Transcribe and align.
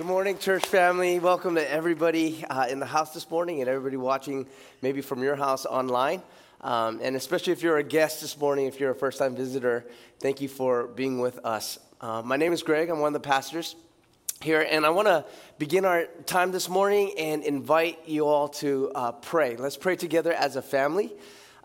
Good 0.00 0.06
morning, 0.06 0.38
church 0.38 0.64
family. 0.64 1.18
Welcome 1.18 1.56
to 1.56 1.70
everybody 1.70 2.42
uh, 2.48 2.66
in 2.70 2.80
the 2.80 2.86
house 2.86 3.12
this 3.12 3.30
morning 3.30 3.60
and 3.60 3.68
everybody 3.68 3.98
watching 3.98 4.46
maybe 4.80 5.02
from 5.02 5.22
your 5.22 5.36
house 5.36 5.66
online. 5.66 6.22
Um, 6.62 7.00
and 7.02 7.16
especially 7.16 7.52
if 7.52 7.62
you're 7.62 7.76
a 7.76 7.82
guest 7.82 8.22
this 8.22 8.38
morning, 8.38 8.64
if 8.64 8.80
you're 8.80 8.92
a 8.92 8.94
first 8.94 9.18
time 9.18 9.36
visitor, 9.36 9.84
thank 10.18 10.40
you 10.40 10.48
for 10.48 10.86
being 10.86 11.20
with 11.20 11.44
us. 11.44 11.78
Uh, 12.00 12.22
my 12.24 12.38
name 12.38 12.54
is 12.54 12.62
Greg, 12.62 12.88
I'm 12.88 13.00
one 13.00 13.14
of 13.14 13.22
the 13.22 13.28
pastors 13.28 13.76
here, 14.40 14.66
and 14.70 14.86
I 14.86 14.88
want 14.88 15.06
to 15.06 15.26
begin 15.58 15.84
our 15.84 16.06
time 16.24 16.50
this 16.50 16.70
morning 16.70 17.12
and 17.18 17.44
invite 17.44 17.98
you 18.06 18.24
all 18.24 18.48
to 18.48 18.90
uh, 18.94 19.12
pray. 19.12 19.56
Let's 19.56 19.76
pray 19.76 19.96
together 19.96 20.32
as 20.32 20.56
a 20.56 20.62
family. 20.62 21.12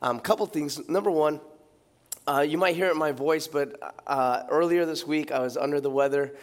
A 0.01 0.07
um, 0.07 0.19
couple 0.19 0.45
things. 0.45 0.89
Number 0.89 1.09
one, 1.09 1.39
uh, 2.27 2.45
you 2.45 2.57
might 2.57 2.75
hear 2.75 2.87
it 2.87 2.91
in 2.91 2.97
my 2.97 3.13
voice, 3.13 3.47
but 3.47 3.79
uh, 4.05 4.43
earlier 4.49 4.85
this 4.85 5.07
week 5.07 5.31
I 5.31 5.39
was 5.39 5.55
under 5.55 5.79
the 5.79 5.89
weather 5.89 6.35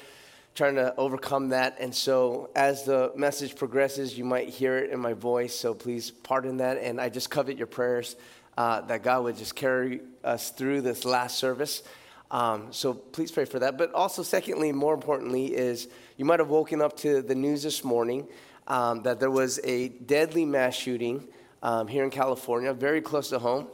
trying 0.55 0.75
to 0.75 0.95
overcome 0.97 1.51
that. 1.51 1.77
And 1.81 1.95
so, 1.95 2.51
as 2.55 2.85
the 2.85 3.13
message 3.17 3.57
progresses, 3.57 4.17
you 4.19 4.25
might 4.25 4.49
hear 4.49 4.77
it 4.79 4.91
in 4.91 5.01
my 5.01 5.15
voice. 5.15 5.55
So, 5.55 5.75
please 5.75 6.11
pardon 6.11 6.59
that. 6.59 6.79
And 6.79 7.01
I 7.01 7.09
just 7.09 7.31
covet 7.31 7.57
your 7.57 7.67
prayers 7.67 8.17
uh, 8.59 8.83
that 8.83 9.03
God 9.03 9.25
would 9.25 9.37
just 9.37 9.55
carry 9.55 10.01
us 10.23 10.51
through 10.51 10.83
this 10.83 11.05
last 11.05 11.39
service. 11.39 11.83
Um, 12.31 12.69
so, 12.71 12.93
please 12.95 13.31
pray 13.31 13.47
for 13.47 13.59
that. 13.61 13.79
But 13.79 13.93
also, 13.95 14.23
secondly, 14.23 14.73
more 14.73 14.95
importantly, 14.95 15.55
is 15.55 15.89
you 16.17 16.25
might 16.25 16.39
have 16.39 16.51
woken 16.51 16.83
up 16.83 16.97
to 16.99 17.23
the 17.23 17.35
news 17.35 17.63
this 17.63 17.83
morning 17.83 18.29
um, 18.67 19.03
that 19.03 19.21
there 19.21 19.31
was 19.31 19.59
a 19.65 19.89
deadly 19.89 20.45
mass 20.45 20.75
shooting 20.75 21.27
um, 21.63 21.89
here 21.89 22.05
in 22.05 22.11
California, 22.11 22.73
very 22.75 23.01
close 23.01 23.29
to 23.31 23.39
home, 23.39 23.69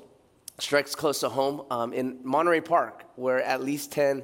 strikes 0.58 0.94
close 0.94 1.20
to 1.20 1.28
home 1.28 1.62
um, 1.70 1.92
in 1.92 2.18
Monterey 2.22 2.60
Park, 2.60 3.04
where 3.16 3.42
at 3.42 3.62
least 3.62 3.92
10 3.92 4.22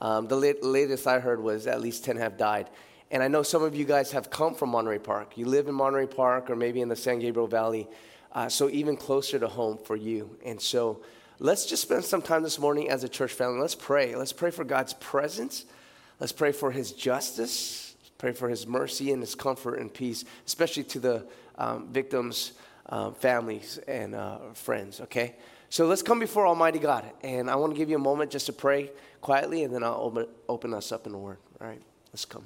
um, 0.00 0.28
the 0.28 0.36
latest 0.36 1.06
I 1.06 1.18
heard 1.18 1.42
was 1.42 1.66
at 1.66 1.80
least 1.80 2.04
10 2.04 2.16
have 2.16 2.36
died. 2.36 2.70
And 3.10 3.22
I 3.22 3.28
know 3.28 3.42
some 3.42 3.62
of 3.62 3.74
you 3.74 3.84
guys 3.84 4.12
have 4.12 4.30
come 4.30 4.54
from 4.54 4.70
Monterey 4.70 4.98
Park. 4.98 5.36
You 5.36 5.46
live 5.46 5.66
in 5.66 5.74
Monterey 5.74 6.06
Park 6.06 6.48
or 6.48 6.56
maybe 6.56 6.80
in 6.80 6.88
the 6.88 6.96
San 6.96 7.18
Gabriel 7.18 7.48
Valley, 7.48 7.88
uh, 8.32 8.48
so 8.48 8.70
even 8.70 8.96
closer 8.96 9.38
to 9.38 9.48
home 9.48 9.78
for 9.78 9.96
you. 9.96 10.36
And 10.44 10.60
so 10.60 11.00
let's 11.40 11.66
just 11.66 11.82
spend 11.82 12.04
some 12.04 12.22
time 12.22 12.42
this 12.44 12.58
morning 12.58 12.88
as 12.88 13.02
a 13.02 13.08
church 13.08 13.32
family. 13.32 13.60
Let's 13.60 13.74
pray. 13.74 14.14
Let's 14.14 14.32
pray 14.32 14.52
for 14.52 14.62
God's 14.62 14.94
presence. 14.94 15.64
Let's 16.20 16.32
pray 16.32 16.52
for 16.52 16.70
His 16.70 16.92
justice. 16.92 17.94
Let's 17.98 18.10
pray 18.16 18.32
for 18.32 18.48
His 18.48 18.66
mercy 18.66 19.12
and 19.12 19.20
His 19.20 19.34
comfort 19.34 19.80
and 19.80 19.92
peace, 19.92 20.24
especially 20.46 20.84
to 20.84 21.00
the 21.00 21.26
um, 21.58 21.88
victims' 21.92 22.52
um, 22.88 23.14
families 23.14 23.78
and 23.88 24.14
uh, 24.14 24.38
friends, 24.54 25.00
okay? 25.00 25.34
So 25.68 25.86
let's 25.86 26.02
come 26.02 26.20
before 26.20 26.46
Almighty 26.46 26.78
God. 26.78 27.04
And 27.22 27.50
I 27.50 27.56
want 27.56 27.72
to 27.72 27.78
give 27.78 27.90
you 27.90 27.96
a 27.96 28.00
moment 28.00 28.30
just 28.30 28.46
to 28.46 28.52
pray 28.52 28.90
quietly, 29.20 29.64
and 29.64 29.74
then 29.74 29.82
I'll 29.82 30.00
open, 30.00 30.26
open 30.48 30.74
us 30.74 30.92
up 30.92 31.06
in 31.06 31.12
the 31.12 31.18
Word. 31.18 31.38
All 31.60 31.66
right, 31.66 31.82
let's 32.12 32.24
come. 32.24 32.44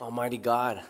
Almighty 0.00 0.38
God, 0.38 0.82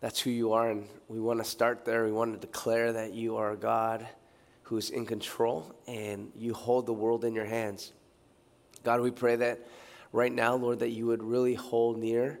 that's 0.00 0.18
who 0.20 0.30
you 0.30 0.52
are, 0.52 0.70
and 0.70 0.86
we 1.08 1.20
want 1.20 1.38
to 1.40 1.44
start 1.44 1.84
there. 1.84 2.04
We 2.04 2.12
want 2.12 2.32
to 2.32 2.46
declare 2.46 2.92
that 2.94 3.12
you 3.12 3.36
are 3.36 3.52
a 3.52 3.56
God 3.56 4.06
who 4.62 4.76
is 4.76 4.90
in 4.90 5.04
control 5.04 5.74
and 5.86 6.30
you 6.34 6.54
hold 6.54 6.86
the 6.86 6.92
world 6.92 7.24
in 7.24 7.34
your 7.34 7.44
hands. 7.44 7.92
God, 8.82 9.00
we 9.00 9.10
pray 9.10 9.36
that 9.36 9.66
right 10.12 10.32
now, 10.32 10.54
Lord, 10.54 10.78
that 10.78 10.90
you 10.90 11.06
would 11.06 11.22
really 11.22 11.54
hold 11.54 11.98
near 11.98 12.40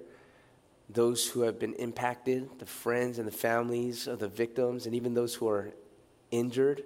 those 0.88 1.26
who 1.26 1.42
have 1.42 1.58
been 1.58 1.74
impacted, 1.74 2.48
the 2.58 2.66
friends 2.66 3.18
and 3.18 3.28
the 3.28 3.32
families 3.32 4.06
of 4.06 4.20
the 4.20 4.28
victims, 4.28 4.86
and 4.86 4.94
even 4.94 5.12
those 5.12 5.34
who 5.34 5.48
are 5.48 5.72
injured. 6.30 6.82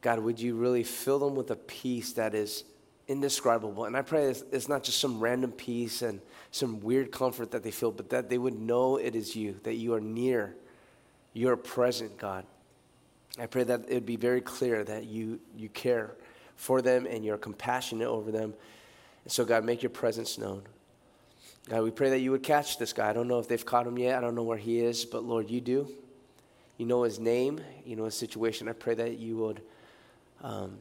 God, 0.00 0.18
would 0.20 0.40
you 0.40 0.54
really 0.54 0.82
fill 0.82 1.18
them 1.18 1.34
with 1.34 1.50
a 1.50 1.56
peace 1.56 2.12
that 2.14 2.34
is 2.34 2.64
indescribable. 3.08 3.84
And 3.84 3.96
I 3.96 4.02
pray 4.02 4.24
it's, 4.24 4.44
it's, 4.50 4.68
not 4.68 4.82
just 4.82 4.98
some 4.98 5.20
random 5.20 5.52
peace 5.52 6.02
and 6.02 6.20
some 6.50 6.80
weird 6.80 7.12
comfort 7.12 7.50
that 7.50 7.62
they 7.62 7.70
feel, 7.70 7.90
but 7.90 8.10
that 8.10 8.30
they 8.30 8.38
would 8.38 8.58
know 8.58 8.96
it 8.96 9.14
is 9.14 9.36
you, 9.36 9.60
that 9.64 9.74
you 9.74 9.94
are 9.94 10.00
near, 10.00 10.56
you 11.32 11.50
are 11.50 11.56
present, 11.56 12.16
God. 12.16 12.46
I 13.38 13.46
pray 13.46 13.64
that 13.64 13.86
it 13.88 13.94
would 13.94 14.06
be 14.06 14.16
very 14.16 14.40
clear 14.40 14.84
that 14.84 15.04
you, 15.04 15.40
you 15.56 15.68
care 15.68 16.14
for 16.56 16.80
them 16.80 17.06
and 17.06 17.24
you're 17.24 17.36
compassionate 17.36 18.06
over 18.06 18.30
them. 18.30 18.54
And 19.24 19.32
so, 19.32 19.44
God, 19.44 19.64
make 19.64 19.82
your 19.82 19.90
presence 19.90 20.38
known. 20.38 20.62
God, 21.68 21.82
we 21.82 21.90
pray 21.90 22.10
that 22.10 22.20
you 22.20 22.30
would 22.30 22.42
catch 22.42 22.78
this 22.78 22.92
guy. 22.92 23.08
I 23.08 23.12
don't 23.12 23.26
know 23.26 23.38
if 23.38 23.48
they've 23.48 23.64
caught 23.64 23.86
him 23.86 23.98
yet. 23.98 24.16
I 24.16 24.20
don't 24.20 24.34
know 24.34 24.42
where 24.42 24.58
he 24.58 24.80
is, 24.80 25.04
but 25.04 25.24
Lord, 25.24 25.50
you 25.50 25.60
do. 25.60 25.88
You 26.76 26.86
know 26.86 27.02
his 27.04 27.18
name, 27.18 27.60
you 27.84 27.96
know 27.96 28.04
his 28.04 28.16
situation. 28.16 28.68
I 28.68 28.72
pray 28.72 28.94
that 28.94 29.18
you 29.18 29.36
would. 29.36 29.62
Um, 30.42 30.78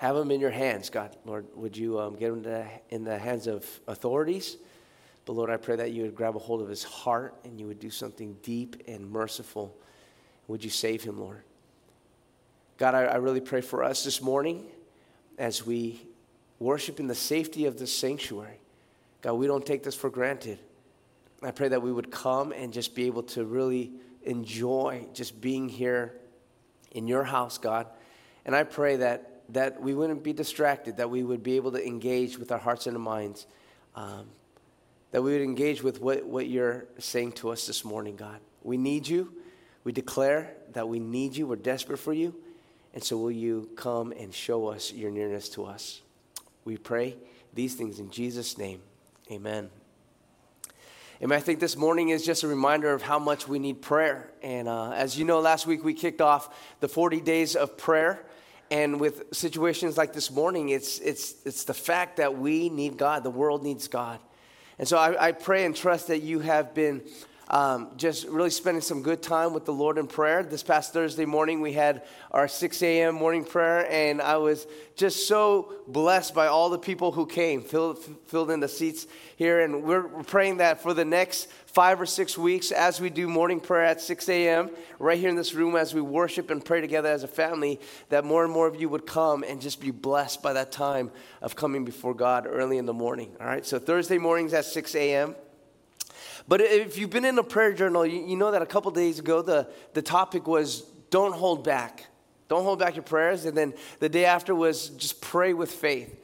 have 0.00 0.16
them 0.16 0.30
in 0.30 0.40
your 0.40 0.50
hands, 0.50 0.88
God. 0.88 1.14
Lord, 1.26 1.44
would 1.54 1.76
you 1.76 2.00
um, 2.00 2.16
get 2.16 2.30
them 2.42 2.66
in 2.88 3.04
the 3.04 3.18
hands 3.18 3.46
of 3.46 3.66
authorities? 3.86 4.56
But 5.26 5.34
Lord, 5.34 5.50
I 5.50 5.58
pray 5.58 5.76
that 5.76 5.92
you 5.92 6.04
would 6.04 6.14
grab 6.14 6.36
a 6.36 6.38
hold 6.38 6.62
of 6.62 6.70
his 6.70 6.82
heart 6.82 7.34
and 7.44 7.60
you 7.60 7.66
would 7.66 7.78
do 7.78 7.90
something 7.90 8.34
deep 8.42 8.82
and 8.88 9.10
merciful. 9.10 9.76
Would 10.48 10.64
you 10.64 10.70
save 10.70 11.02
him, 11.02 11.20
Lord? 11.20 11.42
God, 12.78 12.94
I, 12.94 13.02
I 13.02 13.16
really 13.16 13.42
pray 13.42 13.60
for 13.60 13.84
us 13.84 14.02
this 14.02 14.22
morning 14.22 14.68
as 15.36 15.66
we 15.66 16.00
worship 16.58 16.98
in 16.98 17.06
the 17.06 17.14
safety 17.14 17.66
of 17.66 17.78
this 17.78 17.94
sanctuary. 17.94 18.58
God, 19.20 19.34
we 19.34 19.46
don't 19.46 19.66
take 19.66 19.82
this 19.82 19.94
for 19.94 20.08
granted. 20.08 20.58
I 21.42 21.50
pray 21.50 21.68
that 21.68 21.82
we 21.82 21.92
would 21.92 22.10
come 22.10 22.52
and 22.52 22.72
just 22.72 22.94
be 22.94 23.04
able 23.04 23.24
to 23.24 23.44
really 23.44 23.92
enjoy 24.22 25.04
just 25.12 25.42
being 25.42 25.68
here 25.68 26.14
in 26.90 27.06
your 27.06 27.22
house, 27.22 27.58
God. 27.58 27.86
And 28.46 28.56
I 28.56 28.62
pray 28.62 28.96
that 28.96 29.39
that 29.52 29.80
we 29.80 29.94
wouldn't 29.94 30.22
be 30.22 30.32
distracted, 30.32 30.96
that 30.98 31.10
we 31.10 31.22
would 31.22 31.42
be 31.42 31.56
able 31.56 31.72
to 31.72 31.86
engage 31.86 32.38
with 32.38 32.52
our 32.52 32.58
hearts 32.58 32.86
and 32.86 32.96
our 32.96 33.02
minds, 33.02 33.46
um, 33.94 34.26
that 35.10 35.22
we 35.22 35.32
would 35.32 35.42
engage 35.42 35.82
with 35.82 36.00
what, 36.00 36.24
what 36.24 36.48
you're 36.48 36.86
saying 36.98 37.32
to 37.32 37.50
us 37.50 37.66
this 37.66 37.84
morning, 37.84 38.16
God. 38.16 38.40
We 38.62 38.76
need 38.76 39.08
you. 39.08 39.32
We 39.84 39.92
declare 39.92 40.54
that 40.72 40.88
we 40.88 40.98
need 40.98 41.36
you. 41.36 41.46
We're 41.46 41.56
desperate 41.56 41.98
for 41.98 42.12
you. 42.12 42.34
And 42.92 43.02
so, 43.02 43.16
will 43.16 43.30
you 43.30 43.70
come 43.76 44.12
and 44.12 44.34
show 44.34 44.68
us 44.68 44.92
your 44.92 45.10
nearness 45.10 45.48
to 45.50 45.64
us? 45.64 46.02
We 46.64 46.76
pray 46.76 47.16
these 47.54 47.74
things 47.74 47.98
in 47.98 48.10
Jesus' 48.10 48.58
name. 48.58 48.82
Amen. 49.30 49.70
And 51.20 51.32
I 51.34 51.40
think 51.40 51.60
this 51.60 51.76
morning 51.76 52.08
is 52.08 52.24
just 52.24 52.44
a 52.44 52.48
reminder 52.48 52.92
of 52.94 53.02
how 53.02 53.18
much 53.18 53.46
we 53.46 53.58
need 53.58 53.82
prayer. 53.82 54.30
And 54.42 54.68
uh, 54.68 54.92
as 54.92 55.18
you 55.18 55.24
know, 55.24 55.40
last 55.40 55.66
week 55.66 55.84
we 55.84 55.92
kicked 55.92 56.20
off 56.20 56.48
the 56.80 56.88
40 56.88 57.20
days 57.20 57.56
of 57.56 57.76
prayer. 57.76 58.24
And 58.70 59.00
with 59.00 59.24
situations 59.32 59.98
like 59.98 60.12
this 60.12 60.30
morning, 60.30 60.68
it's, 60.68 60.98
it's, 61.00 61.34
it's 61.44 61.64
the 61.64 61.74
fact 61.74 62.18
that 62.18 62.38
we 62.38 62.68
need 62.68 62.96
God, 62.96 63.24
the 63.24 63.30
world 63.30 63.62
needs 63.64 63.88
God. 63.88 64.20
And 64.78 64.86
so 64.86 64.96
I, 64.96 65.28
I 65.28 65.32
pray 65.32 65.64
and 65.64 65.74
trust 65.74 66.06
that 66.08 66.22
you 66.22 66.38
have 66.40 66.72
been 66.72 67.02
um, 67.50 67.90
just 67.96 68.28
really 68.28 68.50
spending 68.50 68.80
some 68.80 69.02
good 69.02 69.22
time 69.22 69.52
with 69.52 69.64
the 69.64 69.72
Lord 69.72 69.98
in 69.98 70.06
prayer. 70.06 70.44
This 70.44 70.62
past 70.62 70.92
Thursday 70.92 71.24
morning, 71.24 71.60
we 71.60 71.72
had 71.72 72.02
our 72.30 72.46
6 72.46 72.80
a.m. 72.80 73.16
morning 73.16 73.44
prayer, 73.44 73.90
and 73.90 74.22
I 74.22 74.36
was 74.36 74.68
just 74.94 75.26
so 75.26 75.74
blessed 75.88 76.32
by 76.32 76.46
all 76.46 76.70
the 76.70 76.78
people 76.78 77.10
who 77.10 77.26
came, 77.26 77.62
filled, 77.62 77.98
filled 78.28 78.52
in 78.52 78.60
the 78.60 78.68
seats 78.68 79.08
here. 79.34 79.60
And 79.60 79.82
we're 79.82 80.04
praying 80.22 80.58
that 80.58 80.80
for 80.80 80.94
the 80.94 81.04
next 81.04 81.48
five 81.66 82.00
or 82.00 82.06
six 82.06 82.38
weeks 82.38 82.70
as 82.70 83.00
we 83.00 83.10
do 83.10 83.26
morning 83.26 83.58
prayer 83.58 83.84
at 83.84 84.00
6 84.00 84.28
a.m., 84.28 84.70
right 85.00 85.18
here 85.18 85.28
in 85.28 85.34
this 85.34 85.52
room, 85.52 85.74
as 85.74 85.92
we 85.92 86.00
worship 86.00 86.50
and 86.50 86.64
pray 86.64 86.80
together 86.80 87.08
as 87.08 87.24
a 87.24 87.28
family, 87.28 87.80
that 88.10 88.24
more 88.24 88.44
and 88.44 88.52
more 88.52 88.68
of 88.68 88.80
you 88.80 88.88
would 88.88 89.06
come 89.06 89.42
and 89.42 89.60
just 89.60 89.80
be 89.80 89.90
blessed 89.90 90.40
by 90.40 90.52
that 90.52 90.70
time 90.70 91.10
of 91.42 91.56
coming 91.56 91.84
before 91.84 92.14
God 92.14 92.46
early 92.48 92.78
in 92.78 92.86
the 92.86 92.92
morning. 92.92 93.34
All 93.40 93.46
right, 93.46 93.66
so 93.66 93.80
Thursday 93.80 94.18
mornings 94.18 94.54
at 94.54 94.66
6 94.66 94.94
a.m. 94.94 95.34
But 96.48 96.60
if 96.60 96.98
you've 96.98 97.10
been 97.10 97.24
in 97.24 97.38
a 97.38 97.42
prayer 97.42 97.72
journal, 97.72 98.04
you, 98.06 98.26
you 98.26 98.36
know 98.36 98.50
that 98.50 98.62
a 98.62 98.66
couple 98.66 98.90
days 98.90 99.18
ago 99.18 99.42
the, 99.42 99.68
the 99.94 100.02
topic 100.02 100.46
was 100.46 100.82
don't 101.10 101.34
hold 101.34 101.64
back. 101.64 102.06
Don't 102.48 102.64
hold 102.64 102.78
back 102.78 102.96
your 102.96 103.04
prayers. 103.04 103.44
And 103.44 103.56
then 103.56 103.74
the 103.98 104.08
day 104.08 104.24
after 104.24 104.54
was 104.54 104.90
just 104.90 105.20
pray 105.20 105.52
with 105.52 105.70
faith. 105.70 106.16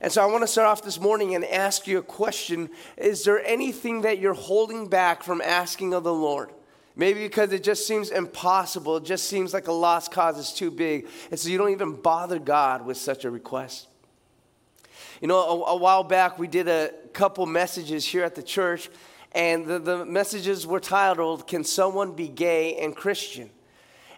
And 0.00 0.10
so 0.10 0.22
I 0.22 0.26
want 0.26 0.42
to 0.42 0.48
start 0.48 0.66
off 0.66 0.82
this 0.82 0.98
morning 0.98 1.34
and 1.34 1.44
ask 1.44 1.86
you 1.86 1.98
a 1.98 2.02
question 2.02 2.70
Is 2.96 3.24
there 3.24 3.44
anything 3.44 4.02
that 4.02 4.18
you're 4.18 4.34
holding 4.34 4.88
back 4.88 5.22
from 5.22 5.40
asking 5.40 5.92
of 5.92 6.04
the 6.04 6.14
Lord? 6.14 6.50
Maybe 6.96 7.20
because 7.20 7.52
it 7.52 7.62
just 7.62 7.86
seems 7.86 8.10
impossible, 8.10 8.96
it 8.96 9.04
just 9.04 9.28
seems 9.28 9.54
like 9.54 9.68
a 9.68 9.72
lost 9.72 10.10
cause 10.10 10.38
is 10.38 10.52
too 10.52 10.70
big. 10.70 11.06
And 11.30 11.38
so 11.38 11.48
you 11.48 11.58
don't 11.58 11.70
even 11.70 11.94
bother 11.94 12.38
God 12.38 12.84
with 12.84 12.96
such 12.96 13.24
a 13.24 13.30
request. 13.30 13.86
You 15.20 15.28
know, 15.28 15.38
a, 15.38 15.72
a 15.72 15.76
while 15.76 16.02
back 16.02 16.38
we 16.38 16.48
did 16.48 16.66
a 16.66 16.92
couple 17.12 17.44
messages 17.46 18.04
here 18.04 18.24
at 18.24 18.34
the 18.34 18.42
church 18.42 18.88
and 19.32 19.66
the, 19.66 19.78
the 19.78 20.04
messages 20.04 20.66
were 20.66 20.80
titled, 20.80 21.46
Can 21.46 21.64
Someone 21.64 22.12
Be 22.12 22.28
Gay 22.28 22.76
and 22.76 22.94
Christian? 22.94 23.50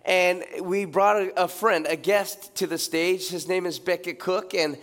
And 0.05 0.45
we 0.61 0.85
brought 0.85 1.17
a, 1.17 1.45
a 1.45 1.49
friend, 1.49 1.87
a 1.89 1.97
guest 1.97 2.55
to 2.57 2.67
the 2.67 2.79
stage. 2.79 3.29
His 3.29 3.47
name 3.47 3.67
is 3.67 3.79
Beckett 3.79 4.19
Cook. 4.19 4.55
And 4.55 4.77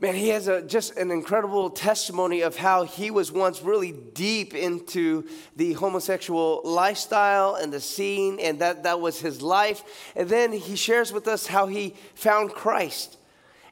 man, 0.00 0.14
he 0.14 0.28
has 0.28 0.48
a, 0.48 0.62
just 0.62 0.96
an 0.96 1.10
incredible 1.10 1.70
testimony 1.70 2.42
of 2.42 2.56
how 2.56 2.84
he 2.84 3.10
was 3.10 3.32
once 3.32 3.62
really 3.62 3.92
deep 3.92 4.54
into 4.54 5.26
the 5.56 5.72
homosexual 5.72 6.60
lifestyle 6.62 7.54
and 7.54 7.72
the 7.72 7.80
scene, 7.80 8.38
and 8.38 8.60
that, 8.60 8.82
that 8.84 9.00
was 9.00 9.18
his 9.18 9.42
life. 9.42 10.12
And 10.14 10.28
then 10.28 10.52
he 10.52 10.76
shares 10.76 11.12
with 11.12 11.26
us 11.26 11.46
how 11.46 11.66
he 11.66 11.94
found 12.14 12.52
Christ. 12.52 13.16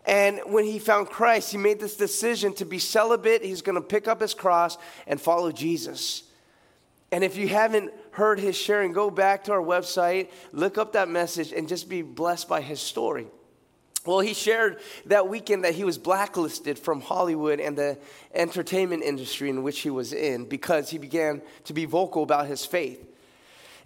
And 0.05 0.41
when 0.47 0.65
he 0.65 0.79
found 0.79 1.09
Christ, 1.09 1.53
he 1.53 1.59
made 1.59 1.79
this 1.79 1.97
decision 1.97 2.55
to 2.55 2.65
be 2.65 2.79
celibate. 2.79 3.45
He's 3.45 3.63
going 3.63 3.77
to 3.77 3.87
pick 3.87 4.09
up 4.09 4.21
his 4.21 4.35
cross 4.35 4.77
and 5.07 5.21
follow 5.21 5.53
Jesus. 5.53 6.25
And 7.13 7.23
if 7.23 7.37
you 7.37 7.47
haven't 7.47 7.93
heard 8.13 8.41
his 8.41 8.57
sharing, 8.57 8.93
go 8.93 9.11
back 9.11 9.45
to 9.45 9.53
our 9.53 9.63
website, 9.63 10.31
look 10.51 10.79
up 10.79 10.93
that 10.95 11.09
message, 11.09 11.53
and 11.53 11.69
just 11.69 11.89
be 11.89 12.03
blessed 12.03 12.49
by 12.49 12.63
his 12.63 12.81
story. 12.81 13.27
Well, 14.05 14.19
he 14.19 14.35
shared 14.35 14.81
that 15.07 15.29
weekend 15.29 15.65
that 15.65 15.75
he 15.75 15.85
was 15.85 15.97
blacklisted 15.99 16.79
from 16.79 17.01
Hollywood 17.01 17.61
and 17.61 17.77
the 17.77 17.99
entertainment 18.35 19.05
industry 19.05 19.49
in 19.49 19.63
which 19.63 19.81
he 19.81 19.91
was 19.91 20.13
in 20.13 20.47
because 20.47 20.91
he 20.91 20.99
began 20.99 21.43
to 21.65 21.73
be 21.73 21.85
vocal 21.85 22.25
about 22.25 22.47
his 22.47 22.65
faith. 22.65 23.07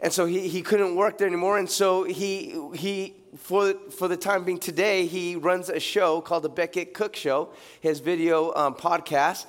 And 0.00 0.12
so 0.12 0.24
he, 0.24 0.48
he 0.48 0.62
couldn't 0.62 0.94
work 0.94 1.18
there 1.18 1.26
anymore. 1.26 1.58
And 1.58 1.68
so 1.68 2.04
he, 2.04 2.58
he 2.74 3.14
for, 3.36 3.74
for 3.90 4.08
the 4.08 4.16
time 4.16 4.44
being 4.44 4.58
today, 4.58 5.06
he 5.06 5.36
runs 5.36 5.68
a 5.68 5.80
show 5.80 6.20
called 6.20 6.42
The 6.44 6.48
Beckett 6.48 6.94
Cook 6.94 7.16
Show, 7.16 7.50
his 7.80 8.00
video 8.00 8.52
um, 8.54 8.74
podcast. 8.74 9.46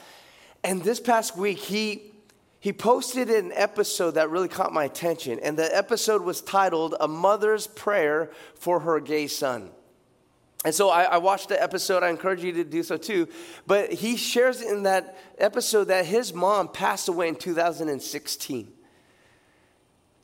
And 0.64 0.84
this 0.84 1.00
past 1.00 1.38
week, 1.38 1.58
he 1.58 2.14
he 2.60 2.74
posted 2.74 3.30
an 3.30 3.52
episode 3.54 4.16
that 4.16 4.30
really 4.30 4.48
caught 4.48 4.74
my 4.74 4.84
attention, 4.84 5.40
and 5.42 5.56
the 5.56 5.76
episode 5.76 6.24
was 6.24 6.42
titled 6.42 6.96
A 7.00 7.08
Mother's 7.08 7.68
Prayer 7.68 8.32
for 8.56 8.80
Her 8.80 9.00
Gay 9.00 9.28
Son. 9.28 9.70
And 10.66 10.74
so 10.74 10.90
I, 10.90 11.04
I, 11.04 11.18
watched 11.18 11.50
the 11.50 11.62
episode. 11.62 12.04
I 12.04 12.10
encourage 12.10 12.44
you 12.44 12.52
to 12.54 12.64
do 12.64 12.82
so 12.84 12.98
too. 12.98 13.28
But 13.68 13.94
he 13.94 14.18
shares 14.18 14.62
in 14.62 14.84
that 14.84 15.18
episode 15.38 15.86
that 15.86 16.08
his 16.08 16.34
mom 16.34 16.68
passed 16.68 17.08
away 17.08 17.30
in 17.30 17.36
2016. 17.36 18.74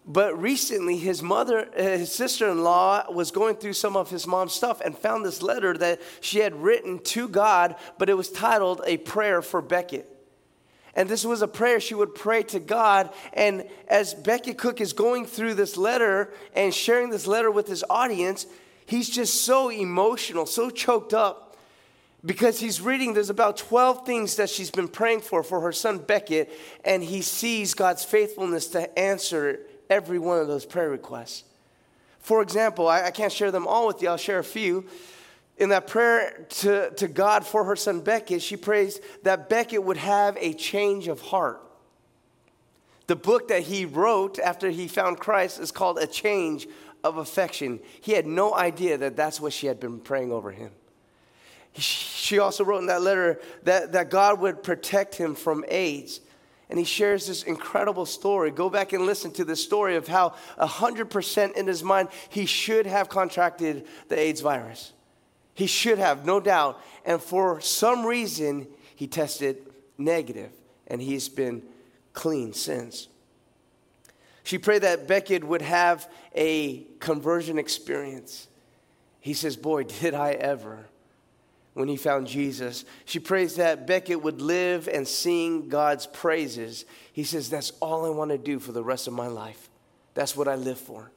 But 0.06 0.40
recently, 0.40 0.98
his 0.98 1.22
mother, 1.22 1.70
uh, 1.78 1.82
his 1.82 2.12
sister 2.12 2.50
in 2.50 2.64
law, 2.64 3.10
was 3.10 3.32
going 3.32 3.56
through 3.56 3.74
some 3.74 3.96
of 3.96 4.10
his 4.10 4.28
mom's 4.28 4.54
stuff 4.54 4.82
and 4.82 4.98
found 4.98 5.26
this 5.26 5.42
letter 5.42 5.78
that 5.78 6.02
she 6.20 6.40
had 6.40 6.62
written 6.62 7.00
to 7.00 7.30
God, 7.30 7.76
but 7.98 8.10
it 8.10 8.16
was 8.16 8.30
titled 8.30 8.82
A 8.86 8.98
Prayer 8.98 9.42
for 9.42 9.62
Beckett. 9.62 10.10
And 10.96 11.10
this 11.10 11.26
was 11.26 11.42
a 11.42 11.48
prayer 11.48 11.80
she 11.80 11.96
would 11.96 12.14
pray 12.14 12.44
to 12.44 12.60
God. 12.60 13.12
And 13.32 13.68
as 13.88 14.14
Beckett 14.14 14.58
Cook 14.58 14.82
is 14.82 14.94
going 14.94 15.26
through 15.26 15.56
this 15.56 15.78
letter 15.78 16.34
and 16.54 16.74
sharing 16.74 17.10
this 17.10 17.26
letter 17.26 17.50
with 17.50 17.68
his 17.68 17.84
audience, 17.90 18.46
he's 18.86 19.10
just 19.10 19.44
so 19.44 19.70
emotional, 19.70 20.46
so 20.46 20.70
choked 20.70 21.14
up 21.14 21.58
because 22.26 22.60
he's 22.60 22.80
reading 22.80 23.14
there's 23.14 23.30
about 23.30 23.58
12 23.58 24.06
things 24.06 24.36
that 24.36 24.50
she's 24.50 24.72
been 24.72 24.88
praying 24.88 25.22
for 25.22 25.44
for 25.44 25.62
her 25.62 25.72
son 25.72 25.98
Beckett, 25.98 26.52
and 26.86 27.04
he 27.04 27.22
sees 27.22 27.74
God's 27.74 28.04
faithfulness 28.04 28.68
to 28.68 29.00
answer 29.00 29.62
every 29.94 30.20
one 30.20 30.40
of 30.40 30.48
those 30.48 30.66
prayer 30.66 30.90
requests. 30.90 31.44
For 32.20 32.42
example, 32.42 32.88
I, 32.88 33.04
I 33.04 33.12
can't 33.12 33.32
share 33.32 33.52
them 33.52 33.68
all 33.68 33.88
with 33.88 34.02
you, 34.02 34.10
I'll 34.10 34.18
share 34.18 34.40
a 34.40 34.44
few 34.44 34.86
in 35.58 35.70
that 35.70 35.88
prayer 35.88 36.46
to, 36.50 36.90
to 36.92 37.08
God 37.08 37.46
for 37.46 37.64
her 37.66 37.76
son 37.76 38.02
Beckett, 38.02 38.42
she 38.42 38.58
prays 38.58 39.00
that 39.24 39.50
Beckett 39.50 39.84
would 39.84 39.98
have 39.98 40.38
a 40.40 40.54
change 40.54 41.08
of 41.08 41.22
heart. 41.22 41.62
The 43.08 43.16
book 43.16 43.50
that 43.50 43.64
he 43.64 43.86
wrote 43.86 44.40
after 44.40 44.70
he 44.70 44.88
found 44.88 45.20
Christ 45.20 45.60
is 45.60 45.72
called 45.72 46.00
A 46.00 46.08
Change 46.08 46.68
of 47.04 47.18
Affection. 47.18 47.80
He 48.02 48.14
had 48.14 48.26
no 48.26 48.56
idea 48.56 48.98
that 48.98 49.16
that's 49.16 49.40
what 49.40 49.54
she 49.54 49.68
had 49.68 49.80
been 49.80 50.00
praying 50.00 50.32
over 50.32 50.52
him. 50.52 50.72
She 51.76 52.40
also 52.40 52.64
wrote 52.64 52.80
in 52.80 52.88
that 52.88 53.02
letter 53.02 53.42
that, 53.64 53.92
that 53.94 54.10
God 54.10 54.40
would 54.40 54.64
protect 54.64 55.16
him 55.16 55.36
from 55.36 55.66
AIDS. 55.68 56.22
And 56.70 56.80
he 56.80 56.86
shares 56.86 57.28
this 57.28 57.44
incredible 57.44 58.06
story. 58.06 58.50
Go 58.50 58.70
back 58.70 58.94
and 58.94 59.06
listen 59.06 59.32
to 59.34 59.46
the 59.46 59.56
story 59.56 59.96
of 59.96 60.08
how 60.08 60.36
100% 60.60 61.54
in 61.54 61.68
his 61.68 61.84
mind 61.84 62.10
he 62.30 62.46
should 62.46 62.86
have 62.86 63.10
contracted 63.10 63.86
the 64.08 64.18
AIDS 64.18 64.42
virus. 64.42 64.94
He 65.54 65.68
should 65.68 66.00
have, 66.00 66.26
no 66.26 66.40
doubt. 66.40 66.82
And 67.06 67.22
for 67.22 67.62
some 67.62 68.06
reason, 68.06 68.68
he 68.96 69.08
tested 69.08 69.58
negative, 69.98 70.52
and 70.88 71.02
he's 71.02 71.30
been 71.30 71.62
clean 72.14 72.54
since. 72.54 73.08
She 74.44 74.58
prayed 74.58 74.82
that 74.82 75.08
Beckett 75.08 75.44
would 75.44 75.62
have 75.62 76.10
a 76.36 76.84
conversion 77.00 77.58
experience. 77.58 78.48
He 79.20 79.34
says, 79.34 79.56
Boy, 79.56 79.84
did 79.84 80.14
I 80.14 80.32
ever 80.32 80.88
when 81.74 81.88
he 81.88 81.96
found 81.96 82.28
Jesus. 82.28 82.86
She 83.06 83.20
prays 83.20 83.56
that 83.56 83.88
Beckett 83.88 84.22
would 84.22 84.42
live 84.42 84.88
and 84.88 85.08
sing 85.08 85.70
God's 85.70 86.06
praises. 86.06 86.86
He 87.12 87.24
says, 87.24 87.50
That's 87.50 87.72
all 87.80 88.06
I 88.06 88.10
want 88.10 88.32
to 88.32 88.38
do 88.38 88.60
for 88.60 88.72
the 88.72 88.84
rest 88.84 89.08
of 89.08 89.14
my 89.14 89.28
life. 89.28 89.70
That's 90.14 90.36
what 90.36 90.48
I 90.48 90.56
live 90.56 90.80
for. 90.80 91.12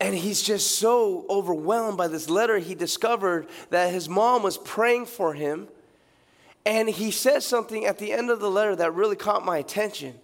And 0.00 0.14
he's 0.14 0.42
just 0.42 0.78
so 0.78 1.24
overwhelmed 1.28 1.96
by 1.96 2.08
this 2.08 2.28
letter. 2.28 2.58
He 2.58 2.74
discovered 2.74 3.48
that 3.70 3.92
his 3.92 4.08
mom 4.08 4.42
was 4.42 4.58
praying 4.58 5.06
for 5.06 5.34
him. 5.34 5.68
And 6.66 6.88
he 6.88 7.10
says 7.10 7.44
something 7.46 7.86
at 7.86 7.98
the 7.98 8.12
end 8.12 8.28
of 8.28 8.40
the 8.40 8.50
letter 8.50 8.76
that 8.76 8.94
really 8.94 9.16
caught 9.16 9.44
my 9.44 9.58
attention. 9.58 10.14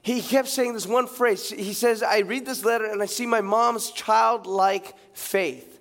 He 0.00 0.20
kept 0.20 0.48
saying 0.48 0.72
this 0.72 0.86
one 0.86 1.06
phrase. 1.06 1.50
He 1.50 1.74
says, 1.74 2.02
I 2.02 2.20
read 2.20 2.44
this 2.44 2.64
letter 2.64 2.86
and 2.86 3.00
I 3.00 3.06
see 3.06 3.26
my 3.26 3.40
mom's 3.40 3.92
childlike 3.92 4.94
faith. 5.12 5.71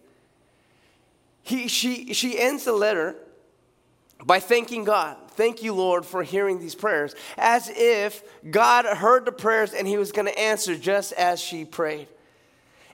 He, 1.51 1.67
she, 1.67 2.13
she 2.13 2.39
ends 2.39 2.63
the 2.63 2.71
letter 2.71 3.13
by 4.23 4.39
thanking 4.39 4.85
God. 4.85 5.17
Thank 5.31 5.61
you, 5.61 5.73
Lord, 5.73 6.05
for 6.05 6.23
hearing 6.23 6.59
these 6.59 6.75
prayers, 6.75 7.13
as 7.37 7.69
if 7.75 8.23
God 8.49 8.85
heard 8.85 9.25
the 9.25 9.33
prayers 9.33 9.73
and 9.73 9.85
he 9.85 9.97
was 9.97 10.13
going 10.13 10.27
to 10.27 10.39
answer 10.39 10.77
just 10.77 11.11
as 11.11 11.41
she 11.41 11.65
prayed. 11.65 12.07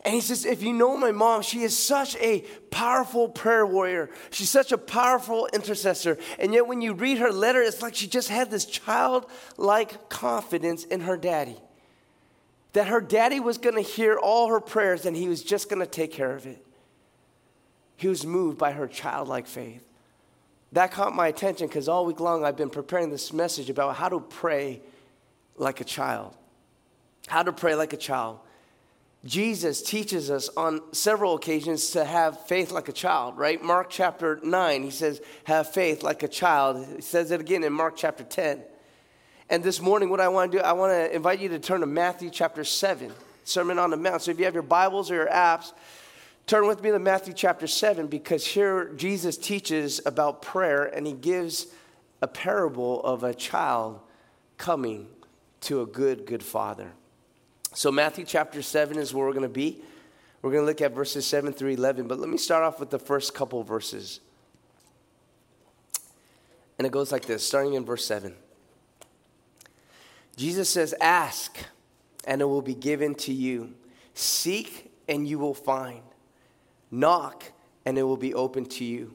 And 0.02 0.12
he 0.16 0.22
says, 0.22 0.44
If 0.44 0.64
you 0.64 0.74
know 0.74 0.98
my 0.98 1.12
mom, 1.12 1.44
she 1.44 1.62
is 1.62 1.78
such 1.78 2.16
a 2.16 2.46
powerful 2.72 3.30
prayer 3.30 3.64
warrior. 3.64 4.10
She's 4.32 4.50
such 4.50 4.72
a 4.72 4.78
powerful 4.80 5.48
intercessor. 5.54 6.18
And 6.40 6.52
yet, 6.52 6.66
when 6.66 6.82
you 6.82 6.94
read 6.94 7.20
her 7.20 7.32
letter, 7.32 7.62
it's 7.62 7.84
like 7.84 7.94
she 7.94 8.08
just 8.08 8.30
had 8.30 8.50
this 8.50 8.66
childlike 8.66 10.10
confidence 10.10 10.84
in 10.84 11.02
her 11.02 11.16
daddy. 11.18 11.58
That 12.74 12.88
her 12.88 13.02
daddy 13.02 13.40
was 13.40 13.60
going 13.60 13.76
to 13.76 13.82
hear 13.82 14.18
all 14.18 14.48
her 14.48 14.62
prayers 14.62 15.06
and 15.06 15.16
he 15.16 15.28
was 15.28 15.44
just 15.44 15.70
going 15.70 15.82
to 15.82 15.86
take 15.86 16.12
care 16.12 16.36
of 16.36 16.48
it. 16.48 16.67
He 17.98 18.08
was 18.08 18.26
moved 18.26 18.58
by 18.58 18.72
her 18.72 18.88
childlike 18.88 19.48
faith. 19.48 19.84
That 20.72 20.92
caught 20.92 21.16
my 21.16 21.28
attention 21.28 21.68
because 21.68 21.90
all 21.90 22.06
week 22.06 22.20
long 22.20 22.46
I've 22.46 22.56
been 22.56 22.70
preparing 22.70 23.10
this 23.10 23.34
message 23.34 23.70
about 23.70 23.96
how 23.96 24.10
to 24.10 24.20
pray 24.20 24.82
like 25.56 25.82
a 25.82 25.84
child. 25.84 26.36
How 27.28 27.44
to 27.44 27.52
pray 27.52 27.76
like 27.76 27.94
a 27.94 27.98
child. 27.98 28.40
Jesus 29.26 29.82
teaches 29.82 30.30
us 30.30 30.48
on 30.56 30.82
several 30.94 31.36
occasions 31.36 31.90
to 31.92 32.06
have 32.06 32.46
faith 32.46 32.72
like 32.72 32.88
a 32.88 32.94
child, 32.94 33.38
right? 33.38 33.62
Mark 33.62 33.90
chapter 33.90 34.40
9, 34.44 34.84
he 34.84 34.92
says, 34.92 35.20
have 35.46 35.74
faith 35.74 36.04
like 36.04 36.22
a 36.22 36.28
child. 36.28 36.86
He 36.96 37.02
says 37.02 37.32
it 37.32 37.42
again 37.42 37.64
in 37.64 37.74
Mark 37.74 37.96
chapter 37.98 38.24
10. 38.24 38.62
And 39.50 39.64
this 39.64 39.82
morning, 39.82 40.10
what 40.10 40.22
I 40.22 40.28
want 40.28 40.52
to 40.52 40.58
do, 40.60 40.64
I 40.64 40.74
want 40.74 40.92
to 40.92 41.14
invite 41.14 41.40
you 41.40 41.50
to 41.50 41.60
turn 41.60 41.80
to 41.80 41.88
Matthew 41.88 42.30
chapter 42.30 42.64
7, 42.64 43.12
Sermon 43.44 43.80
on 43.80 43.90
the 43.90 43.98
Mount. 43.98 44.22
So 44.22 44.32
if 44.32 44.40
you 44.40 44.46
have 44.46 44.54
your 44.54 44.64
Bibles 44.64 45.10
or 45.10 45.16
your 45.16 45.30
apps, 45.30 45.74
turn 46.48 46.66
with 46.66 46.82
me 46.82 46.92
to 46.92 47.00
Matthew 47.00 47.34
chapter 47.34 47.68
7 47.68 48.08
because 48.08 48.46
here 48.46 48.94
Jesus 48.96 49.38
teaches 49.38 50.00
about 50.06 50.42
prayer 50.42 50.86
and 50.86 51.06
he 51.06 51.12
gives 51.12 51.68
a 52.22 52.28
parable 52.28 53.04
of 53.04 53.24
a 53.24 53.34
child 53.34 54.00
coming 54.58 55.08
to 55.62 55.82
a 55.82 55.86
good, 55.86 56.26
good 56.26 56.42
father. 56.42 56.90
So, 57.74 57.92
Matthew 57.92 58.24
chapter 58.26 58.62
7 58.62 58.98
is 58.98 59.14
where 59.14 59.26
we're 59.26 59.34
going 59.34 59.44
to 59.44 59.50
be. 59.50 59.82
We're 60.42 60.52
going 60.52 60.64
to 60.64 60.68
look 60.68 60.82
at 60.82 60.94
verses 60.94 61.26
7 61.28 61.52
through 61.52 61.72
11, 61.72 62.08
but 62.08 62.18
let 62.18 62.30
me 62.30 62.38
start 62.38 62.64
off 62.64 62.80
with 62.80 62.90
the 62.90 63.00
first 63.00 63.34
couple 63.34 63.62
verses. 63.64 64.22
And 66.78 66.88
it 66.88 66.92
goes 66.92 67.12
like 67.12 67.26
this, 67.26 67.46
starting 67.46 67.74
in 67.74 67.84
verse 67.84 68.06
7. 68.06 68.34
Jesus 70.38 70.70
says, 70.70 70.96
Ask, 71.02 71.58
and 72.24 72.42
it 72.42 72.46
will 72.46 72.62
be 72.62 72.76
given 72.76 73.16
to 73.16 73.34
you. 73.34 73.74
Seek, 74.14 74.92
and 75.10 75.28
you 75.28 75.40
will 75.40 75.54
find. 75.54 76.07
Knock, 76.92 77.52
and 77.86 77.98
it 77.98 78.04
will 78.04 78.18
be 78.18 78.34
open 78.34 78.66
to 78.66 78.86
you. 78.86 79.14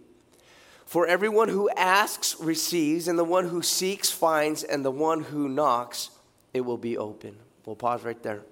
For 0.85 1.07
everyone 1.07 1.49
who 1.49 1.71
asks 1.71 2.37
receives, 2.39 3.09
and 3.09 3.19
the 3.19 3.25
one 3.25 3.49
who 3.49 3.63
seeks 3.63 4.11
finds, 4.11 4.63
and 4.63 4.85
the 4.85 4.91
one 4.91 5.23
who 5.23 5.49
knocks, 5.49 6.11
it 6.53 6.61
will 6.63 6.77
be 6.77 6.99
open. 6.99 7.37
We'll 7.65 7.77
pause 7.77 8.05
right 8.05 8.23
there. 8.23 8.43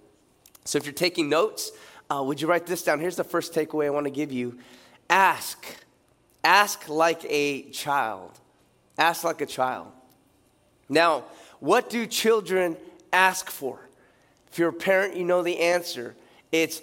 So 0.64 0.78
if 0.78 0.84
you're 0.84 0.92
taking 0.92 1.28
notes, 1.28 1.72
uh, 2.10 2.22
would 2.22 2.40
you 2.40 2.48
write 2.48 2.66
this 2.66 2.82
down? 2.82 3.00
Here's 3.00 3.16
the 3.16 3.24
first 3.24 3.52
takeaway 3.52 3.86
I 3.86 3.90
want 3.90 4.06
to 4.06 4.10
give 4.10 4.32
you 4.32 4.58
ask. 5.08 5.66
Ask 6.42 6.88
like 6.88 7.24
a 7.28 7.62
child. 7.70 8.38
Ask 8.96 9.24
like 9.24 9.40
a 9.40 9.46
child. 9.46 9.88
Now, 10.88 11.24
what 11.60 11.90
do 11.90 12.06
children 12.06 12.76
ask 13.12 13.50
for? 13.50 13.80
If 14.50 14.58
you're 14.58 14.70
a 14.70 14.72
parent, 14.72 15.16
you 15.16 15.24
know 15.24 15.42
the 15.42 15.58
answer. 15.60 16.14
It's 16.50 16.80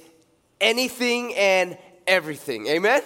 anything 0.62 1.36
and 1.36 1.78
everything. 2.08 2.68
Amen? 2.68 3.02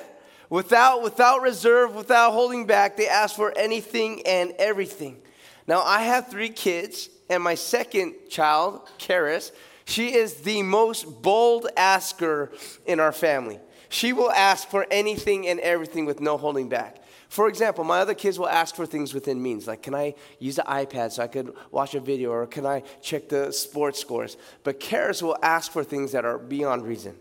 Without, 0.49 1.01
without 1.01 1.41
reserve, 1.41 1.95
without 1.95 2.31
holding 2.33 2.65
back, 2.65 2.97
they 2.97 3.07
ask 3.07 3.35
for 3.35 3.57
anything 3.57 4.21
and 4.25 4.51
everything. 4.59 5.21
Now, 5.65 5.81
I 5.81 6.01
have 6.01 6.27
three 6.27 6.49
kids, 6.49 7.09
and 7.29 7.41
my 7.41 7.55
second 7.55 8.15
child, 8.29 8.89
Karis, 8.99 9.51
she 9.85 10.13
is 10.13 10.35
the 10.35 10.61
most 10.61 11.21
bold 11.21 11.67
asker 11.77 12.51
in 12.85 12.99
our 12.99 13.11
family. 13.11 13.59
She 13.87 14.13
will 14.13 14.31
ask 14.31 14.69
for 14.69 14.85
anything 14.91 15.47
and 15.47 15.59
everything 15.59 16.05
with 16.05 16.19
no 16.19 16.37
holding 16.37 16.69
back. 16.69 16.97
For 17.29 17.47
example, 17.47 17.85
my 17.85 17.99
other 17.99 18.13
kids 18.13 18.37
will 18.37 18.49
ask 18.49 18.75
for 18.75 18.85
things 18.85 19.13
within 19.13 19.41
means, 19.41 19.67
like, 19.67 19.81
can 19.81 19.95
I 19.95 20.15
use 20.39 20.57
the 20.57 20.63
iPad 20.63 21.13
so 21.13 21.23
I 21.23 21.27
could 21.27 21.53
watch 21.71 21.95
a 21.95 22.01
video, 22.01 22.31
or 22.31 22.45
can 22.45 22.65
I 22.65 22.83
check 23.01 23.29
the 23.29 23.53
sports 23.53 23.99
scores? 23.99 24.35
But 24.63 24.81
Karis 24.81 25.21
will 25.21 25.37
ask 25.41 25.71
for 25.71 25.85
things 25.85 26.11
that 26.11 26.25
are 26.25 26.37
beyond 26.37 26.85
reason. 26.85 27.15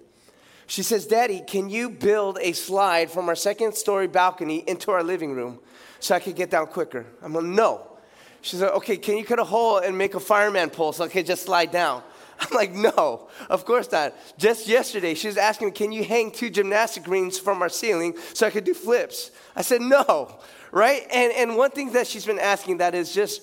She 0.70 0.84
says, 0.84 1.04
Daddy, 1.04 1.42
can 1.44 1.68
you 1.68 1.90
build 1.90 2.38
a 2.40 2.52
slide 2.52 3.10
from 3.10 3.28
our 3.28 3.34
second 3.34 3.74
story 3.74 4.06
balcony 4.06 4.62
into 4.68 4.92
our 4.92 5.02
living 5.02 5.32
room 5.32 5.58
so 5.98 6.14
I 6.14 6.20
could 6.20 6.36
get 6.36 6.48
down 6.48 6.68
quicker? 6.68 7.06
I'm 7.24 7.34
like, 7.34 7.42
no. 7.42 7.98
She 8.40 8.54
said, 8.54 8.70
okay, 8.74 8.96
can 8.96 9.16
you 9.16 9.24
cut 9.24 9.40
a 9.40 9.44
hole 9.44 9.78
and 9.78 9.98
make 9.98 10.14
a 10.14 10.20
fireman 10.20 10.70
pole 10.70 10.92
so 10.92 11.02
I 11.02 11.08
could 11.08 11.26
just 11.26 11.42
slide 11.42 11.72
down? 11.72 12.04
I'm 12.40 12.54
like, 12.54 12.72
no, 12.72 13.28
of 13.48 13.64
course 13.64 13.90
not. 13.90 14.14
Just 14.38 14.68
yesterday, 14.68 15.14
she 15.14 15.26
was 15.26 15.36
asking 15.36 15.66
me, 15.66 15.72
can 15.72 15.90
you 15.90 16.04
hang 16.04 16.30
two 16.30 16.50
gymnastic 16.50 17.08
rings 17.08 17.36
from 17.36 17.62
our 17.62 17.68
ceiling 17.68 18.14
so 18.32 18.46
I 18.46 18.50
could 18.50 18.62
do 18.62 18.72
flips? 18.72 19.32
I 19.56 19.62
said, 19.62 19.80
no, 19.80 20.38
right? 20.70 21.02
And, 21.12 21.32
and 21.32 21.56
one 21.56 21.72
thing 21.72 21.94
that 21.94 22.06
she's 22.06 22.24
been 22.24 22.38
asking 22.38 22.76
that 22.76 22.94
is 22.94 23.12
just, 23.12 23.42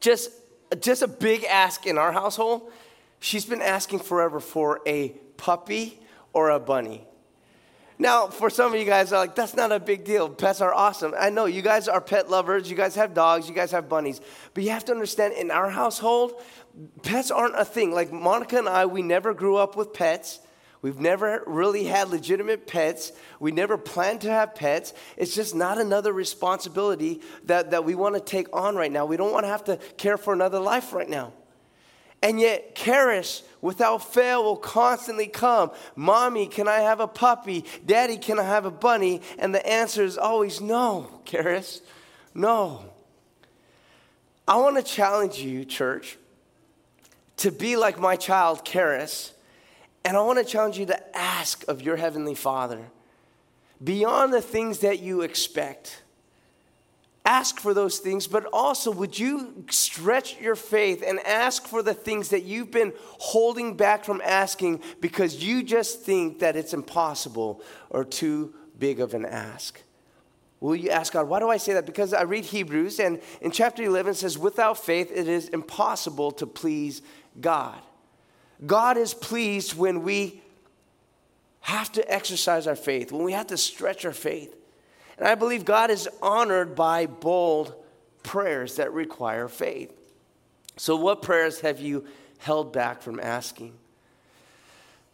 just, 0.00 0.32
just 0.80 1.00
a 1.00 1.08
big 1.08 1.44
ask 1.44 1.86
in 1.86 1.96
our 1.96 2.10
household. 2.10 2.72
She's 3.20 3.44
been 3.44 3.62
asking 3.62 4.00
forever 4.00 4.40
for 4.40 4.80
a 4.84 5.10
puppy 5.36 6.00
or 6.32 6.50
a 6.50 6.60
bunny. 6.60 7.06
Now, 8.00 8.28
for 8.28 8.48
some 8.48 8.72
of 8.72 8.78
you 8.78 8.86
guys 8.86 9.12
are 9.12 9.18
like, 9.18 9.34
that's 9.34 9.56
not 9.56 9.72
a 9.72 9.80
big 9.80 10.04
deal. 10.04 10.28
Pets 10.28 10.60
are 10.60 10.72
awesome. 10.72 11.14
I 11.18 11.30
know 11.30 11.46
you 11.46 11.62
guys 11.62 11.88
are 11.88 12.00
pet 12.00 12.30
lovers. 12.30 12.70
You 12.70 12.76
guys 12.76 12.94
have 12.94 13.12
dogs. 13.12 13.48
You 13.48 13.54
guys 13.54 13.72
have 13.72 13.88
bunnies. 13.88 14.20
But 14.54 14.62
you 14.62 14.70
have 14.70 14.84
to 14.84 14.92
understand 14.92 15.34
in 15.34 15.50
our 15.50 15.68
household, 15.68 16.40
pets 17.02 17.32
aren't 17.32 17.58
a 17.58 17.64
thing. 17.64 17.90
Like 17.90 18.12
Monica 18.12 18.58
and 18.58 18.68
I, 18.68 18.86
we 18.86 19.02
never 19.02 19.34
grew 19.34 19.56
up 19.56 19.74
with 19.74 19.92
pets. 19.92 20.38
We've 20.80 21.00
never 21.00 21.42
really 21.44 21.84
had 21.84 22.08
legitimate 22.08 22.68
pets. 22.68 23.10
We 23.40 23.50
never 23.50 23.76
planned 23.76 24.20
to 24.20 24.30
have 24.30 24.54
pets. 24.54 24.94
It's 25.16 25.34
just 25.34 25.56
not 25.56 25.78
another 25.78 26.12
responsibility 26.12 27.20
that, 27.46 27.72
that 27.72 27.84
we 27.84 27.96
want 27.96 28.14
to 28.14 28.20
take 28.20 28.46
on 28.54 28.76
right 28.76 28.92
now. 28.92 29.06
We 29.06 29.16
don't 29.16 29.32
want 29.32 29.42
to 29.42 29.48
have 29.48 29.64
to 29.64 29.76
care 29.96 30.16
for 30.16 30.32
another 30.32 30.60
life 30.60 30.92
right 30.92 31.08
now. 31.08 31.32
And 32.22 32.40
yet, 32.40 32.74
Karis, 32.74 33.42
without 33.60 33.98
fail, 34.12 34.42
will 34.42 34.56
constantly 34.56 35.28
come 35.28 35.70
Mommy, 35.94 36.46
can 36.46 36.66
I 36.66 36.80
have 36.80 37.00
a 37.00 37.06
puppy? 37.06 37.64
Daddy, 37.86 38.16
can 38.16 38.38
I 38.38 38.42
have 38.42 38.64
a 38.64 38.70
bunny? 38.70 39.22
And 39.38 39.54
the 39.54 39.64
answer 39.66 40.02
is 40.02 40.18
always 40.18 40.60
no, 40.60 41.20
Karis, 41.24 41.80
no. 42.34 42.84
I 44.46 44.56
want 44.56 44.76
to 44.76 44.82
challenge 44.82 45.38
you, 45.38 45.64
church, 45.64 46.16
to 47.38 47.52
be 47.52 47.76
like 47.76 48.00
my 48.00 48.16
child, 48.16 48.64
Karis. 48.64 49.32
And 50.04 50.16
I 50.16 50.20
want 50.22 50.38
to 50.38 50.44
challenge 50.44 50.78
you 50.78 50.86
to 50.86 51.16
ask 51.16 51.66
of 51.68 51.82
your 51.82 51.96
Heavenly 51.96 52.34
Father 52.34 52.80
beyond 53.82 54.32
the 54.32 54.40
things 54.40 54.78
that 54.78 55.00
you 55.00 55.20
expect 55.20 56.02
ask 57.28 57.60
for 57.60 57.74
those 57.74 57.98
things, 57.98 58.26
but 58.26 58.46
also 58.54 58.90
would 58.90 59.18
you 59.18 59.62
stretch 59.68 60.40
your 60.40 60.56
faith 60.56 61.04
and 61.06 61.20
ask 61.20 61.66
for 61.66 61.82
the 61.82 61.92
things 61.92 62.30
that 62.30 62.44
you've 62.44 62.70
been 62.70 62.90
holding 63.18 63.76
back 63.76 64.02
from 64.02 64.22
asking 64.24 64.80
because 65.00 65.44
you 65.44 65.62
just 65.62 66.00
think 66.00 66.38
that 66.38 66.56
it's 66.56 66.72
impossible 66.72 67.62
or 67.90 68.02
too 68.02 68.54
big 68.78 68.98
of 68.98 69.12
an 69.12 69.26
ask? 69.26 69.78
Will 70.58 70.74
you 70.74 70.88
ask 70.88 71.12
God, 71.12 71.28
why 71.28 71.38
do 71.38 71.50
I 71.50 71.58
say 71.58 71.74
that? 71.74 71.84
Because 71.84 72.14
I 72.14 72.22
read 72.22 72.46
Hebrews, 72.46 72.98
and 72.98 73.20
in 73.42 73.50
chapter 73.50 73.82
11 73.82 74.12
it 74.12 74.14
says, 74.14 74.38
without 74.38 74.78
faith 74.78 75.12
it 75.14 75.28
is 75.28 75.48
impossible 75.48 76.32
to 76.32 76.46
please 76.46 77.02
God. 77.38 77.78
God 78.66 78.96
is 78.96 79.12
pleased 79.12 79.76
when 79.76 80.02
we 80.02 80.42
have 81.60 81.92
to 81.92 82.10
exercise 82.10 82.66
our 82.66 82.74
faith, 82.74 83.12
when 83.12 83.22
we 83.22 83.32
have 83.32 83.48
to 83.48 83.58
stretch 83.58 84.06
our 84.06 84.14
faith. 84.14 84.54
And 85.18 85.26
I 85.26 85.34
believe 85.34 85.64
God 85.64 85.90
is 85.90 86.08
honored 86.22 86.74
by 86.74 87.06
bold 87.06 87.74
prayers 88.22 88.76
that 88.76 88.92
require 88.92 89.48
faith. 89.48 89.92
So, 90.76 90.96
what 90.96 91.22
prayers 91.22 91.60
have 91.60 91.80
you 91.80 92.06
held 92.38 92.72
back 92.72 93.02
from 93.02 93.18
asking? 93.18 93.74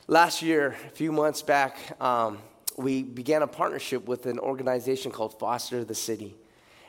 Last 0.06 0.42
year, 0.42 0.76
a 0.86 0.90
few 0.90 1.10
months 1.10 1.40
back, 1.40 1.78
um, 2.02 2.38
we 2.76 3.02
began 3.02 3.40
a 3.40 3.46
partnership 3.46 4.06
with 4.06 4.26
an 4.26 4.38
organization 4.38 5.10
called 5.10 5.38
Foster 5.38 5.84
the 5.84 5.94
City. 5.94 6.34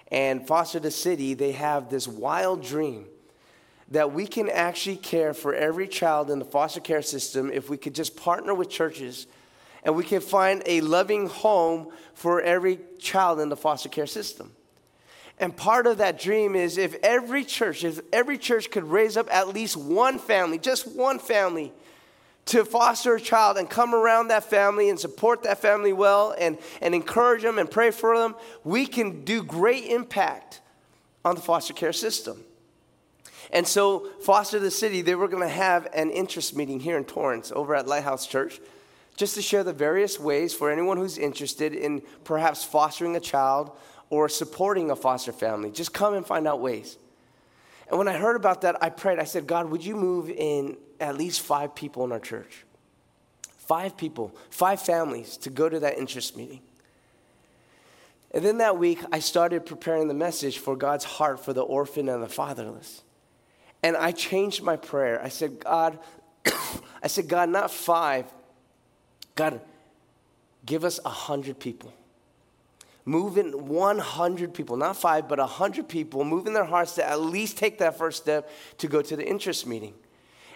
And 0.09 0.45
Foster 0.45 0.79
the 0.79 0.91
City, 0.91 1.33
they 1.33 1.53
have 1.53 1.89
this 1.89 2.07
wild 2.07 2.63
dream 2.63 3.05
that 3.89 4.11
we 4.11 4.27
can 4.27 4.49
actually 4.49 4.97
care 4.97 5.33
for 5.33 5.53
every 5.53 5.87
child 5.87 6.29
in 6.29 6.39
the 6.39 6.45
foster 6.45 6.79
care 6.79 7.01
system 7.01 7.51
if 7.51 7.69
we 7.69 7.77
could 7.77 7.93
just 7.93 8.17
partner 8.17 8.53
with 8.53 8.69
churches 8.69 9.27
and 9.85 9.95
we 9.95 10.03
can 10.03 10.19
find 10.19 10.63
a 10.65 10.81
loving 10.81 11.27
home 11.27 11.87
for 12.15 12.41
every 12.41 12.79
child 12.99 13.39
in 13.39 13.49
the 13.49 13.55
foster 13.55 13.87
care 13.87 14.07
system. 14.07 14.51
And 15.37 15.55
part 15.55 15.85
of 15.85 15.99
that 15.99 16.19
dream 16.19 16.55
is 16.55 16.77
if 16.77 16.95
every 17.03 17.43
church, 17.43 17.83
if 17.83 17.99
every 18.11 18.37
church 18.37 18.71
could 18.71 18.85
raise 18.85 19.15
up 19.15 19.27
at 19.31 19.49
least 19.49 19.77
one 19.77 20.17
family, 20.17 20.57
just 20.57 20.87
one 20.87 21.19
family, 21.19 21.71
to 22.45 22.63
foster 22.63 23.15
a 23.15 23.21
child 23.21 23.57
and 23.57 23.69
come 23.69 23.93
around 23.93 24.27
that 24.27 24.43
family 24.43 24.89
and 24.89 24.99
support 24.99 25.43
that 25.43 25.59
family 25.59 25.93
well 25.93 26.33
and, 26.37 26.57
and 26.81 26.93
encourage 26.93 27.41
them 27.41 27.59
and 27.59 27.69
pray 27.69 27.91
for 27.91 28.17
them, 28.17 28.35
we 28.63 28.85
can 28.85 29.23
do 29.23 29.43
great 29.43 29.85
impact 29.85 30.61
on 31.23 31.35
the 31.35 31.41
foster 31.41 31.73
care 31.73 31.93
system. 31.93 32.43
And 33.51 33.67
so, 33.67 34.07
Foster 34.21 34.59
the 34.59 34.71
City, 34.71 35.01
they 35.01 35.15
were 35.15 35.27
going 35.27 35.43
to 35.43 35.49
have 35.49 35.87
an 35.93 36.09
interest 36.09 36.55
meeting 36.55 36.79
here 36.79 36.97
in 36.97 37.03
Torrance 37.03 37.51
over 37.55 37.75
at 37.75 37.87
Lighthouse 37.87 38.25
Church 38.25 38.59
just 39.15 39.35
to 39.35 39.41
share 39.41 39.63
the 39.63 39.73
various 39.73 40.19
ways 40.19 40.53
for 40.53 40.71
anyone 40.71 40.97
who's 40.97 41.17
interested 41.17 41.73
in 41.73 42.01
perhaps 42.23 42.63
fostering 42.63 43.15
a 43.15 43.19
child 43.19 43.71
or 44.09 44.29
supporting 44.29 44.91
a 44.91 44.95
foster 44.95 45.31
family. 45.31 45.71
Just 45.71 45.93
come 45.93 46.13
and 46.13 46.25
find 46.25 46.47
out 46.47 46.59
ways. 46.59 46.97
And 47.89 47.97
when 47.97 48.07
I 48.07 48.17
heard 48.17 48.35
about 48.35 48.61
that, 48.61 48.81
I 48.83 48.89
prayed. 48.89 49.19
I 49.19 49.23
said, 49.23 49.47
God, 49.47 49.69
would 49.69 49.85
you 49.85 49.95
move 49.95 50.29
in 50.29 50.77
at 50.99 51.17
least 51.17 51.41
five 51.41 51.75
people 51.75 52.03
in 52.03 52.11
our 52.11 52.19
church? 52.19 52.65
Five 53.57 53.97
people, 53.97 54.35
five 54.49 54.81
families 54.81 55.37
to 55.37 55.49
go 55.49 55.69
to 55.69 55.79
that 55.79 55.97
interest 55.97 56.35
meeting. 56.35 56.61
And 58.31 58.43
then 58.43 58.57
that 58.57 58.77
week, 58.77 58.99
I 59.11 59.19
started 59.19 59.65
preparing 59.65 60.07
the 60.07 60.13
message 60.13 60.59
for 60.59 60.75
God's 60.75 61.05
heart 61.05 61.43
for 61.43 61.53
the 61.53 61.61
orphan 61.61 62.09
and 62.09 62.21
the 62.21 62.27
fatherless. 62.27 63.01
And 63.81 63.95
I 63.95 64.11
changed 64.11 64.61
my 64.61 64.75
prayer. 64.75 65.21
I 65.23 65.29
said, 65.29 65.59
God, 65.61 65.99
I 67.03 67.07
said, 67.07 67.27
God, 67.27 67.49
not 67.49 67.71
five, 67.71 68.25
God, 69.35 69.61
give 70.65 70.83
us 70.83 70.99
a 71.05 71.09
hundred 71.09 71.59
people. 71.59 71.93
Move 73.07 73.37
in 73.37 73.67
100 73.67 74.53
people, 74.53 74.77
not 74.77 74.97
five, 74.97 75.27
but 75.27 75.37
100 75.37 75.87
people, 75.87 76.25
move 76.25 76.47
in 76.47 76.53
their 76.53 76.65
hearts 76.65 76.95
to 76.95 77.07
at 77.07 77.21
least 77.21 77.55
take 77.55 77.77
that 77.77 77.97
first 77.97 78.21
step 78.23 78.49
to 78.79 78.87
go 78.87 79.01
to 79.01 79.15
the 79.15 79.27
interest 79.27 79.67
meeting. 79.67 79.93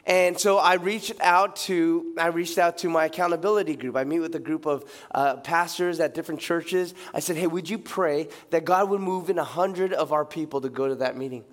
And 0.06 0.40
so 0.40 0.58
I 0.58 0.76
reached 0.76 1.14
out 1.20 1.58
to 1.58 2.16
I 2.18 2.28
reached 2.28 2.58
out 2.58 2.80
to 2.80 2.90
my 2.90 3.06
accountability 3.06 3.76
group. 3.76 3.96
I 3.96 4.06
meet 4.06 4.22
with 4.22 4.34
a 4.34 4.40
group 4.40 4.66
of 4.66 4.90
uh, 5.14 5.36
pastors 5.38 6.00
at 6.00 6.16
different 6.16 6.42
churches. 6.42 6.96
I 7.14 7.20
said, 7.20 7.36
"Hey, 7.36 7.46
would 7.46 7.70
you 7.70 7.78
pray 7.78 8.30
that 8.50 8.66
God 8.66 8.90
would 8.90 9.02
move 9.02 9.30
in 9.30 9.38
a 9.38 9.44
hundred 9.44 9.94
of 9.94 10.12
our 10.12 10.26
people 10.26 10.62
to 10.62 10.70
go 10.70 10.88
to 10.88 10.96
that 10.96 11.16
meeting?" 11.16 11.44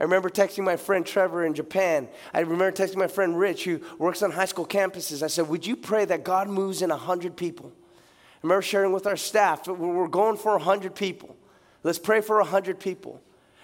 I 0.00 0.04
remember 0.04 0.30
texting 0.30 0.64
my 0.64 0.76
friend 0.76 1.04
Trevor 1.04 1.44
in 1.44 1.52
Japan. 1.52 2.08
I 2.32 2.40
remember 2.40 2.72
texting 2.72 2.96
my 2.96 3.06
friend 3.06 3.38
Rich, 3.38 3.64
who 3.64 3.80
works 3.98 4.22
on 4.22 4.30
high 4.30 4.46
school 4.46 4.66
campuses. 4.66 5.22
I 5.22 5.26
said, 5.26 5.46
Would 5.48 5.66
you 5.66 5.76
pray 5.76 6.06
that 6.06 6.24
God 6.24 6.48
moves 6.48 6.80
in 6.80 6.88
100 6.88 7.36
people? 7.36 7.70
I 7.76 8.38
remember 8.42 8.62
sharing 8.62 8.92
with 8.92 9.06
our 9.06 9.18
staff, 9.18 9.68
we're 9.68 10.08
going 10.08 10.38
for 10.38 10.52
100 10.52 10.94
people. 10.94 11.36
Let's 11.82 11.98
pray 11.98 12.22
for 12.22 12.38
100 12.38 12.80
people. 12.80 13.20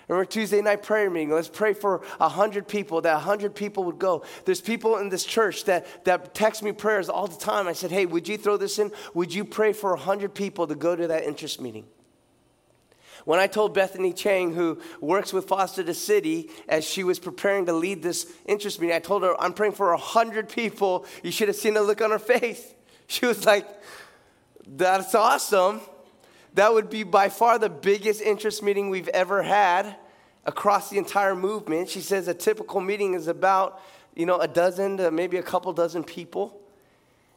Remember 0.09 0.27
Tuesday 0.27 0.61
night 0.61 0.83
prayer 0.83 1.11
meeting. 1.11 1.31
Let's 1.31 1.49
pray 1.49 1.73
for 1.73 2.03
a 2.21 2.29
hundred 2.29 2.69
people. 2.69 3.01
That 3.01 3.17
a 3.17 3.19
hundred 3.19 3.57
people 3.57 3.83
would 3.85 3.99
go. 3.99 4.23
There's 4.45 4.61
people 4.61 4.99
in 4.99 5.09
this 5.09 5.25
church 5.25 5.65
that 5.65 6.05
that 6.05 6.33
text 6.33 6.63
me 6.63 6.71
prayers 6.71 7.09
all 7.09 7.27
the 7.27 7.37
time. 7.37 7.67
I 7.67 7.73
said, 7.73 7.91
"Hey, 7.91 8.07
would 8.07 8.29
you 8.29 8.39
throw 8.39 8.57
this 8.57 8.79
in? 8.79 8.93
Would 9.15 9.35
you 9.35 9.45
pray 9.45 9.73
for 9.73 9.95
a 9.95 9.99
hundred 9.99 10.33
people 10.33 10.69
to 10.69 10.77
go 10.77 10.95
to 10.95 11.09
that 11.09 11.25
interest 11.25 11.61
meeting?" 11.61 11.87
When 13.27 13.41
I 13.41 13.49
told 13.49 13.75
Bethany 13.75 14.13
Chang, 14.13 14.55
who 14.55 14.79
works 15.01 15.33
with 15.33 15.49
Foster 15.49 15.83
the 15.83 15.95
City, 15.95 16.49
as 16.69 16.85
she 16.85 17.03
was 17.03 17.19
preparing 17.19 17.67
to 17.67 17.73
lead 17.73 18.01
this 18.01 18.33
interest 18.47 18.81
meeting, 18.81 18.95
I 18.95 19.01
told 19.01 19.25
her, 19.25 19.35
I'm 19.43 19.53
praying 19.53 19.73
for 19.73 19.91
100 19.91 20.49
people. 20.49 21.05
You 21.25 21.33
should 21.33 21.49
have 21.49 21.57
seen 21.57 21.75
the 21.75 21.83
look 21.83 22.01
on 22.01 22.11
her 22.11 22.19
face. 22.21 22.73
She 23.09 23.25
was 23.25 23.47
like, 23.47 23.69
That's 24.67 25.15
awesome. 25.15 25.81
That 26.55 26.73
would 26.73 26.91
be 26.91 27.05
by 27.05 27.29
far 27.29 27.57
the 27.57 27.69
biggest 27.69 28.21
interest 28.21 28.65
meeting 28.65 28.91
we've 28.91 29.07
ever 29.09 29.43
had 29.45 29.95
across 30.45 30.91
the 30.91 30.99
entire 30.99 31.37
movement. 31.37 31.89
She 31.89 32.01
says 32.01 32.27
a 32.27 32.35
typical 32.35 32.81
meeting 32.81 33.15
is 33.15 33.29
about, 33.29 33.81
you 34.17 34.27
know, 34.27 34.39
a 34.39 34.49
dozen 34.49 34.97
to 34.97 35.13
maybe 35.13 35.37
a 35.37 35.43
couple 35.43 35.73
dozen 35.73 36.03
people. 36.03 36.61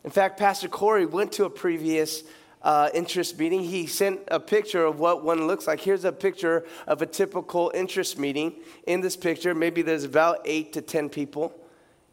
In 0.04 0.10
fact, 0.10 0.40
Pastor 0.40 0.68
Corey 0.68 1.06
went 1.06 1.34
to 1.34 1.46
a 1.46 1.52
previous 1.52 2.24
uh, 2.62 2.90
interest 2.94 3.40
meeting. 3.40 3.64
He 3.64 3.88
sent 3.88 4.22
a 4.28 4.40
picture 4.40 4.86
of 4.86 5.00
what 5.00 5.24
one 5.24 5.48
looks 5.48 5.68
like. 5.68 5.80
Here's 5.80 6.04
a 6.04 6.12
picture 6.12 6.66
of 6.88 7.02
a 7.02 7.06
typical 7.06 7.72
interest 7.74 8.20
meeting. 8.20 8.54
In 8.86 9.02
this 9.02 9.16
picture, 9.16 9.56
maybe 9.56 9.82
there's 9.82 10.04
about 10.04 10.42
eight 10.46 10.74
to 10.74 10.82
10 10.82 11.10
people. 11.10 11.54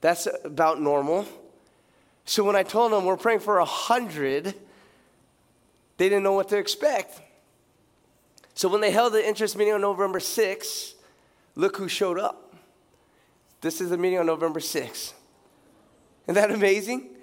That's 0.00 0.28
about 0.44 0.80
normal. 0.80 1.26
So 2.24 2.44
when 2.44 2.56
I 2.56 2.62
told 2.62 2.92
them 2.92 3.04
we're 3.04 3.16
praying 3.16 3.40
for 3.40 3.58
a 3.58 3.64
hundred, 3.64 4.54
they 5.96 6.08
didn't 6.08 6.22
know 6.22 6.32
what 6.32 6.48
to 6.50 6.56
expect. 6.56 7.20
So 8.54 8.68
when 8.68 8.80
they 8.80 8.90
held 8.90 9.12
the 9.12 9.26
interest 9.26 9.56
meeting 9.56 9.74
on 9.74 9.80
November 9.80 10.18
6th, 10.18 10.94
look 11.54 11.76
who 11.76 11.88
showed 11.88 12.18
up. 12.18 12.54
This 13.60 13.80
is 13.80 13.90
the 13.90 13.98
meeting 13.98 14.18
on 14.18 14.26
November 14.26 14.60
6th. 14.60 15.12
Isn't 16.26 16.34
that 16.34 16.50
amazing? 16.50 17.15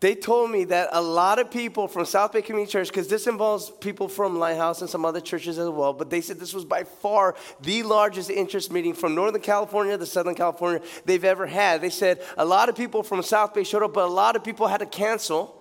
They 0.00 0.14
told 0.14 0.52
me 0.52 0.64
that 0.64 0.90
a 0.92 1.02
lot 1.02 1.40
of 1.40 1.50
people 1.50 1.88
from 1.88 2.04
South 2.04 2.32
Bay 2.32 2.40
Community 2.40 2.70
Church, 2.70 2.88
because 2.88 3.08
this 3.08 3.26
involves 3.26 3.70
people 3.80 4.06
from 4.06 4.38
Lighthouse 4.38 4.80
and 4.80 4.88
some 4.88 5.04
other 5.04 5.20
churches 5.20 5.58
as 5.58 5.68
well, 5.68 5.92
but 5.92 6.08
they 6.08 6.20
said 6.20 6.38
this 6.38 6.54
was 6.54 6.64
by 6.64 6.84
far 6.84 7.34
the 7.62 7.82
largest 7.82 8.30
interest 8.30 8.70
meeting 8.70 8.94
from 8.94 9.16
Northern 9.16 9.40
California 9.40 9.98
to 9.98 10.06
Southern 10.06 10.36
California 10.36 10.80
they've 11.04 11.24
ever 11.24 11.46
had. 11.46 11.80
They 11.80 11.90
said 11.90 12.22
a 12.36 12.44
lot 12.44 12.68
of 12.68 12.76
people 12.76 13.02
from 13.02 13.22
South 13.22 13.54
Bay 13.54 13.64
showed 13.64 13.82
up, 13.82 13.94
but 13.94 14.04
a 14.04 14.12
lot 14.12 14.36
of 14.36 14.44
people 14.44 14.68
had 14.68 14.78
to 14.78 14.86
cancel 14.86 15.60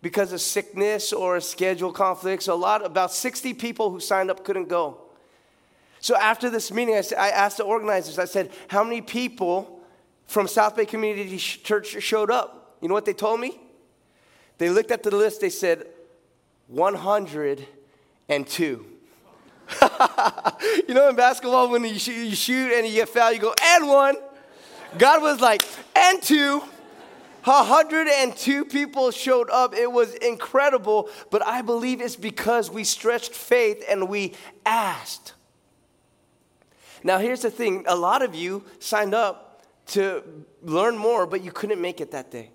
because 0.00 0.32
of 0.32 0.40
sickness 0.40 1.12
or 1.12 1.38
schedule 1.40 1.92
conflicts. 1.92 2.48
A 2.48 2.54
lot, 2.54 2.84
about 2.86 3.12
60 3.12 3.52
people 3.52 3.90
who 3.90 4.00
signed 4.00 4.30
up 4.30 4.44
couldn't 4.44 4.68
go. 4.68 4.98
So 6.00 6.16
after 6.16 6.48
this 6.48 6.72
meeting, 6.72 6.94
I, 6.94 7.02
I 7.18 7.28
asked 7.28 7.58
the 7.58 7.64
organizers, 7.64 8.18
I 8.18 8.24
said, 8.24 8.50
How 8.68 8.82
many 8.82 9.02
people 9.02 9.80
from 10.26 10.48
South 10.48 10.74
Bay 10.74 10.86
Community 10.86 11.36
Church 11.36 12.02
showed 12.02 12.30
up? 12.30 12.76
You 12.80 12.88
know 12.88 12.94
what 12.94 13.04
they 13.04 13.12
told 13.12 13.40
me? 13.40 13.60
They 14.58 14.70
looked 14.70 14.90
at 14.90 15.02
the 15.02 15.14
list, 15.14 15.40
they 15.40 15.50
said, 15.50 15.86
102. 16.68 18.86
you 20.88 20.94
know, 20.94 21.08
in 21.08 21.16
basketball, 21.16 21.70
when 21.70 21.84
you 21.84 21.98
shoot, 21.98 22.12
you 22.12 22.36
shoot 22.36 22.72
and 22.72 22.86
you 22.86 22.94
get 22.94 23.08
fouled, 23.08 23.34
you 23.34 23.40
go, 23.40 23.54
and 23.62 23.88
one. 23.88 24.16
God 24.98 25.22
was 25.22 25.40
like, 25.40 25.62
and 25.96 26.22
two. 26.22 26.62
102 27.44 28.64
people 28.66 29.10
showed 29.10 29.50
up. 29.50 29.74
It 29.74 29.90
was 29.90 30.14
incredible, 30.14 31.10
but 31.30 31.46
I 31.46 31.60
believe 31.60 32.00
it's 32.00 32.16
because 32.16 32.70
we 32.70 32.84
stretched 32.84 33.32
faith 33.32 33.84
and 33.88 34.08
we 34.08 34.34
asked. 34.64 35.34
Now, 37.02 37.18
here's 37.18 37.42
the 37.42 37.50
thing 37.50 37.84
a 37.86 37.96
lot 37.96 38.22
of 38.22 38.34
you 38.34 38.64
signed 38.78 39.14
up 39.14 39.62
to 39.88 40.22
learn 40.62 40.96
more, 40.96 41.26
but 41.26 41.42
you 41.42 41.52
couldn't 41.52 41.82
make 41.82 42.00
it 42.00 42.12
that 42.12 42.30
day. 42.30 42.50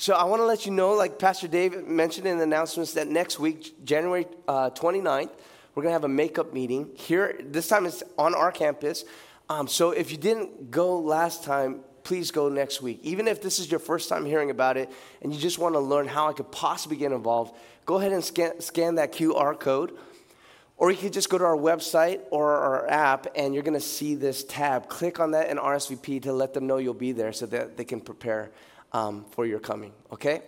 So 0.00 0.14
I 0.14 0.24
want 0.24 0.40
to 0.40 0.46
let 0.46 0.64
you 0.64 0.72
know, 0.72 0.94
like 0.94 1.18
Pastor 1.18 1.46
Dave 1.46 1.86
mentioned 1.86 2.26
in 2.26 2.38
the 2.38 2.44
announcements, 2.44 2.94
that 2.94 3.06
next 3.06 3.38
week, 3.38 3.84
January 3.84 4.24
uh, 4.48 4.70
29th, 4.70 5.28
we're 5.74 5.82
going 5.82 5.90
to 5.90 5.92
have 5.92 6.04
a 6.04 6.08
makeup 6.08 6.54
meeting 6.54 6.88
here. 6.94 7.38
This 7.44 7.68
time 7.68 7.84
it's 7.84 8.02
on 8.16 8.34
our 8.34 8.50
campus. 8.50 9.04
Um, 9.50 9.68
so 9.68 9.90
if 9.90 10.10
you 10.10 10.16
didn't 10.16 10.70
go 10.70 10.98
last 10.98 11.44
time, 11.44 11.80
please 12.02 12.30
go 12.30 12.48
next 12.48 12.80
week. 12.80 13.00
Even 13.02 13.28
if 13.28 13.42
this 13.42 13.58
is 13.58 13.70
your 13.70 13.78
first 13.78 14.08
time 14.08 14.24
hearing 14.24 14.48
about 14.48 14.78
it 14.78 14.90
and 15.20 15.34
you 15.34 15.38
just 15.38 15.58
want 15.58 15.74
to 15.74 15.80
learn 15.80 16.08
how 16.08 16.30
I 16.30 16.32
could 16.32 16.50
possibly 16.50 16.96
get 16.96 17.12
involved, 17.12 17.54
go 17.84 17.98
ahead 17.98 18.12
and 18.12 18.24
scan, 18.24 18.58
scan 18.62 18.94
that 18.94 19.12
QR 19.12 19.60
code. 19.60 19.94
Or 20.78 20.90
you 20.90 20.96
could 20.96 21.12
just 21.12 21.28
go 21.28 21.36
to 21.36 21.44
our 21.44 21.58
website 21.58 22.20
or 22.30 22.56
our 22.56 22.88
app 22.88 23.26
and 23.36 23.52
you're 23.52 23.62
going 23.62 23.74
to 23.74 23.80
see 23.80 24.14
this 24.14 24.44
tab. 24.44 24.88
Click 24.88 25.20
on 25.20 25.32
that 25.32 25.50
and 25.50 25.58
RSVP 25.58 26.22
to 26.22 26.32
let 26.32 26.54
them 26.54 26.66
know 26.66 26.78
you'll 26.78 26.94
be 26.94 27.12
there 27.12 27.34
so 27.34 27.44
that 27.44 27.76
they 27.76 27.84
can 27.84 28.00
prepare 28.00 28.50
um, 28.92 29.24
for 29.30 29.46
your 29.46 29.60
coming, 29.60 29.92
okay? 30.12 30.42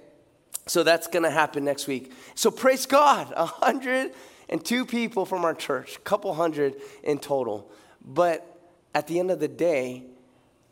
So 0.67 0.83
that's 0.83 1.07
going 1.07 1.25
to 1.25 1.31
happen 1.31 1.65
next 1.65 1.87
week. 1.87 2.13
So 2.35 2.51
praise 2.51 2.87
God, 2.87 3.33
102 3.37 4.87
people 4.87 5.27
from 5.27 5.45
our 5.45 5.55
church, 5.55 5.97
a 5.97 6.01
couple 6.01 6.33
hundred 6.35 6.77
in 7.03 7.19
total. 7.19 7.71
But 8.05 8.47
at 8.95 9.07
the 9.07 9.19
end 9.19 9.31
of 9.31 9.41
the 9.41 9.49
day, 9.49 10.05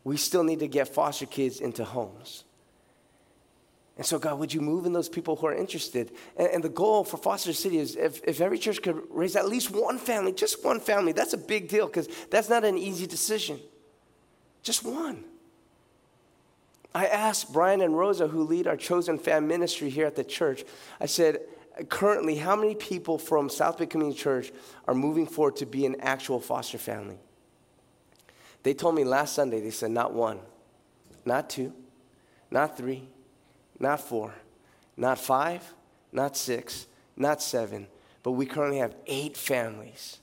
we 0.04 0.16
still 0.16 0.44
need 0.44 0.61
to 0.61 0.68
get 0.68 0.88
foster 0.88 1.26
kids 1.26 1.61
into 1.61 1.85
homes. 1.85 2.44
And 3.96 4.06
so, 4.06 4.18
God, 4.18 4.38
would 4.38 4.54
you 4.54 4.62
move 4.62 4.87
in 4.87 4.94
those 4.94 5.11
people 5.11 5.37
who 5.37 5.46
are 5.46 5.54
interested? 5.54 6.12
And, 6.37 6.48
and, 6.48 6.64
the 6.64 6.70
goal 6.70 7.04
for 7.04 7.18
Foster 7.18 7.52
City 7.52 7.76
is 7.76 7.96
if, 7.96 8.22
if 8.24 8.40
every 8.40 8.59
church 8.59 8.80
could 8.80 8.98
raise 9.11 9.37
at 9.37 9.46
least 9.46 9.70
one 9.70 9.98
family, 9.98 10.33
just 10.33 10.64
one 10.64 10.80
family, 10.80 11.12
that's 11.12 11.35
a 11.35 11.38
big 11.38 11.68
deal 11.68 11.87
because 11.87 12.09
that's 12.30 12.48
not 12.48 12.64
an 12.64 12.78
easy 12.78 13.06
decision. 13.06 13.61
Just 14.62 14.85
one. 14.85 15.24
I 16.94 17.07
asked 17.07 17.53
Brian 17.53 17.81
and 17.81 17.96
Rosa, 17.96 18.26
who 18.26 18.42
lead 18.42 18.66
our 18.66 18.76
chosen 18.76 19.18
fam 19.18 19.46
ministry 19.46 19.90
here 19.90 20.07
at 20.07 20.16
the 20.16 20.24
church, 20.24 20.64
I 21.00 21.07
said, 21.07 21.40
currently, 21.88 22.37
how 22.37 22.57
many 22.57 22.74
people 22.74 23.16
from 23.16 23.48
South 23.48 23.79
Bay 23.79 23.87
Community 23.87 24.18
Church 24.18 24.53
are 24.88 24.94
moving 24.94 25.26
forward 25.26 25.57
to 25.57 25.66
be 25.66 25.87
an 25.87 25.96
actual 26.00 26.40
foster 26.40 26.79
family? 26.79 27.18
They 28.62 28.74
told 28.74 28.94
me 28.94 29.05
last 29.05 29.35
Sunday, 29.35 29.61
they 29.61 29.70
said, 29.70 29.92
not 29.92 30.12
one, 30.12 30.40
not 31.24 31.48
two, 31.48 31.72
not 32.50 32.76
three, 32.76 33.09
not 33.79 34.00
four, 34.00 34.35
not 34.96 35.18
five, 35.18 35.74
not 36.12 36.37
six, 36.37 36.87
not 37.16 37.40
seven, 37.40 37.87
but 38.22 38.33
we 38.33 38.46
currently 38.46 38.79
have 38.79 38.94
eight 39.07 39.37
families. 39.37 40.18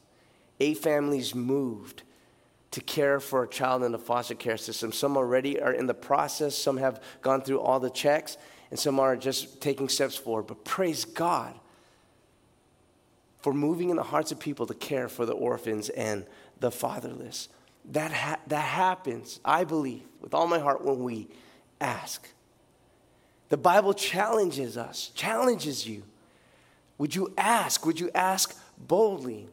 Eight 0.60 0.78
families 0.78 1.34
moved 1.34 2.04
to 2.72 2.82
care 2.82 3.20
for 3.20 3.44
a 3.44 3.48
child 3.48 3.84
in 3.84 3.92
the 3.92 4.00
foster 4.00 4.36
care 4.36 4.58
system. 4.58 4.92
Some 4.92 5.18
already 5.18 5.60
are 5.60 5.72
in 5.72 5.88
the 5.88 5.94
process, 5.94 6.56
some 6.56 6.78
have 6.78 7.02
gone 7.22 7.42
through 7.42 7.62
all 7.62 7.80
the 7.80 7.90
checks, 7.90 8.38
and 8.70 8.80
some 8.80 9.00
are 9.00 9.16
just 9.16 9.62
taking 9.62 9.90
steps 9.90 10.16
forward. 10.16 10.48
But 10.48 10.66
praise 10.66 11.06
God 11.06 11.54
for 13.40 13.54
moving 13.54 13.90
in 13.90 13.96
the 13.96 14.04
hearts 14.04 14.32
of 14.32 14.40
people 14.40 14.66
to 14.66 14.74
care 14.74 15.08
for 15.08 15.26
the 15.26 15.34
orphans 15.34 15.90
and 15.90 16.26
the 16.60 16.72
fatherless. 16.72 17.48
That, 17.92 18.12
ha- 18.12 18.40
that 18.48 18.60
happens, 18.60 19.40
I 19.46 19.64
believe, 19.64 20.04
with 20.20 20.34
all 20.34 20.48
my 20.48 20.60
heart 20.60 20.84
when 20.84 21.04
we 21.04 21.30
ask. 21.80 22.28
The 23.50 23.58
Bible 23.58 23.94
challenges 23.94 24.78
us, 24.78 25.12
challenges 25.16 25.88
you. 25.88 26.04
Would 26.98 27.16
you 27.16 27.34
ask? 27.38 27.86
Would 27.86 28.00
you 28.00 28.12
ask 28.14 28.60
boldly? 28.78 29.48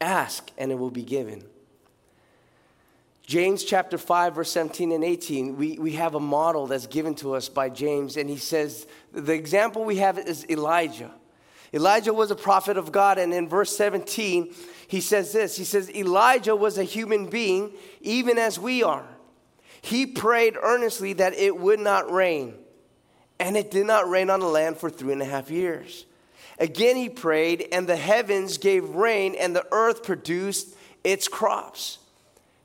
Ask, 0.00 0.50
and 0.56 0.72
it 0.72 0.78
will 0.78 0.90
be 0.90 1.02
given. 1.02 1.44
James 3.32 3.64
chapter 3.64 3.96
5, 3.96 4.34
verse 4.34 4.50
17 4.50 4.92
and 4.92 5.02
18, 5.02 5.56
we, 5.56 5.78
we 5.78 5.92
have 5.92 6.14
a 6.14 6.20
model 6.20 6.66
that's 6.66 6.86
given 6.86 7.14
to 7.14 7.32
us 7.32 7.48
by 7.48 7.70
James, 7.70 8.18
and 8.18 8.28
he 8.28 8.36
says, 8.36 8.86
the 9.10 9.32
example 9.32 9.84
we 9.84 9.96
have 9.96 10.18
is 10.18 10.44
Elijah. 10.50 11.10
Elijah 11.72 12.12
was 12.12 12.30
a 12.30 12.36
prophet 12.36 12.76
of 12.76 12.92
God, 12.92 13.16
and 13.16 13.32
in 13.32 13.48
verse 13.48 13.74
17, 13.74 14.54
he 14.86 15.00
says 15.00 15.32
this 15.32 15.56
He 15.56 15.64
says, 15.64 15.90
Elijah 15.94 16.54
was 16.54 16.76
a 16.76 16.82
human 16.84 17.24
being, 17.24 17.72
even 18.02 18.36
as 18.36 18.58
we 18.58 18.82
are. 18.82 19.08
He 19.80 20.04
prayed 20.04 20.58
earnestly 20.62 21.14
that 21.14 21.32
it 21.32 21.56
would 21.56 21.80
not 21.80 22.12
rain, 22.12 22.52
and 23.40 23.56
it 23.56 23.70
did 23.70 23.86
not 23.86 24.10
rain 24.10 24.28
on 24.28 24.40
the 24.40 24.46
land 24.46 24.76
for 24.76 24.90
three 24.90 25.14
and 25.14 25.22
a 25.22 25.24
half 25.24 25.50
years. 25.50 26.04
Again, 26.58 26.96
he 26.96 27.08
prayed, 27.08 27.66
and 27.72 27.86
the 27.86 27.96
heavens 27.96 28.58
gave 28.58 28.90
rain, 28.90 29.34
and 29.40 29.56
the 29.56 29.66
earth 29.72 30.02
produced 30.02 30.76
its 31.02 31.28
crops. 31.28 31.96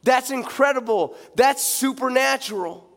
That's 0.08 0.32
incredible. 0.32 1.18
That's 1.36 1.62
supernatural. 1.62 2.90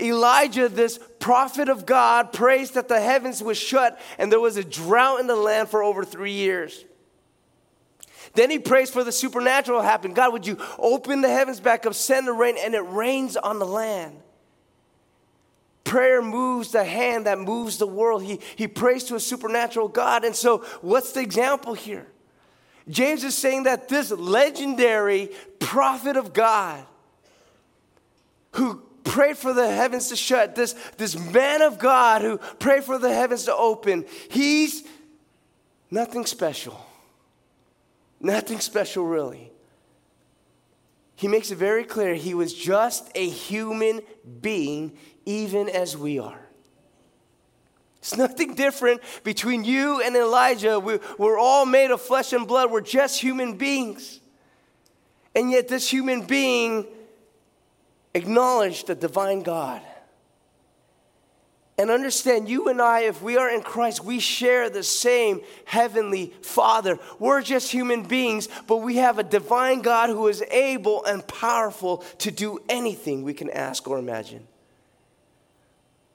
Elijah, 0.00 0.68
this 0.68 1.00
prophet 1.18 1.68
of 1.68 1.84
God, 1.86 2.32
prays 2.32 2.70
that 2.72 2.86
the 2.86 3.00
heavens 3.00 3.42
was 3.42 3.58
shut 3.58 4.00
and 4.16 4.30
there 4.30 4.38
was 4.38 4.56
a 4.56 4.62
drought 4.62 5.18
in 5.18 5.26
the 5.26 5.34
land 5.34 5.68
for 5.68 5.82
over 5.82 6.04
three 6.04 6.34
years. 6.34 6.84
Then 8.34 8.48
he 8.48 8.60
prays 8.60 8.90
for 8.90 9.02
the 9.02 9.10
supernatural 9.10 9.80
to 9.80 9.84
happen. 9.84 10.14
God, 10.14 10.32
would 10.34 10.46
you 10.46 10.56
open 10.78 11.20
the 11.20 11.28
heavens 11.28 11.58
back 11.58 11.84
up, 11.84 11.94
send 11.94 12.28
the 12.28 12.32
rain, 12.32 12.54
and 12.60 12.76
it 12.76 12.86
rains 12.86 13.36
on 13.36 13.58
the 13.58 13.66
land? 13.66 14.16
Prayer 15.82 16.22
moves 16.22 16.70
the 16.70 16.84
hand 16.84 17.26
that 17.26 17.40
moves 17.40 17.78
the 17.78 17.88
world. 17.88 18.22
He, 18.22 18.38
he 18.54 18.68
prays 18.68 19.02
to 19.04 19.16
a 19.16 19.20
supernatural 19.20 19.88
God. 19.88 20.24
And 20.24 20.36
so, 20.36 20.58
what's 20.80 21.10
the 21.10 21.22
example 21.22 21.74
here? 21.74 22.06
James 22.88 23.24
is 23.24 23.36
saying 23.36 23.64
that 23.64 23.88
this 23.88 24.10
legendary 24.10 25.30
prophet 25.58 26.16
of 26.16 26.32
God 26.32 26.84
who 28.52 28.82
prayed 29.04 29.36
for 29.36 29.52
the 29.52 29.70
heavens 29.70 30.08
to 30.08 30.16
shut, 30.16 30.54
this, 30.54 30.74
this 30.96 31.18
man 31.18 31.62
of 31.62 31.78
God 31.78 32.22
who 32.22 32.38
prayed 32.38 32.84
for 32.84 32.98
the 32.98 33.12
heavens 33.12 33.44
to 33.44 33.54
open, 33.54 34.04
he's 34.28 34.84
nothing 35.90 36.26
special. 36.26 36.86
Nothing 38.20 38.60
special, 38.60 39.04
really. 39.04 39.52
He 41.16 41.28
makes 41.28 41.50
it 41.50 41.56
very 41.56 41.84
clear 41.84 42.14
he 42.14 42.34
was 42.34 42.52
just 42.52 43.10
a 43.14 43.28
human 43.28 44.00
being, 44.40 44.96
even 45.24 45.68
as 45.68 45.96
we 45.96 46.18
are. 46.18 46.45
It's 47.98 48.16
nothing 48.16 48.54
different 48.54 49.00
between 49.24 49.64
you 49.64 50.00
and 50.00 50.14
Elijah. 50.14 50.78
We, 50.78 50.98
we're 51.18 51.38
all 51.38 51.66
made 51.66 51.90
of 51.90 52.00
flesh 52.00 52.32
and 52.32 52.46
blood, 52.46 52.70
we're 52.70 52.80
just 52.80 53.20
human 53.20 53.56
beings. 53.56 54.20
And 55.34 55.50
yet, 55.50 55.68
this 55.68 55.90
human 55.90 56.22
being 56.22 56.86
acknowledged 58.14 58.86
the 58.86 58.94
divine 58.94 59.42
God. 59.42 59.82
And 61.78 61.90
understand, 61.90 62.48
you 62.48 62.68
and 62.68 62.80
I, 62.80 63.00
if 63.00 63.20
we 63.20 63.36
are 63.36 63.50
in 63.50 63.60
Christ, 63.60 64.02
we 64.02 64.18
share 64.18 64.70
the 64.70 64.82
same 64.82 65.42
heavenly 65.66 66.32
Father. 66.40 66.98
We're 67.18 67.42
just 67.42 67.70
human 67.70 68.04
beings, 68.04 68.48
but 68.66 68.78
we 68.78 68.96
have 68.96 69.18
a 69.18 69.22
divine 69.22 69.82
God 69.82 70.08
who 70.08 70.26
is 70.28 70.42
able 70.50 71.04
and 71.04 71.26
powerful 71.26 71.98
to 72.18 72.30
do 72.30 72.60
anything 72.70 73.22
we 73.22 73.34
can 73.34 73.50
ask 73.50 73.86
or 73.86 73.98
imagine. 73.98 74.46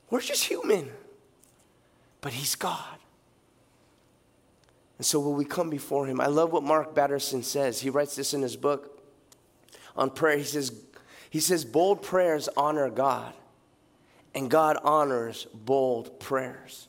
We're 0.09 0.21
just 0.21 0.45
human, 0.45 0.89
but 2.21 2.33
He's 2.33 2.55
God. 2.55 2.97
And 4.97 5.05
so 5.05 5.19
when 5.19 5.35
we 5.35 5.45
come 5.45 5.69
before 5.69 6.05
Him, 6.05 6.21
I 6.21 6.27
love 6.27 6.51
what 6.51 6.63
Mark 6.63 6.93
Batterson 6.93 7.43
says. 7.43 7.81
He 7.81 7.89
writes 7.89 8.15
this 8.15 8.33
in 8.33 8.41
his 8.41 8.55
book 8.55 9.03
on 9.95 10.11
prayer. 10.11 10.37
He 10.37 10.43
says, 10.43 10.71
he 11.29 11.39
says, 11.39 11.65
bold 11.65 12.01
prayers 12.01 12.47
honor 12.55 12.89
God 12.89 13.33
and 14.33 14.49
God 14.49 14.77
honors 14.83 15.47
bold 15.53 16.19
prayers. 16.19 16.87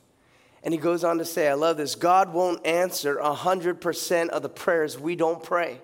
And 0.63 0.73
he 0.73 0.79
goes 0.79 1.03
on 1.03 1.17
to 1.17 1.25
say, 1.25 1.49
I 1.49 1.53
love 1.53 1.77
this 1.77 1.95
God 1.95 2.33
won't 2.33 2.65
answer 2.65 3.17
100% 3.17 4.29
of 4.29 4.41
the 4.41 4.49
prayers 4.49 4.97
we 4.97 5.15
don't 5.15 5.43
pray. 5.43 5.79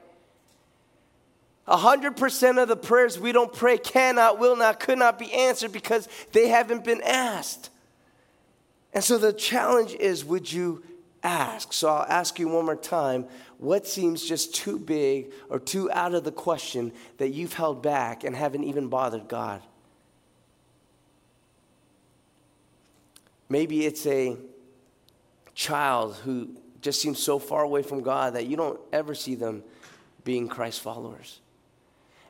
100% 1.67 2.62
of 2.62 2.67
the 2.67 2.75
prayers 2.75 3.19
we 3.19 3.31
don't 3.31 3.53
pray 3.53 3.77
cannot, 3.77 4.39
will 4.39 4.55
not, 4.55 4.79
could 4.79 4.97
not 4.97 5.19
be 5.19 5.31
answered 5.31 5.71
because 5.71 6.07
they 6.31 6.47
haven't 6.47 6.83
been 6.83 7.01
asked. 7.01 7.69
And 8.93 9.04
so 9.04 9.17
the 9.17 9.34
challenge 9.34 9.93
is 9.93 10.25
would 10.25 10.52
you 10.52 10.84
ask? 11.23 11.73
So 11.73 11.89
I'll 11.89 12.06
ask 12.08 12.39
you 12.39 12.47
one 12.47 12.65
more 12.65 12.75
time 12.75 13.25
what 13.58 13.86
seems 13.86 14.23
just 14.23 14.56
too 14.56 14.80
big 14.80 15.34
or 15.49 15.60
too 15.60 15.91
out 15.91 16.13
of 16.13 16.23
the 16.23 16.32
question 16.32 16.93
that 17.17 17.30
you've 17.30 17.54
held 17.54 17.84
back 17.84 18.23
and 18.23 18.36
haven't 18.36 18.63
even 18.63 18.88
bothered 18.88 19.28
God? 19.28 19.62
Maybe 23.49 23.86
it's 23.86 24.06
a 24.06 24.38
child 25.56 26.15
who 26.23 26.56
just 26.82 27.02
seems 27.02 27.21
so 27.21 27.39
far 27.39 27.63
away 27.63 27.82
from 27.82 28.02
God 28.02 28.36
that 28.36 28.45
you 28.45 28.56
don't 28.56 28.80
ever 28.93 29.13
see 29.13 29.36
them 29.36 29.63
being 30.23 30.47
Christ 30.47 30.82
followers. 30.82 31.41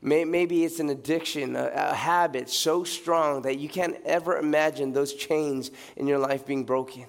Maybe 0.02 0.64
it's 0.64 0.80
an 0.80 0.90
addiction, 0.90 1.56
a, 1.56 1.94
habit 1.94 2.50
so 2.50 2.86
strong 2.86 3.42
that 3.42 3.60
you 3.60 3.68
can't 3.68 3.98
ever 4.06 4.38
imagine 4.38 4.94
those 4.94 5.14
chains 5.14 5.72
in 5.98 6.08
your 6.08 6.20
life 6.20 6.46
being 6.46 6.64
broken. 6.64 7.06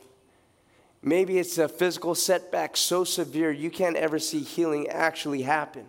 Maybe 1.00 1.38
it's 1.38 1.56
a 1.56 1.68
physical 1.68 2.14
setback 2.14 2.76
so 2.76 3.04
severe 3.04 3.52
you 3.52 3.70
can't 3.70 3.96
ever 3.96 4.18
see 4.18 4.40
healing 4.40 4.88
actually 4.88 5.42
happen. 5.42 5.86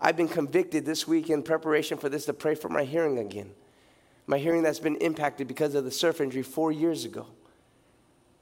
I've 0.00 0.16
been 0.16 0.28
convicted 0.28 0.84
this 0.84 1.06
week 1.06 1.30
in 1.30 1.42
preparation 1.42 1.96
for 1.96 2.08
this 2.08 2.24
to 2.24 2.32
pray 2.32 2.54
for 2.54 2.68
my 2.68 2.84
hearing 2.84 3.18
again 3.18 3.52
my 4.30 4.38
hearing 4.38 4.62
that's 4.62 4.78
been 4.78 4.94
impacted 4.96 5.48
because 5.48 5.74
of 5.74 5.84
the 5.84 5.90
surf 5.90 6.20
injury 6.20 6.42
four 6.42 6.70
years 6.70 7.04
ago. 7.04 7.26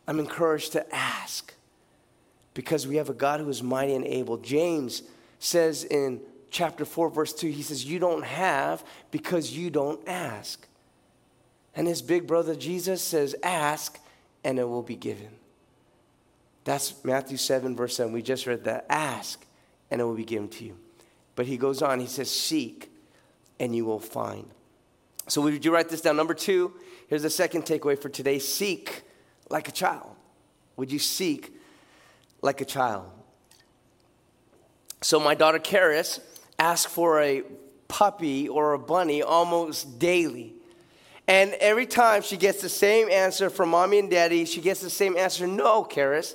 I'm 0.07 0.19
encouraged 0.19 0.73
to 0.73 0.95
ask 0.95 1.55
because 2.53 2.87
we 2.87 2.97
have 2.97 3.09
a 3.09 3.15
God 3.15 3.41
who 3.41 3.49
is 3.49 3.63
mighty 3.63 3.95
and 3.95 4.05
able. 4.05 4.37
James 4.37 5.03
says 5.39 5.85
in 5.85 6.21
chapter 6.51 6.85
4, 6.85 7.11
verse 7.11 7.33
2, 7.33 7.49
he 7.49 7.63
says, 7.63 7.85
You 7.85 7.99
don't 7.99 8.25
have 8.25 8.85
because 9.11 9.57
you 9.57 9.71
don't 9.71 10.07
ask. 10.09 10.67
And 11.75 11.87
his 11.87 12.03
big 12.03 12.27
brother 12.27 12.55
Jesus 12.55 13.03
says, 13.03 13.37
Ask 13.43 13.99
and 14.45 14.59
it 14.59 14.69
will 14.69 14.83
be 14.83 14.97
given. 14.97 15.31
That's 16.65 17.03
Matthew 17.05 17.37
7, 17.37 17.77
verse 17.77 17.97
7. 17.97 18.13
We 18.13 18.23
just 18.23 18.47
read 18.47 18.65
that. 18.65 18.87
Ask 18.91 19.45
and 19.91 20.01
it 20.01 20.05
will 20.05 20.15
be 20.15 20.25
given 20.25 20.49
to 20.49 20.65
you. 20.65 20.77
But 21.35 21.47
he 21.47 21.57
goes 21.57 21.83
on, 21.83 22.01
he 22.01 22.07
says, 22.07 22.31
Seek 22.31 22.91
and 23.61 23.75
you 23.75 23.85
will 23.85 24.01
find. 24.01 24.49
So, 25.29 25.43
would 25.43 25.65
you 25.65 25.73
write 25.73 25.89
this 25.89 26.01
down? 26.01 26.17
Number 26.17 26.35
two, 26.35 26.73
here's 27.07 27.23
the 27.23 27.31
second 27.31 27.63
takeaway 27.63 28.01
for 28.01 28.09
today 28.09 28.39
seek 28.39 29.03
like 29.51 29.69
a 29.69 29.73
child. 29.73 30.17
Would 30.77 30.91
you 30.91 30.99
seek 30.99 31.55
like 32.41 32.61
a 32.61 32.65
child? 32.65 33.11
So, 35.03 35.21
my 35.21 35.35
daughter 35.35 35.59
Karis 35.59 36.21
asks 36.59 36.93
for 36.93 37.21
a 37.21 37.43
puppy 37.89 38.49
or 38.49 38.73
a 38.75 38.79
bunny 38.79 39.23
almost 39.23 39.99
daily. 39.99 40.55
And 41.27 41.53
every 41.55 41.87
time 41.87 42.23
she 42.23 42.37
gets 42.37 42.63
the 42.63 42.69
same 42.69 43.11
answer 43.11 43.51
from 43.51 43.71
mommy 43.71 43.99
and 43.99 44.11
daddy, 44.11 44.45
she 44.45 44.61
gets 44.61 44.81
the 44.81 44.91
same 44.91 45.17
answer 45.17 45.47
no, 45.47 45.85
Karis. 45.85 46.35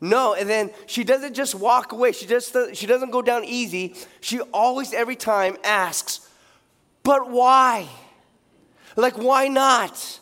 No, 0.00 0.34
and 0.34 0.48
then 0.48 0.70
she 0.86 1.02
doesn't 1.02 1.34
just 1.34 1.54
walk 1.54 1.92
away. 1.92 2.12
She 2.12 2.26
just 2.26 2.54
she 2.74 2.86
doesn't 2.86 3.10
go 3.10 3.22
down 3.22 3.44
easy. 3.44 3.94
She 4.20 4.40
always 4.40 4.92
every 4.92 5.16
time 5.16 5.56
asks, 5.64 6.28
"But 7.02 7.30
why?" 7.30 7.88
Like, 8.96 9.18
why 9.18 9.48
not? 9.48 10.20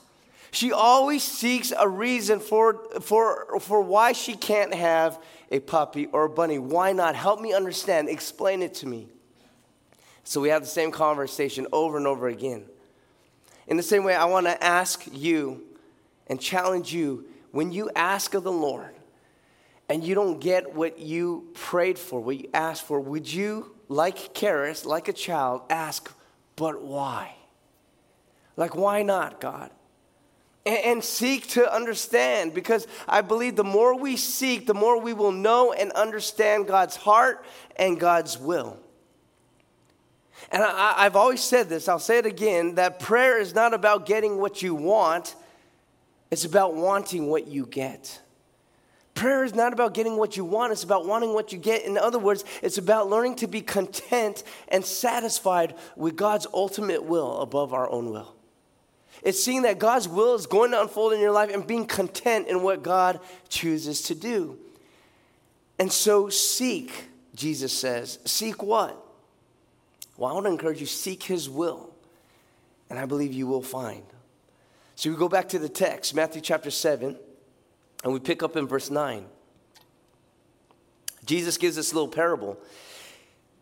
She 0.51 0.73
always 0.73 1.23
seeks 1.23 1.73
a 1.77 1.89
reason 1.89 2.41
for, 2.41 3.01
for, 3.01 3.59
for 3.61 3.81
why 3.81 4.13
she 4.13 4.35
can't 4.35 4.75
have 4.75 5.19
a 5.51 5.61
puppy 5.61 6.07
or 6.07 6.25
a 6.25 6.29
bunny. 6.29 6.59
Why 6.59 6.93
not? 6.93 7.15
Help 7.15 7.41
me 7.41 7.53
understand. 7.53 8.09
Explain 8.09 8.63
it 8.63 8.75
to 8.75 8.87
me. 8.87 9.09
So 10.25 10.41
we 10.41 10.51
have 10.51 10.63
the 10.63 10.69
same 10.69 10.91
conversation 10.91 11.67
over 11.73 11.97
and 11.97 12.07
over 12.07 12.29
again. 12.29 12.65
In 13.67 13.77
the 13.77 13.83
same 13.83 14.05
way, 14.05 14.15
I 14.15 14.25
want 14.27 14.47
to 14.47 14.63
ask 14.63 15.07
you 15.13 15.63
and 16.27 16.41
challenge 16.41 16.93
you 16.93 17.27
when 17.51 17.73
you 17.73 17.91
ask 17.95 18.35
of 18.35 18.45
the 18.45 18.53
Lord 18.53 18.95
and 19.89 20.03
you 20.03 20.15
don't 20.15 20.41
get 20.41 20.75
what 20.75 20.99
you 20.99 21.49
prayed 21.55 21.99
for, 21.99 22.21
what 22.21 22.39
you 22.39 22.49
asked 22.55 22.85
for, 22.85 23.01
would 23.01 23.31
you, 23.31 23.75
like 23.89 24.35
Karis, 24.35 24.87
like 24.87 25.09
a 25.09 25.13
child, 25.13 25.63
ask, 25.69 26.13
but 26.57 26.83
why? 26.83 27.35
Like, 28.57 28.75
why 28.75 29.03
not, 29.03 29.41
God? 29.41 29.71
And, 30.65 31.03
seek 31.03 31.49
to 31.49 31.75
understand 31.75 32.55
because 32.55 32.87
I 33.09 33.21
believe 33.21 33.57
the 33.57 33.65
more 33.65 33.99
we 33.99 34.17
seek, 34.17 34.67
the 34.67 34.75
more 34.75 35.01
we 35.01 35.13
will 35.13 35.33
know 35.33 35.73
and 35.73 35.91
understand 35.93 36.69
God's 36.69 36.95
heart 36.95 37.45
and 37.75 37.99
God's 37.99 38.39
will. 38.39 38.79
And 40.51 40.63
I, 40.63 41.05
have 41.05 41.17
always 41.17 41.43
said 41.43 41.69
this, 41.69 41.89
I'll 41.89 41.99
say 41.99 42.19
it 42.19 42.27
again 42.27 42.75
that 42.75 42.99
prayer 42.99 43.39
is 43.39 43.55
not 43.55 43.75
about 43.75 44.07
getting 44.07 44.39
what 44.39 44.63
you 44.63 44.75
want, 44.75 45.35
it's 46.31 46.45
about 46.45 46.75
wanting 46.75 47.29
what 47.29 47.47
you 47.49 47.67
get. 47.67 48.21
Prayer 49.15 49.45
is 49.45 49.55
not 49.55 49.75
about 49.75 49.93
getting 49.93 50.17
what 50.17 50.37
you 50.37 50.45
want, 50.45 50.73
it's 50.73 50.85
about 50.85 51.07
wanting 51.07 51.35
what 51.35 51.53
you 51.53 51.59
get. 51.59 51.85
In 51.85 51.99
other 51.99 52.19
words, 52.19 52.45
it's 52.63 52.79
about 52.79 53.09
learning 53.09 53.37
to 53.37 53.47
be 53.47 53.61
content 53.61 54.43
and 54.69 54.85
satisfied 54.85 55.75
with 55.97 56.17
God's 56.17 56.47
ultimate 56.53 57.05
will 57.05 57.41
above 57.41 57.75
our 57.75 57.89
own 57.91 58.11
will. 58.11 58.35
It's 59.23 59.43
seeing 59.43 59.63
that 59.63 59.79
God's 59.79 60.09
will 60.09 60.35
is 60.35 60.47
going 60.47 60.73
to 60.73 60.81
unfold 60.81 61.13
in 61.13 61.21
your 61.21 61.31
life 61.31 61.53
and 61.53 61.67
being 61.67 61.87
content 61.87 62.49
in 62.49 62.63
what 62.63 62.83
God 62.83 63.21
chooses 63.49 64.03
to 64.03 64.15
do. 64.15 64.59
And 65.79 65.93
so 65.93 66.29
seek, 66.29 67.05
Jesus 67.35 67.73
says. 67.73 68.19
Seek 68.25 68.63
what? 68.63 69.02
Well, 70.23 70.31
I 70.31 70.35
want 70.35 70.47
to 70.47 70.53
encourage 70.53 70.79
you 70.79 70.87
seek 70.87 71.25
his 71.25 71.51
will. 71.51 71.91
And 72.89 72.97
I 72.97 73.07
believe 73.07 73.33
you 73.33 73.49
will 73.49 73.61
find. 73.61 74.05
So 74.95 75.11
we 75.11 75.17
go 75.17 75.29
back 75.29 75.49
to 75.49 75.59
the 75.59 75.69
text, 75.69 76.15
Matthew 76.15 76.41
chapter 76.41 76.71
7, 76.71 77.19
and 78.05 78.13
we 78.13 78.21
pick 78.21 78.41
up 78.41 78.57
in 78.57 78.69
verse 78.69 78.89
9. 78.89 79.25
Jesus 81.25 81.59
gives 81.59 81.75
this 81.75 81.93
little 81.93 82.07
parable. 82.07 82.57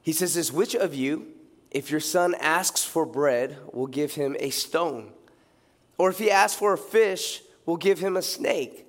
He 0.03 0.13
says 0.13 0.35
this, 0.35 0.53
which 0.53 0.75
of 0.75 0.95
you, 0.95 1.29
if 1.71 1.91
your 1.91 1.99
son 1.99 2.35
asks 2.39 2.85
for 2.85 3.07
bread, 3.07 3.57
will 3.73 3.87
give 3.87 4.13
him 4.13 4.37
a 4.39 4.51
stone? 4.51 5.15
Or 5.97 6.11
if 6.11 6.19
he 6.19 6.31
asks 6.31 6.59
for 6.59 6.75
a 6.75 6.79
fish, 6.79 7.41
we'll 7.65 7.79
give 7.79 8.01
him 8.01 8.19
a 8.19 8.23
snake. 8.23 8.87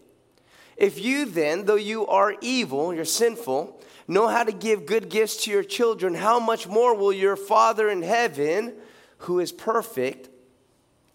If 0.82 1.00
you 1.00 1.26
then, 1.26 1.66
though 1.66 1.76
you 1.76 2.08
are 2.08 2.34
evil, 2.42 2.92
you're 2.92 3.06
sinful, 3.06 3.80
know 4.08 4.28
how 4.28 4.44
to 4.44 4.52
give 4.52 4.88
good 4.88 5.10
gifts 5.10 5.44
to 5.44 5.52
your 5.52 5.64
children, 5.64 6.16
how 6.16 6.40
much 6.40 6.68
more 6.68 6.96
will 6.96 7.14
your 7.14 7.36
Father 7.36 7.88
in 7.88 8.02
heaven, 8.02 8.74
who 9.20 9.40
is 9.40 9.52
perfect, 9.52 10.30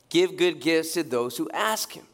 give 0.09 0.37
good 0.37 0.61
gifts 0.61 0.92
to 0.92 1.02
those 1.02 1.37
who 1.37 1.50
ask 1.50 1.90
him? 1.94 2.07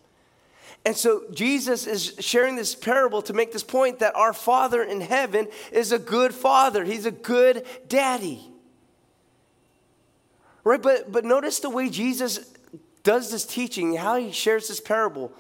And 0.87 0.97
so 0.97 1.25
Jesus 1.31 1.87
is 1.87 2.15
sharing 2.21 2.57
this 2.57 2.75
parable 2.75 3.21
to 3.21 3.35
make 3.35 3.53
this 3.53 3.63
point 3.63 3.99
that 3.99 4.17
our 4.17 4.33
Father 4.33 4.83
in 4.83 5.03
heaven 5.03 5.47
is 5.73 5.93
a 5.93 5.99
good 5.99 6.33
father. 6.33 6.85
He's 6.85 7.05
a 7.05 7.11
good 7.11 7.67
daddy. 7.87 8.51
Right? 10.65 10.81
But 10.81 11.13
but 11.13 11.27
notice 11.27 11.61
the 11.61 11.69
way 11.69 11.91
Jesus 11.91 12.51
does 13.03 13.31
this 13.31 13.45
teaching, 13.45 13.95
how 13.97 14.17
he 14.17 14.33
shares 14.33 14.69
this 14.69 14.81
parable, 14.81 15.35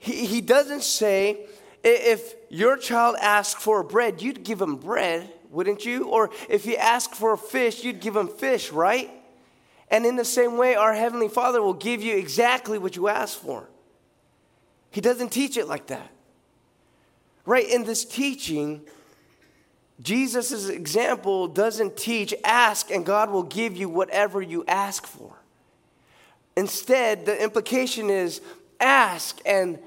he, 0.00 0.24
he 0.24 0.40
doesn't 0.40 0.82
say, 0.82 1.46
if 1.84 2.34
your 2.48 2.78
child 2.78 3.16
asks 3.20 3.62
for 3.62 3.82
bread, 3.82 4.22
you'd 4.22 4.42
give 4.42 4.60
him 4.60 4.76
bread, 4.76 5.30
wouldn't 5.50 5.84
you? 5.84 6.08
Or 6.08 6.30
if 6.48 6.64
he 6.64 6.76
asks 6.76 7.18
for 7.18 7.34
a 7.34 7.38
fish, 7.38 7.84
you'd 7.84 8.00
give 8.00 8.16
him 8.16 8.26
fish, 8.26 8.72
right? 8.72 9.10
And 9.90 10.06
in 10.06 10.16
the 10.16 10.24
same 10.24 10.56
way, 10.56 10.74
our 10.74 10.94
Heavenly 10.94 11.28
Father 11.28 11.60
will 11.60 11.74
give 11.74 12.02
you 12.02 12.16
exactly 12.16 12.78
what 12.78 12.96
you 12.96 13.08
ask 13.08 13.38
for. 13.38 13.68
He 14.90 15.02
doesn't 15.02 15.28
teach 15.28 15.58
it 15.58 15.68
like 15.68 15.88
that. 15.88 16.10
Right? 17.44 17.68
In 17.68 17.84
this 17.84 18.06
teaching, 18.06 18.80
Jesus' 20.00 20.70
example 20.70 21.46
doesn't 21.46 21.98
teach 21.98 22.34
ask 22.42 22.90
and 22.90 23.04
God 23.04 23.30
will 23.30 23.42
give 23.42 23.76
you 23.76 23.90
whatever 23.90 24.40
you 24.40 24.64
ask 24.66 25.06
for. 25.06 25.36
Instead, 26.56 27.26
the 27.26 27.42
implication 27.42 28.08
is 28.08 28.40
ask, 28.80 29.40
and 29.44 29.78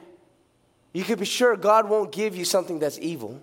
you 0.94 1.04
can 1.04 1.20
be 1.20 1.26
sure 1.26 1.56
God 1.58 1.90
won't 1.90 2.12
give 2.12 2.36
you 2.36 2.46
something 2.46 2.80
that's 2.80 3.00
evil. 3.00 3.42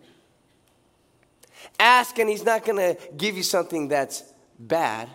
Ask, 1.79 2.19
and 2.19 2.29
He's 2.29 2.45
not 2.45 2.65
going 2.65 2.79
to 2.79 2.97
give 3.17 3.37
you 3.37 3.43
something 3.43 3.89
that's 3.89 4.23
bad. 4.59 5.09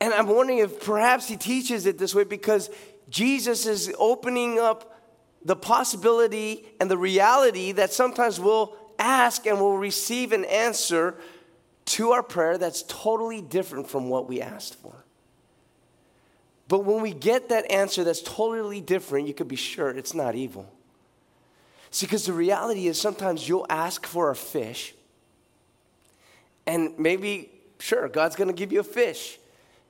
And 0.00 0.12
I'm 0.12 0.26
wondering 0.26 0.58
if 0.58 0.84
perhaps 0.84 1.26
He 1.26 1.36
teaches 1.36 1.86
it 1.86 1.98
this 1.98 2.14
way 2.14 2.24
because 2.24 2.70
Jesus 3.08 3.66
is 3.66 3.94
opening 3.98 4.58
up 4.58 5.00
the 5.44 5.56
possibility 5.56 6.66
and 6.80 6.90
the 6.90 6.98
reality 6.98 7.72
that 7.72 7.92
sometimes 7.92 8.38
we'll 8.38 8.76
ask 8.98 9.46
and 9.46 9.58
we'll 9.58 9.76
receive 9.76 10.32
an 10.32 10.44
answer 10.44 11.16
to 11.84 12.12
our 12.12 12.22
prayer 12.22 12.58
that's 12.58 12.84
totally 12.84 13.40
different 13.40 13.88
from 13.88 14.08
what 14.08 14.28
we 14.28 14.40
asked 14.40 14.76
for. 14.76 15.01
But 16.72 16.86
when 16.86 17.02
we 17.02 17.12
get 17.12 17.50
that 17.50 17.70
answer 17.70 18.02
that's 18.02 18.22
totally 18.22 18.80
different, 18.80 19.28
you 19.28 19.34
could 19.34 19.46
be 19.46 19.56
sure 19.56 19.90
it's 19.90 20.14
not 20.14 20.34
evil. 20.34 20.72
See, 21.90 22.06
because 22.06 22.24
the 22.24 22.32
reality 22.32 22.86
is 22.86 22.98
sometimes 22.98 23.46
you'll 23.46 23.66
ask 23.68 24.06
for 24.06 24.30
a 24.30 24.34
fish, 24.34 24.94
and 26.66 26.98
maybe, 26.98 27.50
sure, 27.78 28.08
God's 28.08 28.36
gonna 28.36 28.54
give 28.54 28.72
you 28.72 28.80
a 28.80 28.84
fish 28.84 29.38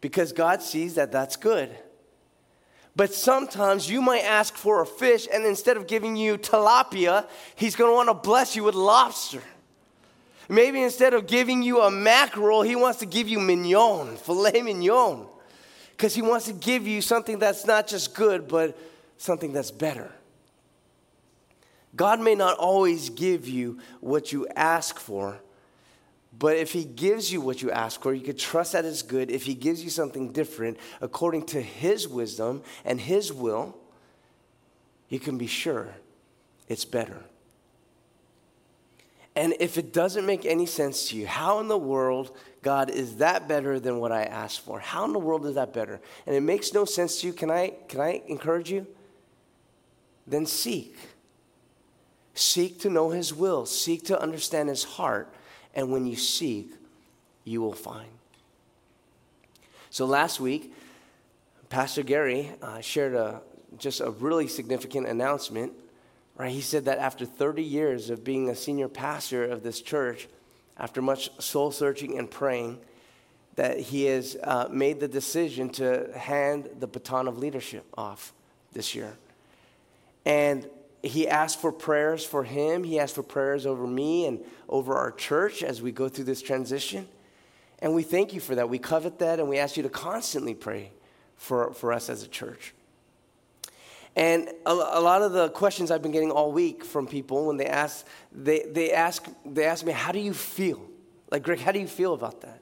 because 0.01 0.33
God 0.33 0.61
sees 0.61 0.97
that 0.97 1.13
that's 1.13 1.37
good. 1.37 1.71
But 2.97 3.15
sometimes 3.15 3.89
you 3.89 4.03
might 4.03 4.25
ask 4.25 4.57
for 4.57 4.83
a 4.83 4.87
fish, 4.87 5.29
and 5.33 5.47
instead 5.47 5.77
of 5.77 5.87
giving 5.87 6.17
you 6.17 6.37
tilapia, 6.37 7.29
he's 7.55 7.79
want 7.79 8.09
to 8.09 8.15
bless 8.15 8.57
you 8.57 8.65
with 8.65 8.75
lobster. 8.75 9.45
Maybe 10.49 10.83
instead 10.83 11.15
of 11.15 11.29
giving 11.29 11.63
you 11.63 11.81
a 11.83 11.93
mackerel, 11.93 12.63
he 12.63 12.75
wants 12.75 12.99
to 12.99 13.07
give 13.07 13.29
you 13.29 13.39
mignon, 13.39 14.17
filet 14.17 14.63
mignon. 14.63 15.29
Because 15.93 16.15
he 16.15 16.23
wants 16.23 16.47
to 16.47 16.53
give 16.53 16.87
you 16.87 17.01
something 17.01 17.39
that's 17.39 17.67
not 17.67 17.87
just 17.87 18.15
good, 18.15 18.49
but 18.49 18.77
something 19.19 19.53
that's 19.53 19.71
better. 19.71 20.11
God 21.95 22.21
may 22.21 22.35
not 22.35 22.59
always 22.59 23.11
give 23.11 23.47
you 23.47 23.79
what 24.01 24.33
you 24.33 24.47
ask 24.57 24.99
for, 24.99 25.39
but 26.39 26.57
if 26.57 26.73
he 26.73 26.85
gives 26.85 27.31
you 27.31 27.41
what 27.41 27.61
you 27.61 27.71
ask 27.71 28.03
for, 28.03 28.15
you 28.15 28.23
can 28.23 28.37
trust 28.37 28.73
that 28.73 28.85
it's 28.85 29.03
good. 29.03 29.31
If 29.31 29.45
he 29.45 29.55
gives 29.55 29.85
you 29.85 29.91
something 29.91 30.33
different 30.33 30.79
according 31.01 31.47
to 31.47 31.61
his 31.61 32.09
wisdom 32.09 32.63
and 32.85 33.01
his 33.01 33.33
will, 33.33 33.77
you 35.11 35.21
can 35.21 35.37
be 35.37 35.47
sure 35.47 35.95
it's 36.69 36.87
better. 36.87 37.23
And 39.37 39.55
if 39.61 39.77
it 39.77 39.93
doesn't 39.93 40.25
make 40.25 40.47
any 40.47 40.67
sense 40.67 41.09
to 41.09 41.17
you, 41.17 41.27
how 41.27 41.61
in 41.61 41.69
the 41.69 41.79
world, 41.79 42.37
God, 42.63 42.91
is 42.91 43.17
that 43.17 43.49
better 43.49 43.81
than 43.81 43.99
what 43.99 44.13
I 44.13 44.23
asked 44.23 44.61
for? 44.61 44.79
How 44.79 45.05
in 45.05 45.13
the 45.13 45.19
world 45.19 45.45
is 45.47 45.57
that 45.57 45.73
better? 45.73 46.01
And 46.27 46.37
it 46.37 46.43
makes 46.43 46.73
no 46.73 46.85
sense 46.85 47.21
to 47.21 47.27
you, 47.27 47.33
can 47.33 47.51
I, 47.51 47.75
can 47.89 48.01
I 48.01 48.23
encourage 48.29 48.71
you? 48.71 48.87
Then 50.27 50.47
seek. 50.47 50.97
Seek 52.35 52.81
to 52.81 52.91
know 52.91 53.11
His 53.11 53.35
will, 53.35 53.67
seek 53.67 54.05
to 54.07 54.21
understand 54.21 54.69
His 54.69 54.85
heart 54.85 55.35
and 55.75 55.91
when 55.91 56.07
you 56.07 56.17
seek, 56.17 56.73
you 57.45 57.61
will 57.61 57.73
find. 57.73 58.09
So 59.91 60.05
last 60.07 60.41
week, 60.41 60.73
Pastor 61.69 62.03
Gary 62.03 62.51
uh, 62.61 62.81
shared 62.81 63.15
a, 63.15 63.41
just 63.79 64.01
a 64.01 64.11
really 64.11 64.47
significant 64.47 65.07
announcement. 65.07 65.73
Right? 66.37 66.53
He 66.53 66.61
said 66.61 66.85
that 66.87 66.99
after 66.99 67.25
30 67.25 67.63
years 67.63 68.11
of 68.11 68.25
being 68.25 68.49
a 68.49 68.55
senior 68.55 68.89
pastor 68.89 69.45
of 69.45 69.63
this 69.63 69.81
church, 69.81 70.29
after 70.83 71.01
much 71.01 71.31
soul 71.41 71.71
searching 71.71 72.19
and 72.19 72.31
praying, 72.31 72.79
that 73.55 73.79
he 73.79 74.05
has 74.05 74.37
uh, 74.43 74.69
made 74.71 75.01
the 75.01 75.09
decision 75.09 75.71
to 75.71 76.11
hand 76.15 76.69
the 76.81 76.87
baton 76.87 77.29
of 77.29 77.39
leadership 77.39 77.87
off 77.97 78.35
this 78.73 78.95
year. 78.95 79.17
And 80.27 80.69
he 81.03 81.29
asked 81.29 81.61
for 81.61 81.73
prayers 81.73 82.25
for 82.25 82.45
him. 82.45 82.85
He 82.85 82.99
asked 82.99 83.15
for 83.15 83.23
prayers 83.23 83.67
over 83.67 83.87
me 83.87 84.27
and 84.27 84.41
over 84.69 84.95
our 84.95 85.13
church 85.13 85.63
as 85.63 85.81
we 85.81 85.93
go 85.93 86.09
through 86.09 86.25
this 86.25 86.43
transition. 86.43 87.09
And 87.81 87.95
we 87.95 88.03
thank 88.03 88.33
you 88.33 88.41
for 88.41 88.55
that. 88.55 88.69
We 88.69 88.79
covet 88.79 89.19
that, 89.19 89.41
and 89.41 89.49
we 89.49 89.59
ask 89.59 89.77
you 89.77 89.83
to 89.83 89.89
constantly 89.89 90.55
pray 90.55 90.93
for, 91.37 91.73
for 91.75 91.93
us 91.93 92.09
as 92.09 92.23
a 92.23 92.29
church. 92.29 92.75
And 94.15 94.49
a, 94.67 94.71
a, 94.71 95.01
lot 95.01 95.23
of 95.23 95.33
the 95.33 95.49
questions 95.49 95.91
I've 95.91 96.03
been 96.03 96.13
getting 96.13 96.31
all 96.31 96.53
week 96.53 96.85
from 96.85 97.07
people 97.07 97.47
when 97.47 97.57
they 97.57 97.67
ask, 97.67 98.07
they, 98.31 98.61
they 98.71 98.93
ask, 98.93 99.27
they 99.47 99.65
ask 99.65 99.87
me, 99.87 99.93
how 99.93 100.13
do 100.13 100.19
you 100.19 100.35
feel? 100.35 100.83
Like, 101.31 101.43
Greg, 101.43 101.61
how 101.61 101.73
do 101.73 101.79
you 101.79 101.87
feel 101.87 102.13
about 102.13 102.43
that? 102.43 102.61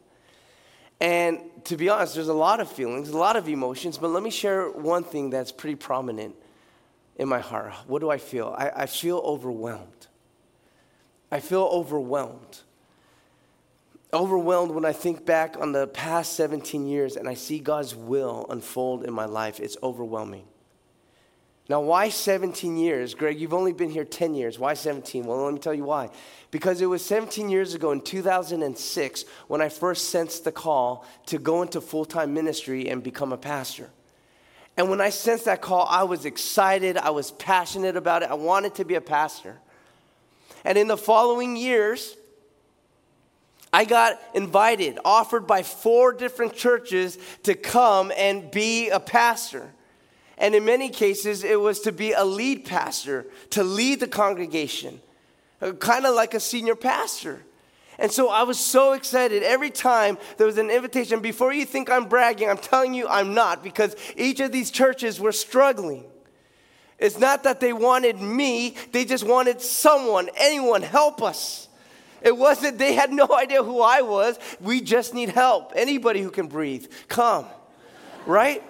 And 1.00 1.40
to 1.64 1.76
be 1.76 1.88
honest, 1.88 2.14
there's 2.14 2.28
a 2.28 2.34
lot 2.34 2.60
of 2.60 2.70
feelings, 2.70 3.08
a 3.08 3.18
lot 3.18 3.34
of 3.34 3.48
emotions, 3.48 3.98
but 3.98 4.10
let 4.10 4.22
me 4.22 4.30
share 4.30 4.70
one 4.70 5.02
thing 5.02 5.30
that's 5.30 5.50
pretty 5.50 5.74
prominent 5.74 6.36
in 7.16 7.28
my 7.28 7.40
heart. 7.40 7.72
What 7.86 8.00
do 8.00 8.10
I 8.10 8.18
feel? 8.18 8.54
I, 8.56 8.70
I 8.74 8.86
feel 8.86 9.18
overwhelmed. 9.18 10.06
I 11.32 11.40
feel 11.40 11.62
overwhelmed. 11.72 12.60
Overwhelmed 14.12 14.72
when 14.72 14.84
I 14.84 14.92
think 14.92 15.24
back 15.24 15.56
on 15.58 15.72
the 15.72 15.86
past 15.86 16.34
17 16.34 16.86
years 16.86 17.16
and 17.16 17.28
I 17.28 17.34
see 17.34 17.58
God's 17.58 17.94
will 17.94 18.46
unfold 18.50 19.04
in 19.04 19.12
my 19.12 19.24
life. 19.24 19.58
It's 19.58 19.76
overwhelming. 19.82 20.44
Now, 21.70 21.80
why 21.80 22.08
17 22.08 22.76
years? 22.76 23.14
Greg, 23.14 23.38
you've 23.38 23.54
only 23.54 23.72
been 23.72 23.90
here 23.90 24.04
10 24.04 24.34
years. 24.34 24.58
Why 24.58 24.74
17? 24.74 25.24
Well, 25.24 25.44
let 25.44 25.54
me 25.54 25.60
tell 25.60 25.72
you 25.72 25.84
why. 25.84 26.10
Because 26.50 26.80
it 26.80 26.86
was 26.86 27.04
17 27.04 27.48
years 27.48 27.74
ago 27.74 27.92
in 27.92 28.00
2006 28.00 29.24
when 29.46 29.62
I 29.62 29.68
first 29.68 30.10
sensed 30.10 30.42
the 30.42 30.50
call 30.50 31.06
to 31.26 31.38
go 31.38 31.62
into 31.62 31.80
full 31.80 32.04
time 32.04 32.34
ministry 32.34 32.88
and 32.88 33.04
become 33.04 33.32
a 33.32 33.36
pastor. 33.36 33.88
And 34.76 34.90
when 34.90 35.00
I 35.00 35.10
sensed 35.10 35.44
that 35.44 35.62
call, 35.62 35.86
I 35.88 36.02
was 36.02 36.24
excited. 36.24 36.96
I 36.96 37.10
was 37.10 37.30
passionate 37.30 37.96
about 37.96 38.24
it. 38.24 38.30
I 38.32 38.34
wanted 38.34 38.74
to 38.74 38.84
be 38.84 38.96
a 38.96 39.00
pastor. 39.00 39.56
And 40.64 40.76
in 40.76 40.88
the 40.88 40.96
following 40.96 41.56
years, 41.56 42.16
I 43.72 43.84
got 43.84 44.20
invited, 44.34 44.98
offered 45.04 45.46
by 45.46 45.62
four 45.62 46.14
different 46.14 46.56
churches 46.56 47.16
to 47.44 47.54
come 47.54 48.10
and 48.16 48.50
be 48.50 48.88
a 48.88 48.98
pastor. 48.98 49.70
And 50.40 50.54
in 50.54 50.64
many 50.64 50.88
cases, 50.88 51.44
it 51.44 51.60
was 51.60 51.80
to 51.80 51.92
be 51.92 52.12
a 52.12 52.24
lead 52.24 52.64
pastor, 52.64 53.26
to 53.50 53.62
lead 53.62 54.00
the 54.00 54.08
congregation, 54.08 55.00
uh, 55.60 55.72
kind 55.72 56.06
of 56.06 56.14
like 56.14 56.32
a 56.32 56.40
senior 56.40 56.74
pastor. 56.74 57.42
And 57.98 58.10
so 58.10 58.30
I 58.30 58.44
was 58.44 58.58
so 58.58 58.94
excited 58.94 59.42
every 59.42 59.68
time 59.68 60.16
there 60.38 60.46
was 60.46 60.56
an 60.56 60.70
invitation. 60.70 61.20
Before 61.20 61.52
you 61.52 61.66
think 61.66 61.90
I'm 61.90 62.08
bragging, 62.08 62.48
I'm 62.48 62.56
telling 62.56 62.94
you 62.94 63.06
I'm 63.06 63.34
not 63.34 63.62
because 63.62 63.94
each 64.16 64.40
of 64.40 64.50
these 64.50 64.70
churches 64.70 65.20
were 65.20 65.32
struggling. 65.32 66.04
It's 66.98 67.18
not 67.18 67.44
that 67.44 67.60
they 67.60 67.74
wanted 67.74 68.20
me, 68.20 68.76
they 68.92 69.04
just 69.04 69.24
wanted 69.24 69.60
someone, 69.60 70.30
anyone, 70.36 70.80
help 70.82 71.22
us. 71.22 71.68
It 72.22 72.36
wasn't, 72.36 72.78
they 72.78 72.94
had 72.94 73.12
no 73.12 73.28
idea 73.30 73.62
who 73.62 73.82
I 73.82 74.02
was. 74.02 74.38
We 74.60 74.80
just 74.80 75.12
need 75.12 75.30
help. 75.30 75.72
Anybody 75.74 76.22
who 76.22 76.30
can 76.30 76.46
breathe, 76.46 76.86
come. 77.08 77.46
Right? 78.26 78.62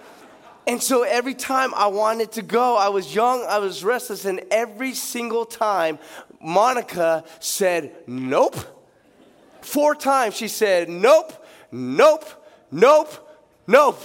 And 0.70 0.80
so 0.80 1.02
every 1.02 1.34
time 1.34 1.74
I 1.74 1.88
wanted 1.88 2.30
to 2.32 2.42
go, 2.42 2.76
I 2.76 2.90
was 2.90 3.12
young, 3.12 3.44
I 3.48 3.58
was 3.58 3.82
restless, 3.82 4.24
and 4.24 4.40
every 4.52 4.94
single 4.94 5.44
time 5.44 5.98
Monica 6.40 7.24
said, 7.40 7.92
Nope. 8.06 8.54
Four 9.62 9.96
times 9.96 10.36
she 10.36 10.46
said, 10.46 10.88
Nope, 10.88 11.32
nope, 11.72 12.24
nope, 12.70 13.40
nope. 13.66 14.00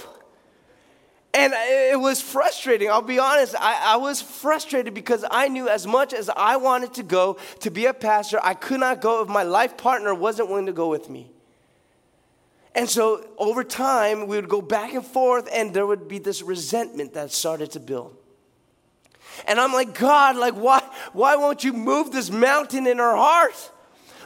And 1.32 1.52
it 1.54 2.00
was 2.00 2.20
frustrating. 2.20 2.90
I'll 2.90 3.00
be 3.00 3.20
honest, 3.20 3.54
I, 3.56 3.92
I, 3.92 3.96
was 3.98 4.20
frustrated 4.20 4.92
because 4.92 5.24
I 5.30 5.46
knew 5.46 5.68
as 5.68 5.86
much 5.86 6.12
as 6.12 6.28
I 6.30 6.56
wanted 6.56 6.94
to 6.94 7.04
go 7.04 7.36
to 7.60 7.70
be 7.70 7.86
a 7.86 7.94
pastor, 7.94 8.40
I 8.42 8.54
could 8.54 8.80
not 8.80 9.00
go 9.00 9.22
if 9.22 9.28
my 9.28 9.44
life 9.44 9.76
partner 9.76 10.12
wasn't 10.16 10.48
willing 10.48 10.66
to 10.66 10.72
go 10.72 10.88
with 10.88 11.08
me. 11.08 11.30
And 12.76 12.90
so 12.90 13.26
over 13.38 13.64
time, 13.64 14.26
we 14.26 14.36
would 14.36 14.50
go 14.50 14.60
back 14.60 14.92
and 14.92 15.04
forth, 15.04 15.48
and 15.50 15.72
there 15.72 15.86
would 15.86 16.08
be 16.08 16.18
this 16.18 16.42
resentment 16.42 17.14
that 17.14 17.32
started 17.32 17.70
to 17.72 17.80
build. 17.80 18.14
And 19.48 19.58
I'm 19.58 19.72
like, 19.72 19.98
God, 19.98 20.36
like, 20.36 20.52
why, 20.52 20.82
why 21.14 21.36
won't 21.36 21.64
you 21.64 21.72
move 21.72 22.12
this 22.12 22.30
mountain 22.30 22.86
in 22.86 23.00
our 23.00 23.16
heart? 23.16 23.72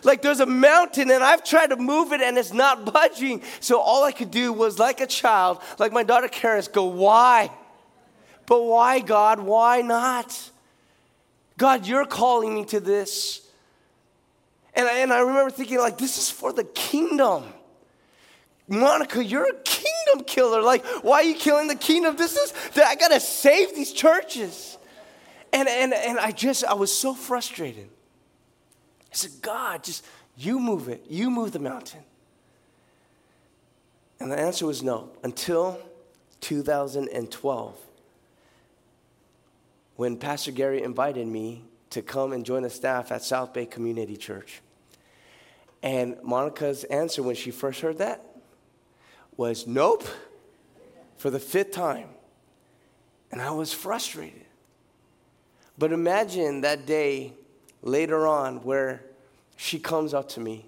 Like 0.03 0.23
there's 0.23 0.41
a 0.41 0.47
mountain 0.47 1.11
and 1.11 1.23
I've 1.23 1.45
tried 1.45 1.69
to 1.69 1.77
move 1.77 2.13
it 2.13 2.23
and 2.23 2.39
it's 2.39 2.55
not 2.55 2.85
budging. 2.93 3.43
So 3.61 3.81
all 3.81 4.03
I 4.03 4.13
could 4.13 4.31
do 4.31 4.53
was, 4.53 4.79
like 4.79 5.01
a 5.01 5.07
child, 5.07 5.61
like 5.79 5.93
my 5.93 6.03
daughter 6.03 6.29
Karis, 6.29 6.73
go, 6.73 6.85
Why? 6.87 7.51
But 8.47 8.63
why, 8.63 9.01
God? 9.01 9.41
Why 9.41 9.83
not? 9.83 10.51
God, 11.57 11.87
you're 11.87 12.07
calling 12.07 12.55
me 12.55 12.65
to 12.67 12.81
this. 12.81 13.47
And 14.75 14.89
I, 14.89 14.99
and 15.01 15.13
I 15.13 15.21
remember 15.21 15.51
thinking, 15.51 15.79
like, 15.79 15.99
this 15.99 16.19
is 16.19 16.31
for 16.31 16.53
the 16.53 16.65
kingdom. 16.65 17.45
Monica, 18.71 19.23
you're 19.23 19.49
a 19.49 19.55
kingdom 19.65 20.25
killer. 20.27 20.63
Like, 20.63 20.87
why 21.03 21.17
are 21.17 21.25
you 21.25 21.35
killing 21.35 21.67
the 21.67 21.75
kingdom? 21.75 22.17
This 22.17 22.37
is, 22.37 22.53
that 22.75 22.87
I 22.87 22.95
gotta 22.95 23.19
save 23.19 23.75
these 23.75 23.93
churches. 23.93 24.79
And, 25.53 25.69
and, 25.69 25.93
and 25.93 26.19
I 26.21 26.31
just, 26.31 26.65
I 26.65 26.75
was 26.75 26.97
so 26.97 27.13
frustrated. 27.13 27.89
I 29.11 29.15
said, 29.15 29.33
God, 29.43 29.83
just 29.83 30.07
you 30.37 30.61
move 30.61 30.89
it. 30.89 31.05
You 31.09 31.31
move 31.31 31.51
the 31.51 31.59
mountain. 31.59 32.01
And 34.21 34.31
the 34.31 34.39
answer 34.39 34.67
was 34.67 34.85
no 34.85 35.11
until 35.25 35.81
2012 36.41 37.77
when 39.97 40.17
Pastor 40.17 40.53
Gary 40.53 40.83
invited 40.83 41.27
me 41.27 41.65
to 41.91 42.03
come 42.03 42.33
and 42.33 42.47
join 42.47 42.63
the 42.63 42.71
staff 42.71 43.11
at 43.11 43.25
South 43.25 43.53
Bay 43.53 43.67
Community 43.67 44.17
Church. 44.17 44.61
And 45.83 46.17
Monica's 46.23 46.85
answer 46.85 47.23
when 47.23 47.35
she 47.35 47.51
first 47.51 47.81
heard 47.81 47.99
that 47.99 48.25
was, 49.41 49.67
Nope, 49.67 50.05
for 51.17 51.31
the 51.31 51.39
fifth 51.39 51.73
time. 51.73 52.09
And 53.33 53.41
I 53.41 53.51
was 53.53 53.73
frustrated. 53.73 54.45
But 55.79 55.93
imagine 55.93 56.61
that 56.61 56.85
day 56.85 57.33
later 57.81 58.27
on 58.27 58.57
where 58.57 59.03
she 59.57 59.79
comes 59.79 60.13
up 60.13 60.29
to 60.31 60.41
me, 60.41 60.67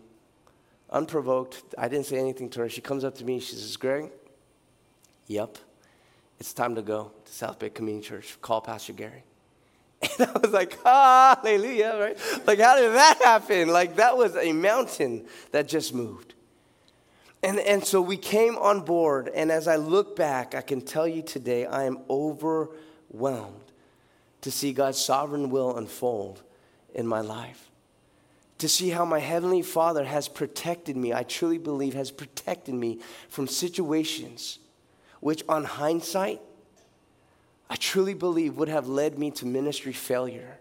unprovoked. 0.89 1.63
I 1.77 1.89
didn't 1.89 2.07
say 2.07 2.17
anything 2.17 2.49
to 2.51 2.61
her. 2.61 2.71
She 2.71 2.81
comes 2.81 3.05
up 3.05 3.15
to 3.17 3.25
me. 3.27 3.41
She 3.41 3.57
says, 3.57 3.77
Greg, 3.77 4.11
yep, 5.27 5.59
it's 6.41 6.55
time 6.55 6.75
to 6.77 6.83
go 6.83 7.13
to 7.27 7.33
South 7.33 7.59
Bay 7.59 7.69
Community 7.69 8.09
Church. 8.09 8.39
Call 8.41 8.63
Pastor 8.63 8.95
Gary. 8.95 9.23
And 10.19 10.31
I 10.31 10.39
was 10.39 10.51
like, 10.51 10.83
hallelujah, 10.83 11.97
right? 12.01 12.47
Like, 12.47 12.59
how 12.59 12.77
did 12.77 12.93
that 12.95 13.19
happen? 13.23 13.69
Like, 13.69 13.97
that 13.97 14.17
was 14.17 14.35
a 14.35 14.53
mountain 14.53 15.27
that 15.51 15.69
just 15.69 15.93
moved. 15.95 16.32
And, 17.43 17.59
and 17.59 17.85
so 17.85 18.01
we 18.01 18.17
came 18.17 18.57
on 18.57 18.83
board, 18.83 19.29
and 19.35 19.51
as 19.51 19.67
I 19.67 19.77
look 19.77 20.15
back, 20.15 20.55
I 20.55 20.61
can 20.61 20.81
tell 20.81 21.09
you 21.09 21.23
today, 21.23 21.67
I 21.67 21.85
am 21.85 21.99
overwhelmed 22.09 23.73
to 24.43 24.51
see 24.51 24.73
God's 24.73 24.99
sovereign 24.99 25.51
will 25.51 25.77
unfold 25.77 26.43
in 26.95 27.07
my 27.07 27.21
life. 27.21 27.71
To 28.59 28.69
see 28.69 28.91
how 28.91 29.05
my 29.05 29.19
Heavenly 29.19 29.63
Father 29.63 30.05
has 30.05 30.29
protected 30.29 30.97
me, 30.97 31.13
I 31.13 31.25
truly 31.25 31.59
believe 31.59 31.95
has 31.95 32.13
protected 32.13 32.75
me 32.75 33.01
from 33.29 33.49
situations 33.49 34.61
which, 35.19 35.43
on 35.49 35.65
hindsight, 35.65 36.41
I 37.71 37.77
truly 37.77 38.15
believe 38.15 38.57
would 38.57 38.69
have 38.69 38.89
led 38.89 39.19
me 39.19 39.31
to 39.33 39.47
ministry 39.47 39.93
failure. 39.93 40.59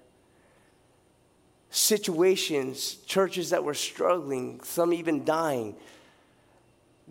Situations, 1.71 2.95
churches 3.05 3.49
that 3.51 3.63
were 3.63 3.73
struggling, 3.73 4.61
some 4.63 4.93
even 4.93 5.25
dying, 5.25 5.75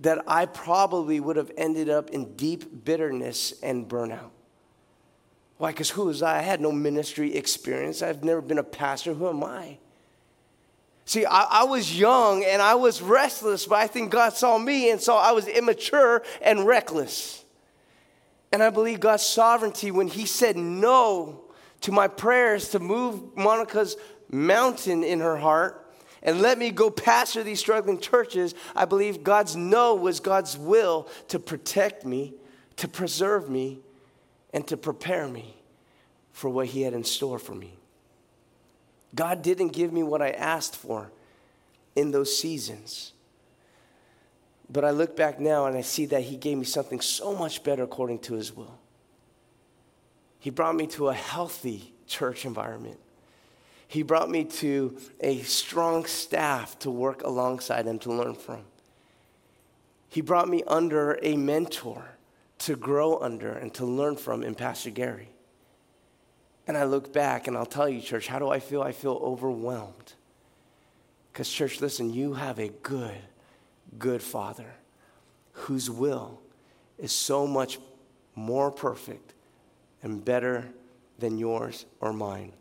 that 0.01 0.23
I 0.27 0.47
probably 0.47 1.21
would 1.21 1.37
have 1.37 1.51
ended 1.57 1.89
up 1.89 2.11
in 2.11 2.35
deep 2.35 2.85
bitterness 2.85 3.53
and 3.63 3.89
burnout. 3.89 4.31
Why? 5.59 5.73
Because 5.73 5.91
who 5.91 6.07
was 6.07 6.23
I? 6.23 6.39
I 6.39 6.43
had 6.43 6.61
no 6.61 6.73
ministry 6.73 7.37
experience. 7.37 8.01
I've 8.01 8.25
never 8.25 8.41
been 8.41 8.59
a 8.59 8.65
pastor. 8.65 9.13
Who 9.13 9.29
am 9.29 9.45
I? 9.45 9.77
See, 11.05 11.27
I, 11.27 11.43
I, 11.43 11.65
was 11.65 11.99
young 11.99 12.45
and 12.45 12.63
I 12.63 12.77
was 12.77 13.03
restless, 13.03 13.67
but 13.67 13.77
I 13.77 13.87
think 13.87 14.11
God 14.11 14.33
saw 14.33 14.57
me, 14.57 14.91
and 14.91 15.01
saw 15.01 15.21
I 15.21 15.33
was 15.33 15.49
immature 15.49 16.23
and 16.41 16.67
reckless. 16.67 17.45
And 18.53 18.63
I 18.63 18.71
believe 18.71 19.01
God's 19.01 19.25
sovereignty 19.25 19.91
when 19.91 20.09
He 20.09 20.25
said 20.25 20.57
no 20.57 21.43
to 21.83 21.93
my 21.93 22.09
prayers 22.09 22.71
to 22.71 22.79
move 22.79 23.37
Monica's 23.37 23.97
mountain 24.31 25.03
in 25.03 25.21
her 25.21 25.37
heart 25.37 25.80
and 26.23 26.43
let 26.43 26.59
me 26.59 26.71
go 26.71 26.91
pastor 26.91 27.43
these 27.43 27.61
struggling 27.61 27.99
churches. 27.99 28.55
I 28.77 28.85
believe 28.85 29.23
God's 29.23 29.57
no 29.57 29.95
was 29.95 30.21
God's 30.21 30.57
will 30.57 31.09
to 31.29 31.39
protect 31.39 32.05
me, 32.05 32.35
to 32.77 32.89
preserve 32.89 33.49
me, 33.49 33.79
and 34.53 34.67
to 34.69 34.77
prepare 34.77 35.29
me 35.29 35.57
for 36.33 36.51
what 36.51 36.67
He 36.67 36.83
had 36.83 36.93
in 36.93 37.05
store 37.05 37.39
for 37.39 37.55
me. 37.55 37.75
God 39.15 39.43
didn't 39.43 39.69
give 39.69 39.93
me 39.93 40.03
what 40.03 40.23
I 40.23 40.31
asked 40.31 40.77
for 40.77 41.11
in 41.97 42.11
those 42.11 42.37
seasons. 42.37 43.13
But 44.69 44.85
I 44.85 44.91
look 44.91 45.17
back 45.17 45.41
now 45.41 45.67
and 45.67 45.77
I 45.77 45.81
see 45.81 46.07
that 46.07 46.23
He 46.23 46.37
gave 46.37 46.59
me 46.59 46.65
something 46.65 47.01
so 47.01 47.35
much 47.35 47.65
better 47.65 47.83
according 47.83 48.21
to 48.21 48.35
His 48.35 48.55
will. 48.55 48.79
He 50.39 50.51
brought 50.51 50.77
me 50.77 50.87
to 50.89 51.09
a 51.09 51.15
healthy 51.15 51.93
church 52.07 52.45
environment. 52.45 52.99
He 53.91 54.05
brought 54.05 54.31
me 54.31 54.45
to 54.45 54.97
a 55.19 55.41
strong 55.41 56.05
staff 56.05 56.79
to 56.79 56.93
work 56.93 57.25
alongside 57.25 57.89
and 57.89 58.01
to 58.03 58.13
learn 58.13 58.37
from. 58.37 58.61
He 60.09 60.21
brought 60.21 60.49
me 60.49 60.63
under 60.69 61.19
a 61.25 61.37
mentor 61.37 62.05
to 62.59 62.77
grow 62.77 63.19
under 63.19 63.51
and 63.51 63.75
to 63.75 63.85
learn 63.85 64.15
from 64.15 64.45
in 64.45 64.55
Pastor 64.55 64.91
Gary. 64.91 65.31
And 66.69 66.77
I 66.77 66.85
look 66.85 67.13
back 67.13 67.49
and 67.49 67.57
I'll 67.57 67.67
tell 67.67 67.89
you, 67.89 68.01
church, 68.01 68.29
how 68.29 68.39
do 68.39 68.49
I 68.49 68.61
feel? 68.61 68.81
I 68.81 68.93
feel 68.93 69.19
overwhelmed. 69.21 70.13
Because, 71.33 71.51
church, 71.51 71.81
listen, 71.81 72.13
you 72.13 72.35
have 72.35 72.61
a 72.61 72.69
good, 72.69 73.19
good 73.99 74.23
Father 74.23 74.73
whose 75.51 75.91
will 75.91 76.41
is 76.97 77.11
so 77.11 77.45
much 77.45 77.81
more 78.37 78.71
perfect 78.71 79.35
and 80.01 80.25
better 80.25 80.69
than 81.19 81.39
yours 81.39 81.87
or 82.01 82.13
mine. 82.13 82.53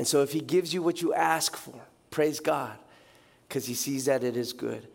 And 0.00 0.08
so, 0.08 0.22
if 0.22 0.32
He 0.32 0.40
gives 0.40 0.72
you 0.72 0.82
what 0.82 1.02
you 1.02 1.12
ask 1.12 1.54
for, 1.54 1.78
praise 2.10 2.40
God, 2.40 2.72
because 3.46 3.66
He 3.66 3.74
sees 3.74 4.06
that 4.06 4.24
it 4.24 4.34
is 4.34 4.54
good. 4.54 4.88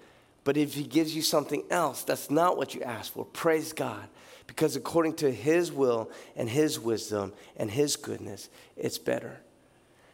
But 0.44 0.58
if 0.58 0.74
He 0.74 0.82
gives 0.82 1.16
you 1.16 1.22
something 1.22 1.62
else 1.70 2.02
that's 2.02 2.32
not 2.32 2.58
what 2.58 2.74
you 2.74 2.82
asked 2.82 3.14
for, 3.14 3.24
praise 3.24 3.72
God, 3.72 4.08
because 4.48 4.76
according 4.76 5.18
to 5.18 5.32
His 5.32 5.72
will 5.72 6.10
and 6.36 6.50
His 6.50 6.80
wisdom 6.80 7.34
and 7.56 7.70
His 7.70 7.96
goodness, 7.96 8.50
it's 8.76 8.98
better. 8.98 9.38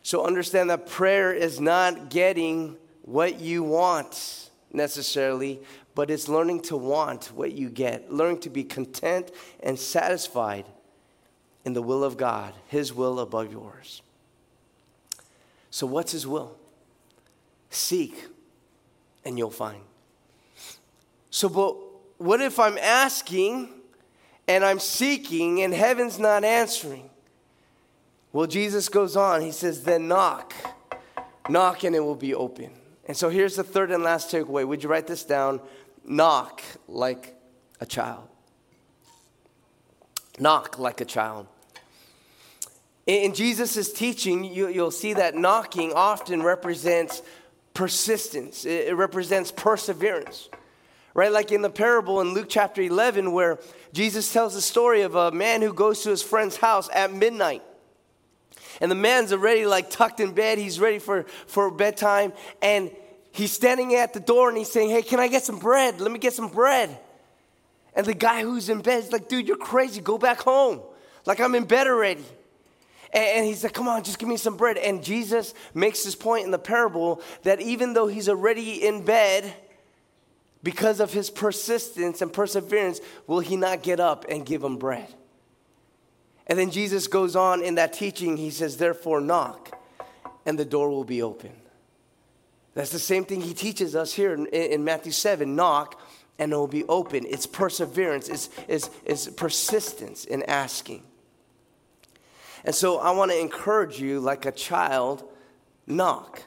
So, 0.04 0.26
understand 0.28 0.70
that 0.72 0.88
prayer 0.88 1.32
is 1.32 1.62
not 1.62 2.10
getting 2.10 2.76
what 3.04 3.40
you 3.40 3.64
want 3.64 4.50
necessarily, 4.74 5.62
but 5.96 6.12
it's 6.12 6.28
learning 6.28 6.64
to 6.64 6.76
want 6.76 7.28
what 7.28 7.54
you 7.54 7.70
get, 7.70 8.12
learning 8.12 8.42
to 8.42 8.50
be 8.50 8.66
content 8.66 9.32
and 9.62 9.80
satisfied 9.80 10.66
in 11.64 11.72
the 11.72 11.82
will 11.82 12.04
of 12.04 12.18
God, 12.18 12.54
His 12.68 12.94
will 12.94 13.22
above 13.22 13.54
yours. 13.54 14.02
So, 15.72 15.88
what's 15.88 16.12
His 16.12 16.28
will? 16.28 16.56
Seek 17.72 18.28
and 19.26 19.38
you'll 19.38 19.50
find. 19.50 19.82
So, 21.32 21.50
but 21.50 21.76
what 22.18 22.42
if 22.42 22.60
I'm 22.60 22.78
asking 22.78 23.70
and 24.48 24.64
I'm 24.64 24.80
seeking 24.80 25.62
and 25.62 25.74
heaven's 25.74 26.20
not 26.20 26.44
answering? 26.44 27.10
Well, 28.34 28.48
Jesus 28.48 28.90
goes 28.90 29.16
on. 29.16 29.42
He 29.42 29.52
says, 29.52 29.84
then 29.84 30.08
knock. 30.08 30.54
Knock 31.50 31.84
and 31.84 31.96
it 31.96 32.00
will 32.00 32.16
be 32.16 32.34
open. 32.34 32.72
And 33.08 33.16
so 33.18 33.30
here's 33.30 33.56
the 33.56 33.64
third 33.64 33.92
and 33.92 34.04
last 34.04 34.32
takeaway. 34.32 34.66
Would 34.68 34.84
you 34.84 34.90
write 34.90 35.08
this 35.08 35.24
down? 35.24 35.60
Knock 36.06 36.62
like 36.88 37.36
a 37.80 37.86
child. 37.86 38.28
Knock 40.40 40.80
like 40.80 41.02
a 41.02 41.06
child. 41.06 41.48
In 43.08 43.34
Jesus' 43.34 43.92
teaching, 43.92 44.44
you, 44.44 44.68
will 44.68 44.92
see 44.92 45.14
that 45.14 45.36
knocking 45.36 45.92
often 45.94 46.44
represents 46.44 47.22
persistence, 47.74 48.66
it 48.66 48.96
represents 48.96 49.52
perseverance. 49.52 50.50
Right? 51.14 51.32
Like 51.32 51.52
in 51.52 51.62
the 51.62 51.70
parable 51.70 52.22
in 52.22 52.34
Luke 52.34 52.48
chapter 52.48 52.82
11, 52.82 53.34
where 53.34 53.60
Jesus 53.92 54.32
tells 54.32 54.54
the 54.54 54.62
story 54.62 55.02
of 55.02 55.16
a 55.16 55.32
man 55.32 55.62
who 55.62 55.74
goes 55.74 56.04
to 56.04 56.10
his 56.10 56.24
friend's 56.24 56.56
house 56.56 56.90
at 56.94 57.12
midnight. 57.12 57.64
And 58.80 58.90
the 58.90 58.96
man's 58.96 59.34
already 59.34 59.66
like 59.66 59.90
tucked 59.90 60.22
in 60.22 60.32
bed, 60.32 60.58
he's 60.58 60.80
ready 60.80 61.00
for, 61.00 61.24
for 61.48 61.70
bedtime. 61.70 62.32
And 62.62 62.92
he's 63.32 63.52
standing 63.52 63.94
at 63.96 64.14
the 64.14 64.20
door 64.20 64.48
and 64.48 64.58
he's 64.58 64.72
saying, 64.72 64.90
Hey, 64.90 65.02
can 65.02 65.20
I 65.20 65.28
get 65.28 65.44
some 65.44 65.60
bread? 65.60 66.00
Let 66.00 66.12
me 66.12 66.20
get 66.20 66.34
some 66.34 66.48
bread. 66.48 66.98
And 67.94 68.06
the 68.06 68.14
guy 68.14 68.44
who's 68.44 68.70
in 68.70 68.82
bed 68.82 69.04
is 69.04 69.12
like, 69.12 69.28
Dude, 69.28 69.48
you're 69.48 69.58
crazy. 69.58 70.00
Go 70.00 70.18
back 70.18 70.40
home. 70.40 70.82
Like, 71.26 71.40
I'm 71.40 71.54
in 71.56 71.66
bed 71.66 71.88
already. 71.88 72.26
And 73.14 73.46
he's 73.46 73.64
like, 73.64 73.74
Come 73.74 73.88
on, 73.88 74.04
just 74.04 74.20
give 74.20 74.30
me 74.30 74.38
some 74.38 74.58
bread. 74.58 74.78
And 74.78 75.04
Jesus 75.04 75.54
makes 75.74 76.04
this 76.04 76.16
point 76.16 76.46
in 76.46 76.52
the 76.52 76.60
parable 76.60 77.22
that 77.44 77.60
even 77.62 77.94
though 77.94 78.08
he's 78.08 78.30
already 78.30 78.86
in 78.86 79.04
bed, 79.04 79.54
because 80.64 81.00
of 81.00 81.12
his 81.12 81.30
persistence 81.30 82.22
and 82.22 82.32
perseverance, 82.32 83.02
will 83.28 83.40
he 83.40 83.56
not 83.56 83.82
get 83.82 84.00
up 84.00 84.26
and 84.30 84.46
give 84.46 84.64
him 84.64 84.78
bread? 84.78 85.14
And 86.48 86.58
then 86.60 86.72
Jesus 86.72 87.08
goes 87.08 87.36
on 87.36 87.64
in 87.64 87.76
that 87.76 87.94
teaching, 87.94 88.38
he 88.38 88.50
says, 88.50 88.78
Therefore, 88.78 89.22
knock, 89.22 89.78
and 90.46 90.58
the 90.58 90.66
door 90.66 90.90
will 90.90 91.04
be 91.04 91.22
open. 91.22 91.52
That's 92.74 92.92
the 92.92 93.00
same 93.00 93.26
thing 93.26 93.42
he 93.42 93.54
teaches 93.54 93.96
us 93.96 94.14
here 94.14 94.34
in, 94.34 94.48
in 94.48 94.84
Matthew 94.84 95.12
7 95.12 95.56
knock, 95.56 96.00
and 96.40 96.52
it 96.52 96.56
will 96.56 96.68
be 96.68 96.84
open. 96.86 97.26
It's 97.28 97.46
perseverance, 97.46 98.30
it's, 98.30 98.50
it's, 98.68 98.90
it's 99.06 99.28
persistence 99.30 100.26
in 100.26 100.44
asking. 100.44 101.04
And 102.64 102.76
so 102.76 103.00
I 103.00 103.12
want 103.12 103.32
to 103.32 103.40
encourage 103.40 104.00
you, 104.00 104.20
like 104.20 104.46
a 104.46 104.52
child, 104.52 105.24
knock. 105.88 106.44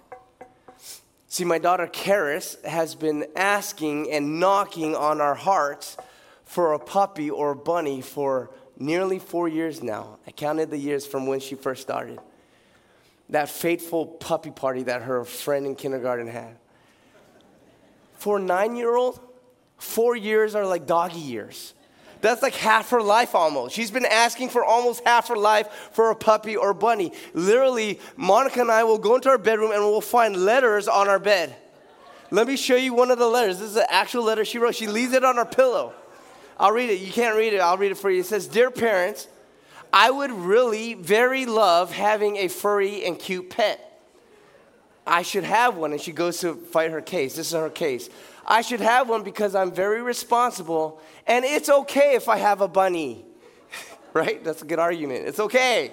See, 1.28 1.44
my 1.44 1.58
daughter 1.58 1.88
Karis 1.88 2.64
has 2.64 2.94
been 2.94 3.26
asking 3.34 4.12
and 4.12 4.38
knocking 4.38 4.94
on 4.94 5.20
our 5.20 5.34
hearts 5.34 5.96
for 6.44 6.72
a 6.72 6.78
puppy 6.78 7.30
or 7.30 7.50
a 7.50 7.56
bunny 7.56 8.00
for 8.00 8.50
nearly 8.78 9.18
four 9.18 9.48
years 9.48 9.82
now. 9.82 10.18
I 10.26 10.30
counted 10.30 10.70
the 10.70 10.78
years 10.78 11.06
from 11.06 11.26
when 11.26 11.40
she 11.40 11.56
first 11.56 11.82
started. 11.82 12.20
That 13.30 13.48
fateful 13.48 14.06
puppy 14.06 14.50
party 14.50 14.84
that 14.84 15.02
her 15.02 15.24
friend 15.24 15.66
in 15.66 15.74
kindergarten 15.74 16.28
had. 16.28 16.56
For 18.14 18.36
a 18.36 18.40
nine 18.40 18.76
year 18.76 18.94
old, 18.94 19.18
four 19.78 20.14
years 20.14 20.54
are 20.54 20.66
like 20.66 20.86
doggy 20.86 21.18
years 21.18 21.73
That's 22.24 22.40
like 22.40 22.54
half 22.54 22.88
her 22.88 23.02
life 23.02 23.34
almost. 23.34 23.74
She's 23.74 23.90
been 23.90 24.06
asking 24.06 24.48
for 24.48 24.64
almost 24.64 25.02
half 25.04 25.28
her 25.28 25.36
life 25.36 25.90
for 25.92 26.10
a 26.10 26.16
puppy 26.16 26.56
or 26.56 26.72
bunny. 26.72 27.12
Literally, 27.34 28.00
Monica 28.16 28.62
and 28.62 28.70
I 28.70 28.84
will 28.84 28.96
go 28.96 29.16
into 29.16 29.28
our 29.28 29.36
bedroom 29.36 29.72
and 29.72 29.82
we'll 29.82 30.00
find 30.00 30.34
letters 30.34 30.88
on 30.88 31.06
our 31.06 31.18
bed. 31.18 31.54
Let 32.30 32.46
me 32.46 32.56
show 32.56 32.76
you 32.76 32.94
one 32.94 33.10
of 33.10 33.18
the 33.18 33.26
letters. 33.26 33.58
This 33.58 33.72
is 33.72 33.76
an 33.76 33.84
actual 33.90 34.24
letter 34.24 34.42
she 34.42 34.56
wrote. 34.56 34.74
She 34.74 34.86
leaves 34.86 35.12
it 35.12 35.22
on 35.22 35.36
our 35.36 35.44
pillow. 35.44 35.92
I'll 36.58 36.72
read 36.72 36.88
it. 36.88 37.00
You 37.00 37.12
can't 37.12 37.36
read 37.36 37.52
it. 37.52 37.60
I'll 37.60 37.76
read 37.76 37.92
it 37.92 37.98
for 37.98 38.10
you. 38.10 38.20
It 38.20 38.26
says, 38.26 38.46
Dear 38.46 38.70
parents, 38.70 39.28
I 39.92 40.10
would 40.10 40.32
really 40.32 40.94
very 40.94 41.44
love 41.44 41.92
having 41.92 42.38
a 42.38 42.48
furry 42.48 43.04
and 43.04 43.18
cute 43.18 43.50
pet. 43.50 43.93
I 45.06 45.22
should 45.22 45.44
have 45.44 45.76
one. 45.76 45.92
And 45.92 46.00
she 46.00 46.12
goes 46.12 46.40
to 46.40 46.54
fight 46.54 46.90
her 46.90 47.00
case. 47.00 47.36
This 47.36 47.48
is 47.48 47.52
her 47.52 47.70
case. 47.70 48.08
I 48.46 48.60
should 48.60 48.80
have 48.80 49.08
one 49.08 49.22
because 49.22 49.54
I'm 49.54 49.72
very 49.72 50.02
responsible, 50.02 51.00
and 51.26 51.44
it's 51.44 51.68
okay 51.68 52.14
if 52.14 52.28
I 52.28 52.36
have 52.36 52.60
a 52.60 52.68
bunny. 52.68 53.24
right? 54.12 54.42
That's 54.44 54.62
a 54.62 54.66
good 54.66 54.78
argument. 54.78 55.26
It's 55.26 55.40
okay. 55.40 55.92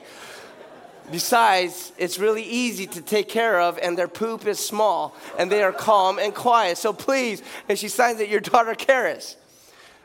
Besides, 1.09 1.91
it's 1.97 2.19
really 2.19 2.43
easy 2.43 2.87
to 2.87 3.01
take 3.01 3.27
care 3.27 3.59
of, 3.59 3.77
and 3.81 3.97
their 3.97 4.07
poop 4.07 4.45
is 4.45 4.59
small, 4.59 5.15
and 5.37 5.51
they 5.51 5.63
are 5.63 5.73
calm 5.73 6.19
and 6.19 6.33
quiet. 6.33 6.77
So 6.77 6.93
please, 6.93 7.41
and 7.67 7.77
she 7.77 7.87
signs 7.87 8.19
it, 8.19 8.29
your 8.29 8.39
daughter 8.39 8.75
Karis. 8.75 9.35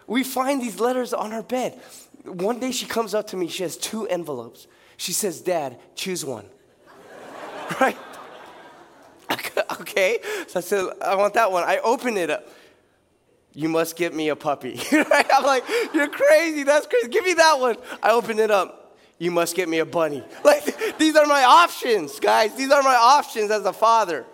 We 0.07 0.23
find 0.23 0.61
these 0.61 0.81
letters 0.81 1.13
on 1.13 1.33
her 1.33 1.43
bed. 1.43 1.81
One 2.25 2.59
day 2.59 2.73
she 2.73 2.87
comes 2.87 3.15
up 3.15 3.29
to 3.29 3.37
me, 3.37 3.49
she 3.49 3.63
has 3.63 3.77
two 3.77 4.07
envelopes. 4.07 4.67
She 4.97 5.13
says, 5.13 5.41
Dad, 5.41 5.79
choose 5.95 6.25
one. 6.25 6.47
right? 7.81 7.99
okay. 9.81 10.19
So 10.49 10.59
I 10.59 10.63
said, 10.63 10.87
I 11.03 11.15
want 11.17 11.35
that 11.35 11.51
one. 11.53 11.65
I 11.65 11.79
open 11.79 12.17
it 12.17 12.31
up. 12.31 12.49
You 13.53 13.71
must 13.71 13.97
get 13.97 14.15
me 14.15 14.29
a 14.29 14.37
puppy. 14.37 14.79
I'm 14.93 15.45
like, 15.45 15.65
you're 15.95 16.09
crazy. 16.09 16.63
That's 16.63 16.87
crazy. 16.87 17.09
Give 17.09 17.25
me 17.25 17.35
that 17.35 17.59
one. 17.59 17.77
I 18.03 18.11
open 18.11 18.39
it 18.39 18.51
up. 18.51 18.99
You 19.19 19.31
must 19.31 19.57
get 19.57 19.69
me 19.69 19.79
a 19.79 19.87
bunny. 19.87 20.23
Like, 20.45 20.99
these 20.99 21.17
are 21.17 21.27
my 21.27 21.43
options, 21.43 22.21
guys. 22.21 22.55
These 22.55 22.71
are 22.71 22.83
my 22.83 22.95
options 22.95 23.51
as 23.51 23.65
a 23.65 23.73
father. 23.73 24.27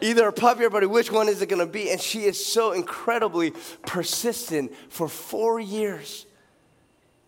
Either 0.00 0.26
a 0.26 0.32
puppy 0.32 0.64
or 0.64 0.66
a 0.66 0.70
bunny. 0.70 0.86
Which 0.86 1.10
one 1.12 1.28
is 1.28 1.40
it 1.40 1.48
going 1.48 1.64
to 1.64 1.72
be? 1.72 1.90
And 1.90 2.00
she 2.00 2.24
is 2.24 2.44
so 2.44 2.72
incredibly 2.72 3.52
persistent 3.86 4.72
for 4.88 5.08
four 5.08 5.60
years. 5.60 6.26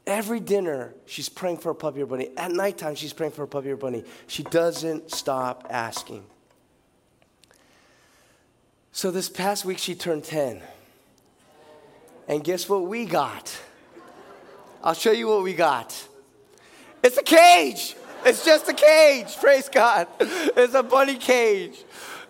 Every 0.07 0.40
dinner, 0.40 0.94
she's 1.07 1.28
praying 1.28 1.59
for 1.59 1.70
a 1.70 1.74
puppy 1.74 2.03
or 2.03 2.07
bunny. 2.07 2.30
At 2.36 2.51
nighttime, 2.51 2.96
she's 2.96 3.12
praying 3.12 3.32
for 3.32 3.44
a 3.44 3.48
puppy 3.48 3.70
or 3.70 3.76
bunny. 3.76 4.05
She 4.26 4.42
doesn't 4.42 5.12
stop 5.12 5.68
asking. 5.70 6.24
So 9.01 9.11
this 9.11 9.30
past 9.30 9.64
week, 9.64 9.78
she 9.78 9.94
turned 9.94 10.24
10. 10.24 10.61
And 12.28 12.44
guess 12.44 12.68
what 12.68 12.82
we 12.82 13.07
got? 13.07 13.59
I'll 14.84 14.92
show 14.92 15.11
you 15.11 15.26
what 15.26 15.42
we 15.42 15.55
got. 15.55 16.07
It's 17.03 17.16
a 17.16 17.22
cage. 17.22 17.96
It's 18.26 18.44
just 18.44 18.68
a 18.68 18.74
cage. 18.74 19.38
Praise 19.38 19.70
God. 19.70 20.07
It's 20.20 20.74
a 20.74 20.82
bunny 20.82 21.16
cage. 21.16 21.82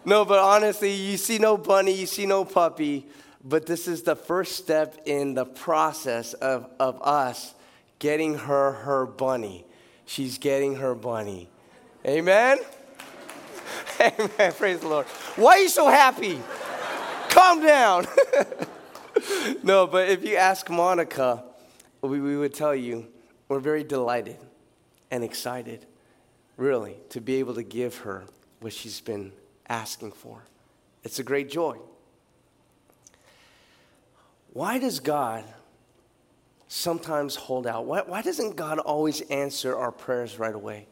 No, 0.05 0.25
but 0.25 0.39
honestly, 0.39 0.93
you 0.93 1.17
see 1.17 1.39
no 1.39 1.57
bunny, 1.57 1.93
you 1.93 2.07
see 2.07 2.25
no 2.25 2.45
puppy, 2.45 3.09
but 3.45 3.67
this 3.67 3.89
is 3.89 4.05
the 4.05 4.15
first 4.15 4.55
step 4.55 4.97
in 5.07 5.35
the 5.35 5.47
process 5.47 6.35
of, 6.35 6.71
of 6.79 7.03
us 7.03 7.53
getting 7.99 8.39
her 8.39 8.75
her 8.75 9.07
bunny. 9.07 9.65
She's 10.07 10.39
getting 10.39 10.77
her 10.77 10.95
bunny. 10.95 11.49
Amen? 12.07 12.59
Amen. 14.01 14.53
Praise 14.53 14.79
the 14.79 14.89
Lord. 14.89 15.07
Why 15.35 15.55
are 15.55 15.59
you 15.59 15.69
so 15.69 15.89
happy? 15.89 16.41
Calm 17.31 17.63
down. 17.63 18.07
no, 19.63 19.87
but 19.87 20.09
if 20.09 20.25
you 20.25 20.37
ask 20.37 20.69
Monica, 20.69 21.45
we, 22.03 22.21
we 22.21 22.37
would 22.37 22.53
tell 22.53 22.75
you 22.75 23.07
we're 23.49 23.61
very 23.61 23.85
delighted 23.85 24.37
and 25.11 25.25
excited, 25.25 25.87
really, 26.57 26.97
to 27.11 27.21
be 27.21 27.37
able 27.37 27.55
to 27.55 27.63
give 27.63 27.99
her 27.99 28.25
what 28.61 28.73
she's 28.73 29.01
been 29.01 29.33
asking 29.69 30.13
for. 30.13 30.43
It's 31.05 31.19
a 31.19 31.23
great 31.23 31.51
joy. 31.51 31.79
Why 34.53 34.79
does 34.79 35.01
God 35.01 35.45
sometimes 36.69 37.37
hold 37.37 37.67
out? 37.67 37.87
Why, 37.87 38.03
why 38.03 38.23
doesn't 38.23 38.57
God 38.57 38.79
always 38.79 39.21
answer 39.23 39.77
our 39.77 39.93
prayers 39.93 40.39
right 40.39 40.55
away? 40.55 40.87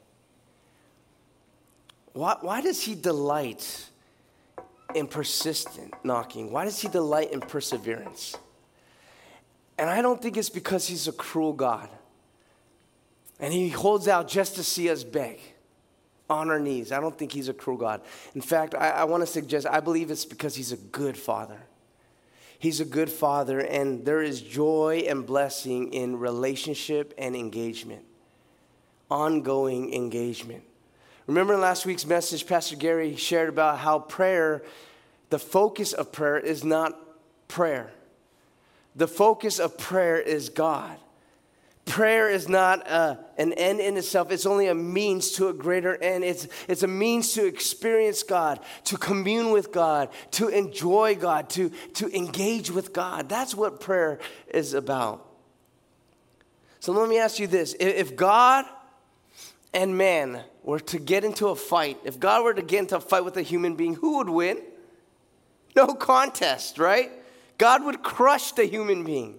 Why, 2.12 2.36
why 2.40 2.60
does 2.60 2.82
He 2.82 2.94
delight 2.94 3.88
in 4.94 5.06
persistent 5.06 5.92
knocking? 6.04 6.50
Why 6.50 6.64
does 6.64 6.80
He 6.80 6.88
delight 6.88 7.32
in 7.32 7.40
perseverance? 7.40 8.36
And 9.78 9.88
I 9.88 10.02
don't 10.02 10.20
think 10.20 10.36
it's 10.36 10.50
because 10.50 10.86
He's 10.86 11.08
a 11.08 11.12
cruel 11.12 11.52
God. 11.52 11.88
And 13.40 13.52
He 13.52 13.68
holds 13.68 14.08
out 14.08 14.28
just 14.28 14.56
to 14.56 14.64
see 14.64 14.90
us 14.90 15.04
beg 15.04 15.40
on 16.28 16.50
our 16.50 16.60
knees. 16.60 16.92
I 16.92 17.00
don't 17.00 17.16
think 17.16 17.32
He's 17.32 17.48
a 17.48 17.54
cruel 17.54 17.76
God. 17.76 18.02
In 18.34 18.40
fact, 18.40 18.74
I, 18.74 18.90
I 18.90 19.04
want 19.04 19.22
to 19.22 19.26
suggest, 19.26 19.66
I 19.66 19.80
believe 19.80 20.10
it's 20.10 20.24
because 20.24 20.54
He's 20.54 20.72
a 20.72 20.76
good 20.76 21.16
Father. 21.16 21.60
He's 22.58 22.80
a 22.80 22.84
good 22.84 23.08
father, 23.08 23.60
and 23.60 24.04
there 24.04 24.20
is 24.20 24.40
joy 24.40 25.04
and 25.08 25.24
blessing 25.24 25.92
in 25.92 26.18
relationship 26.18 27.14
and 27.16 27.36
engagement, 27.36 28.04
ongoing 29.08 29.94
engagement. 29.94 30.64
Remember 31.28 31.58
last 31.58 31.84
week's 31.84 32.06
message, 32.06 32.46
Pastor 32.46 32.74
Gary 32.74 33.14
shared 33.14 33.50
about 33.50 33.80
how 33.80 33.98
prayer, 33.98 34.62
the 35.28 35.38
focus 35.38 35.92
of 35.92 36.10
prayer 36.10 36.38
is 36.38 36.64
not 36.64 36.98
prayer. 37.48 37.92
The 38.96 39.06
focus 39.06 39.58
of 39.58 39.76
prayer 39.76 40.18
is 40.18 40.48
God. 40.48 40.96
Prayer 41.84 42.30
is 42.30 42.48
not 42.48 42.88
a, 42.88 43.18
an 43.36 43.52
end 43.52 43.80
in 43.80 43.98
itself, 43.98 44.30
it's 44.30 44.46
only 44.46 44.68
a 44.68 44.74
means 44.74 45.32
to 45.32 45.48
a 45.48 45.52
greater 45.52 46.02
end. 46.02 46.24
It's, 46.24 46.48
it's 46.66 46.82
a 46.82 46.88
means 46.88 47.34
to 47.34 47.44
experience 47.44 48.22
God, 48.22 48.60
to 48.84 48.96
commune 48.96 49.50
with 49.50 49.70
God, 49.70 50.08
to 50.32 50.48
enjoy 50.48 51.14
God, 51.14 51.50
to, 51.50 51.68
to 51.94 52.16
engage 52.16 52.70
with 52.70 52.94
God. 52.94 53.28
That's 53.28 53.54
what 53.54 53.80
prayer 53.80 54.18
is 54.48 54.72
about. 54.72 55.26
So 56.80 56.92
let 56.92 57.06
me 57.06 57.18
ask 57.18 57.38
you 57.38 57.46
this 57.46 57.76
if 57.78 58.16
God 58.16 58.64
and 59.74 59.96
man 59.96 60.42
were 60.68 60.78
to 60.78 60.98
get 60.98 61.24
into 61.24 61.48
a 61.48 61.56
fight, 61.56 61.98
if 62.04 62.20
God 62.20 62.44
were 62.44 62.52
to 62.52 62.60
get 62.60 62.80
into 62.80 62.96
a 62.96 63.00
fight 63.00 63.24
with 63.24 63.38
a 63.38 63.42
human 63.42 63.74
being, 63.74 63.94
who 63.94 64.18
would 64.18 64.28
win? 64.28 64.58
No 65.74 65.94
contest, 65.94 66.78
right? 66.78 67.10
God 67.56 67.82
would 67.84 68.02
crush 68.02 68.52
the 68.52 68.66
human 68.66 69.02
being. 69.02 69.36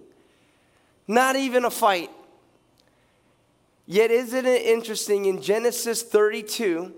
Not 1.06 1.36
even 1.36 1.64
a 1.64 1.70
fight. 1.70 2.10
Yet, 3.86 4.10
isn't 4.10 4.44
it 4.44 4.62
interesting? 4.62 5.26
In 5.26 5.40
Genesis 5.40 6.02
32, 6.02 6.92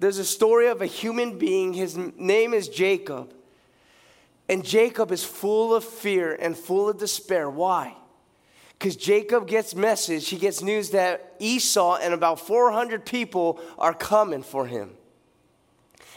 there's 0.00 0.18
a 0.18 0.24
story 0.24 0.66
of 0.66 0.82
a 0.82 0.86
human 0.86 1.38
being. 1.38 1.72
His 1.72 1.96
name 1.96 2.54
is 2.54 2.68
Jacob. 2.68 3.32
And 4.48 4.64
Jacob 4.64 5.12
is 5.12 5.22
full 5.22 5.72
of 5.72 5.84
fear 5.84 6.34
and 6.34 6.56
full 6.56 6.88
of 6.88 6.98
despair. 6.98 7.48
Why? 7.48 7.94
Because 8.78 8.94
Jacob 8.96 9.48
gets 9.48 9.74
message, 9.74 10.28
he 10.28 10.36
gets 10.36 10.62
news 10.62 10.90
that 10.90 11.34
Esau 11.40 11.96
and 11.96 12.14
about 12.14 12.38
400 12.40 13.04
people 13.04 13.60
are 13.78 13.92
coming 13.92 14.42
for 14.42 14.66
him. 14.66 14.92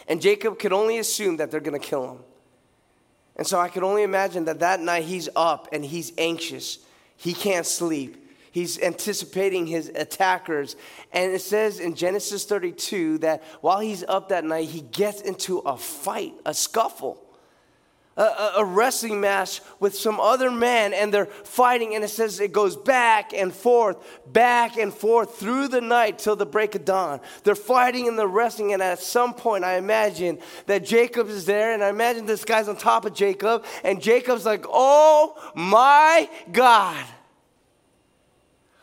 And 0.06 0.20
Jacob 0.20 0.58
could 0.58 0.72
only 0.72 0.98
assume 0.98 1.38
that 1.38 1.50
they're 1.50 1.60
going 1.60 1.80
to 1.80 1.84
kill 1.84 2.12
him. 2.12 2.18
And 3.36 3.46
so 3.46 3.58
I 3.58 3.68
can 3.68 3.82
only 3.82 4.02
imagine 4.02 4.44
that 4.44 4.60
that 4.60 4.80
night 4.80 5.04
he's 5.04 5.28
up 5.34 5.68
and 5.72 5.84
he's 5.84 6.12
anxious. 6.18 6.78
He 7.16 7.34
can't 7.34 7.66
sleep 7.66 8.22
he's 8.52 8.78
anticipating 8.80 9.66
his 9.66 9.90
attackers. 9.94 10.76
And 11.12 11.32
it 11.32 11.40
says 11.40 11.80
in 11.80 11.96
Genesis 11.96 12.44
32 12.44 13.18
that 13.18 13.42
while 13.60 13.80
he's 13.80 14.04
up 14.04 14.28
that 14.28 14.44
night, 14.44 14.68
he 14.68 14.82
gets 14.82 15.20
into 15.22 15.58
a 15.58 15.76
fight, 15.76 16.34
a 16.46 16.54
scuffle. 16.54 17.20
A, 18.14 18.52
a, 18.56 18.64
wrestling 18.64 19.22
match 19.22 19.62
with 19.80 19.94
some 19.94 20.20
other 20.20 20.50
man, 20.50 20.92
and 20.92 21.14
they're 21.14 21.24
fighting, 21.24 21.94
and 21.94 22.04
it 22.04 22.08
says 22.08 22.40
it 22.40 22.52
goes 22.52 22.76
back 22.76 23.32
and 23.32 23.54
forth, 23.54 23.96
back 24.30 24.76
and 24.76 24.92
forth 24.92 25.38
through 25.38 25.68
the 25.68 25.80
night 25.80 26.18
till 26.18 26.36
the 26.36 26.44
break 26.44 26.74
of 26.74 26.84
dawn. 26.84 27.20
They're 27.42 27.54
fighting 27.54 28.08
and 28.08 28.18
they're 28.18 28.26
wrestling, 28.26 28.74
and 28.74 28.82
at 28.82 28.98
some 28.98 29.32
point, 29.32 29.64
I 29.64 29.76
imagine 29.76 30.40
that 30.66 30.84
Jacob 30.84 31.30
is 31.30 31.46
there, 31.46 31.72
and 31.72 31.82
I 31.82 31.88
imagine 31.88 32.26
this 32.26 32.44
guy's 32.44 32.68
on 32.68 32.76
top 32.76 33.06
of 33.06 33.14
Jacob, 33.14 33.64
and 33.82 34.02
Jacob's 34.02 34.44
like, 34.44 34.66
Oh 34.68 35.34
my 35.54 36.28
God. 36.52 37.06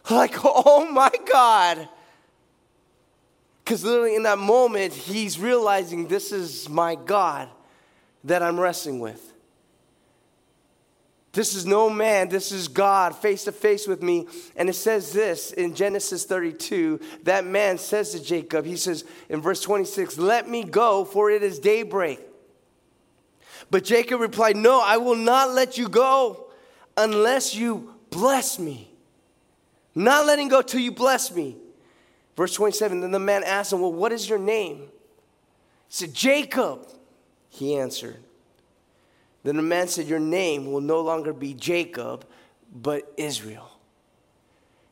Like, 0.10 0.38
oh 0.44 0.90
my 0.92 1.12
God. 1.32 1.88
Because 3.64 3.84
literally 3.84 4.16
in 4.16 4.24
that 4.24 4.40
moment, 4.40 4.92
he's 4.92 5.38
realizing 5.40 6.08
this 6.08 6.32
is 6.32 6.68
my 6.68 6.96
God 6.96 7.48
that 8.24 8.43
I'm 8.43 8.59
wrestling 8.59 8.99
with. 8.99 9.34
This 11.32 11.53
is 11.53 11.65
no 11.65 11.89
man, 11.89 12.30
this 12.30 12.51
is 12.51 12.67
God 12.67 13.15
face 13.15 13.43
to 13.43 13.51
face 13.51 13.88
with 13.88 14.01
me. 14.01 14.28
And 14.55 14.67
it 14.67 14.74
says 14.74 15.13
this 15.13 15.51
in 15.51 15.76
Genesis 15.76 16.26
32 16.26 16.99
that 17.24 17.45
man 17.45 17.78
says 17.78 18.11
to 18.11 18.24
Jacob, 18.24 18.65
he 18.65 18.76
says 18.76 19.05
in 19.30 19.41
verse 19.41 19.61
26, 19.61 20.17
Let 20.17 20.49
me 20.49 20.63
go, 20.63 21.05
for 21.05 21.30
it 21.30 21.43
is 21.43 21.59
daybreak. 21.59 22.20
But 23.70 23.84
Jacob 23.84 24.22
replied, 24.22 24.57
No, 24.57 24.82
I 24.82 24.97
will 24.97 25.15
not 25.15 25.51
let 25.51 25.78
you 25.78 25.88
go 25.88 26.47
unless 26.97 27.55
you 27.55 27.93
bless 28.09 28.57
me. 28.57 28.91
Not 29.93 30.26
letting 30.26 30.47
go 30.47 30.61
till 30.61 30.82
you 30.82 30.91
bless 30.91 31.32
me. 31.32 31.57
Verse 32.36 32.53
27 32.55 33.01
Then 33.01 33.11
the 33.11 33.20
man 33.20 33.43
asked 33.43 33.72
him, 33.72 33.82
Well, 33.82 33.93
what 33.93 34.11
is 34.11 34.28
your 34.28 34.39
name? 34.39 34.78
He 34.80 34.88
said, 35.89 36.13
Jacob. 36.13 36.88
He 37.50 37.76
answered. 37.76 38.18
Then 39.43 39.58
the 39.58 39.64
man 39.64 39.88
said, 39.88 40.08
Your 40.08 40.20
name 40.20 40.72
will 40.72 40.82
no 40.82 41.02
longer 41.02 41.34
be 41.34 41.54
Jacob, 41.54 42.26
but 42.74 43.12
Israel. 43.18 43.70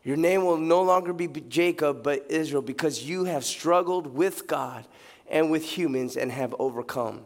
Your 0.03 0.18
name 0.18 0.45
will 0.45 0.58
no 0.58 0.84
longer 0.84 1.12
be 1.12 1.28
Jacob, 1.28 2.01
but 2.01 2.26
Israel, 2.30 2.62
because 2.62 3.03
you 3.03 3.26
have 3.26 3.43
struggled 3.43 4.08
with 4.08 4.47
God 4.47 4.86
and 5.30 5.51
with 5.51 5.66
humans 5.66 6.16
and 6.16 6.32
have 6.32 6.55
overcome. 6.60 7.26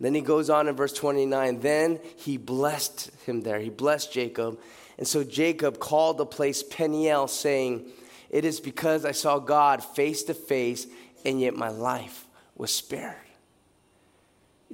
Then 0.00 0.14
he 0.14 0.20
goes 0.20 0.50
on 0.50 0.66
in 0.66 0.74
verse 0.74 0.92
29 0.92 1.60
Then 1.60 2.00
he 2.16 2.36
blessed 2.36 3.10
him 3.26 3.42
there. 3.42 3.60
He 3.60 3.70
blessed 3.70 4.12
Jacob. 4.12 4.58
And 4.98 5.06
so 5.06 5.22
Jacob 5.24 5.78
called 5.78 6.18
the 6.18 6.26
place 6.26 6.62
Peniel, 6.62 7.28
saying, 7.28 7.86
It 8.30 8.44
is 8.44 8.58
because 8.58 9.04
I 9.04 9.12
saw 9.12 9.38
God 9.38 9.84
face 9.84 10.24
to 10.24 10.34
face, 10.34 10.86
and 11.24 11.40
yet 11.40 11.54
my 11.54 11.68
life 11.68 12.26
was 12.56 12.74
spared. 12.74 13.21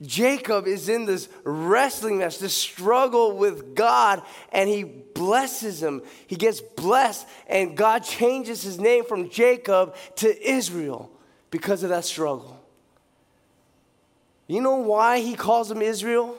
Jacob 0.03 0.67
is 0.67 0.89
in 0.89 1.05
this 1.07 1.29
wrestling 1.45 2.19
match, 2.19 2.39
this 2.39 2.57
struggle 2.57 3.37
with 3.37 3.75
God, 3.75 4.23
and 4.53 4.69
he 4.69 4.85
blesses 4.85 5.83
him. 5.83 6.03
He 6.27 6.37
gets 6.37 6.61
blessed, 6.61 7.27
and 7.49 7.77
God 7.77 8.05
changes 8.05 8.63
his 8.63 8.79
name 8.79 9.05
from 9.05 9.29
Jacob 9.29 9.97
to 10.17 10.49
Israel 10.51 11.11
because 11.51 11.83
of 11.83 11.89
that 11.89 12.05
struggle. 12.05 12.61
You 14.47 14.61
know 14.61 14.77
why 14.77 15.21
he 15.21 15.35
calls 15.35 15.71
him 15.71 15.83
Israel? 15.83 16.37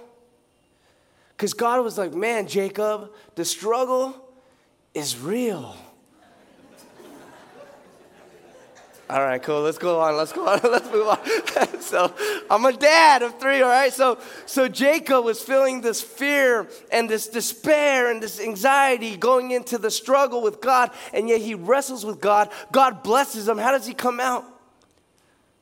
Because 1.35 1.53
God 1.53 1.83
was 1.83 1.97
like, 1.97 2.13
man, 2.13 2.47
Jacob, 2.47 3.11
the 3.35 3.45
struggle 3.45 4.15
is 4.93 5.17
real. 5.17 5.75
All 9.09 9.23
right, 9.23 9.41
cool. 9.41 9.61
Let's 9.61 9.79
go 9.79 9.99
on. 9.99 10.15
Let's 10.17 10.31
go 10.31 10.45
on. 10.45 10.59
Let's 10.63 10.91
move 10.91 11.07
on. 11.07 11.81
so, 11.81 12.13
I'm 12.47 12.63
a 12.63 12.73
dad 12.73 13.23
of 13.23 13.39
three. 13.39 13.59
All 13.61 13.69
right. 13.69 13.91
So, 13.91 14.19
so 14.45 14.67
Jacob 14.67 15.25
was 15.25 15.41
feeling 15.41 15.81
this 15.81 15.99
fear 15.99 16.67
and 16.91 17.09
this 17.09 17.27
despair 17.27 18.11
and 18.11 18.21
this 18.21 18.39
anxiety 18.39 19.17
going 19.17 19.49
into 19.49 19.79
the 19.79 19.89
struggle 19.89 20.43
with 20.43 20.61
God, 20.61 20.91
and 21.11 21.27
yet 21.27 21.41
he 21.41 21.55
wrestles 21.55 22.05
with 22.05 22.21
God. 22.21 22.51
God 22.71 23.01
blesses 23.01 23.47
him. 23.47 23.57
How 23.57 23.71
does 23.71 23.87
he 23.87 23.95
come 23.95 24.19
out? 24.19 24.45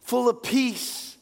Full 0.02 0.28
of 0.28 0.44
peace, 0.44 1.16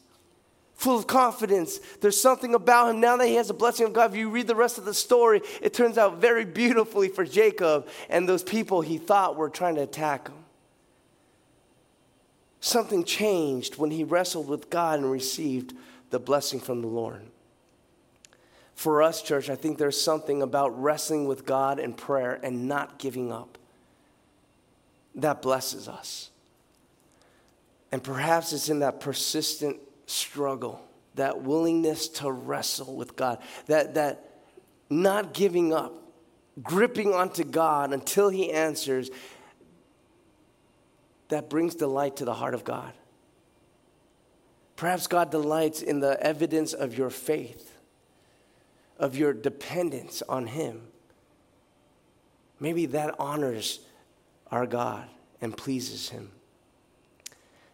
full 0.74 0.98
of 0.98 1.06
confidence. 1.06 1.78
There's 2.00 2.20
something 2.20 2.56
about 2.56 2.90
him 2.90 3.00
now 3.00 3.16
that 3.18 3.28
he 3.28 3.36
has 3.36 3.50
a 3.50 3.54
blessing 3.54 3.86
of 3.86 3.92
God. 3.92 4.10
If 4.10 4.16
you 4.16 4.30
read 4.30 4.48
the 4.48 4.56
rest 4.56 4.78
of 4.78 4.84
the 4.84 4.94
story, 4.94 5.42
it 5.62 5.74
turns 5.74 5.96
out 5.96 6.18
very 6.18 6.44
beautifully 6.44 7.08
for 7.08 7.24
Jacob 7.24 7.86
and 8.08 8.28
those 8.28 8.42
people 8.42 8.80
he 8.80 8.98
thought 8.98 9.36
were 9.36 9.48
trying 9.48 9.76
to 9.76 9.82
attack 9.82 10.28
him. 10.28 10.35
Something 12.76 13.04
changed 13.04 13.78
when 13.78 13.90
he 13.90 14.04
wrestled 14.04 14.48
with 14.48 14.68
God 14.68 14.98
and 14.98 15.10
received 15.10 15.72
the 16.10 16.18
blessing 16.18 16.60
from 16.60 16.82
the 16.82 16.86
Lord. 16.86 17.22
For 18.74 19.02
us, 19.02 19.22
church, 19.22 19.48
I 19.48 19.54
think 19.54 19.78
there's 19.78 19.98
something 19.98 20.42
about 20.42 20.78
wrestling 20.78 21.26
with 21.26 21.46
God 21.46 21.78
in 21.78 21.94
prayer 21.94 22.38
and 22.42 22.68
not 22.68 22.98
giving 22.98 23.32
up 23.32 23.56
that 25.14 25.40
blesses 25.40 25.88
us. 25.88 26.28
And 27.92 28.04
perhaps 28.04 28.52
it's 28.52 28.68
in 28.68 28.80
that 28.80 29.00
persistent 29.00 29.78
struggle, 30.04 30.86
that 31.14 31.40
willingness 31.40 32.08
to 32.08 32.30
wrestle 32.30 32.94
with 32.94 33.16
God, 33.16 33.38
that, 33.68 33.94
that 33.94 34.42
not 34.90 35.32
giving 35.32 35.72
up, 35.72 35.94
gripping 36.62 37.14
onto 37.14 37.42
God 37.42 37.94
until 37.94 38.28
He 38.28 38.52
answers, 38.52 39.08
that 41.28 41.50
brings 41.50 41.74
delight 41.74 42.16
to 42.16 42.24
the 42.24 42.34
heart 42.34 42.54
of 42.54 42.64
God. 42.64 42.92
Perhaps 44.76 45.06
God 45.06 45.30
delights 45.30 45.82
in 45.82 46.00
the 46.00 46.20
evidence 46.22 46.72
of 46.72 46.96
your 46.96 47.10
faith, 47.10 47.78
of 48.98 49.16
your 49.16 49.32
dependence 49.32 50.22
on 50.28 50.46
Him. 50.46 50.82
Maybe 52.60 52.86
that 52.86 53.14
honors 53.18 53.80
our 54.50 54.66
God 54.66 55.08
and 55.40 55.56
pleases 55.56 56.10
Him. 56.10 56.30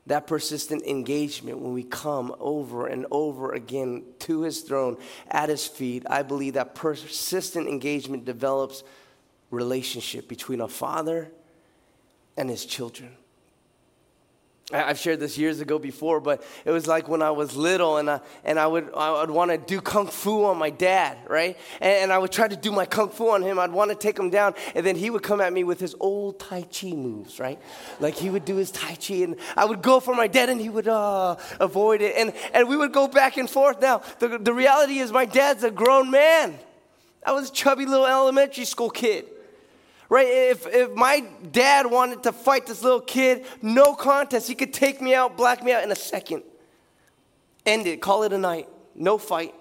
That 0.07 0.26
persistent 0.26 0.84
engagement 0.84 1.59
when 1.59 1.72
we 1.72 1.84
come 1.84 2.34
over 2.40 2.86
and 2.86 3.07
over 3.11 3.53
again 3.53 4.05
to 4.20 4.42
His 4.42 4.62
throne, 4.62 4.96
at 5.28 5.48
His 5.48 5.66
feet, 5.66 6.05
I 6.09 6.22
believe 6.22 6.55
that 6.55 6.74
persistent 6.74 7.68
engagement 7.68 8.24
develops 8.24 8.82
relationship 9.53 10.28
between 10.28 10.61
a 10.61 10.66
father 10.66 11.30
and 12.36 12.50
his 12.50 12.64
children. 12.64 13.11
I've 14.73 14.99
shared 14.99 15.20
this 15.20 15.37
years 15.37 15.61
ago 15.61 15.79
before, 15.79 16.20
but 16.20 16.43
it 16.64 16.70
was 16.70 16.87
like 16.87 17.09
when 17.09 17.23
I 17.23 17.31
was 17.31 17.55
little 17.55 17.99
and 17.99 18.11
I, 18.11 18.20
and 18.45 18.59
I 18.59 18.66
would, 18.66 18.91
I 18.95 19.20
would 19.20 19.31
want 19.31 19.51
to 19.51 19.59
do 19.59 19.81
kung 19.81 20.07
fu 20.07 20.45
on 20.45 20.57
my 20.57 20.70
dad, 20.70 21.18
right? 21.29 21.59
And, 21.81 22.05
and, 22.05 22.12
I 22.12 22.18
would 22.18 22.33
try 22.33 22.49
to 22.49 22.57
do 22.57 22.73
my 22.73 22.87
kung 22.87 23.11
fu 23.11 23.31
on 23.31 23.43
him. 23.43 23.59
I'd 23.59 23.73
want 23.73 23.91
to 23.91 23.97
take 23.97 24.18
him 24.18 24.31
down, 24.31 24.55
and 24.75 24.85
then 24.85 24.97
he 24.97 25.11
would 25.11 25.23
come 25.23 25.41
at 25.41 25.53
me 25.53 25.64
with 25.64 25.81
his 25.81 25.95
old 26.01 26.39
Tai 26.39 26.62
Chi 26.62 26.93
moves, 26.93 27.39
right? 27.39 27.61
Like 28.01 28.14
he 28.14 28.31
would 28.31 28.45
do 28.45 28.57
his 28.57 28.70
Tai 28.70 28.95
Chi, 28.97 29.14
and 29.14 29.37
I 29.57 29.64
would 29.64 29.83
go 29.83 30.01
for 30.01 30.14
my 30.14 30.27
dad, 30.27 30.49
and 30.49 30.61
he 30.61 30.68
would 30.68 30.89
uh, 30.89 31.37
avoid 31.61 32.01
it. 32.01 32.14
And, 32.16 32.33
and 32.55 32.68
we 32.68 32.77
would 32.77 32.93
go 32.93 33.09
back 33.09 33.37
and 33.37 33.49
forth. 33.49 33.81
Now, 33.81 34.03
the, 34.18 34.39
the 34.39 34.55
reality 34.55 34.99
is, 34.99 35.12
my 35.12 35.25
dad's 35.25 35.64
a 35.64 35.70
grown 35.70 36.11
man. 36.11 36.59
I 37.25 37.33
was 37.33 37.51
a 37.51 37.53
chubby 37.53 37.87
little 37.87 38.07
elementary 38.07 38.64
school 38.64 38.91
kid 38.91 39.27
right? 40.13 40.29
If, 40.29 40.67
if 40.67 40.93
my 40.93 41.25
dad 41.53 41.87
wanted 41.87 42.25
to 42.25 42.33
fight 42.33 42.67
this 42.67 42.83
little 42.83 43.01
kid, 43.01 43.47
no 43.63 43.95
contest. 43.95 44.47
He 44.47 44.55
could 44.55 44.75
take 44.75 45.01
me 45.01 45.15
out, 45.15 45.39
black 45.39 45.65
me 45.65 45.73
out 45.73 45.83
in 45.85 45.91
a 45.91 45.97
second. 45.97 46.43
End 47.65 47.87
it, 47.87 48.03
call 48.03 48.23
it 48.23 48.33
a 48.35 48.37
night, 48.37 48.69
no 48.95 49.17
fight. 49.17 49.55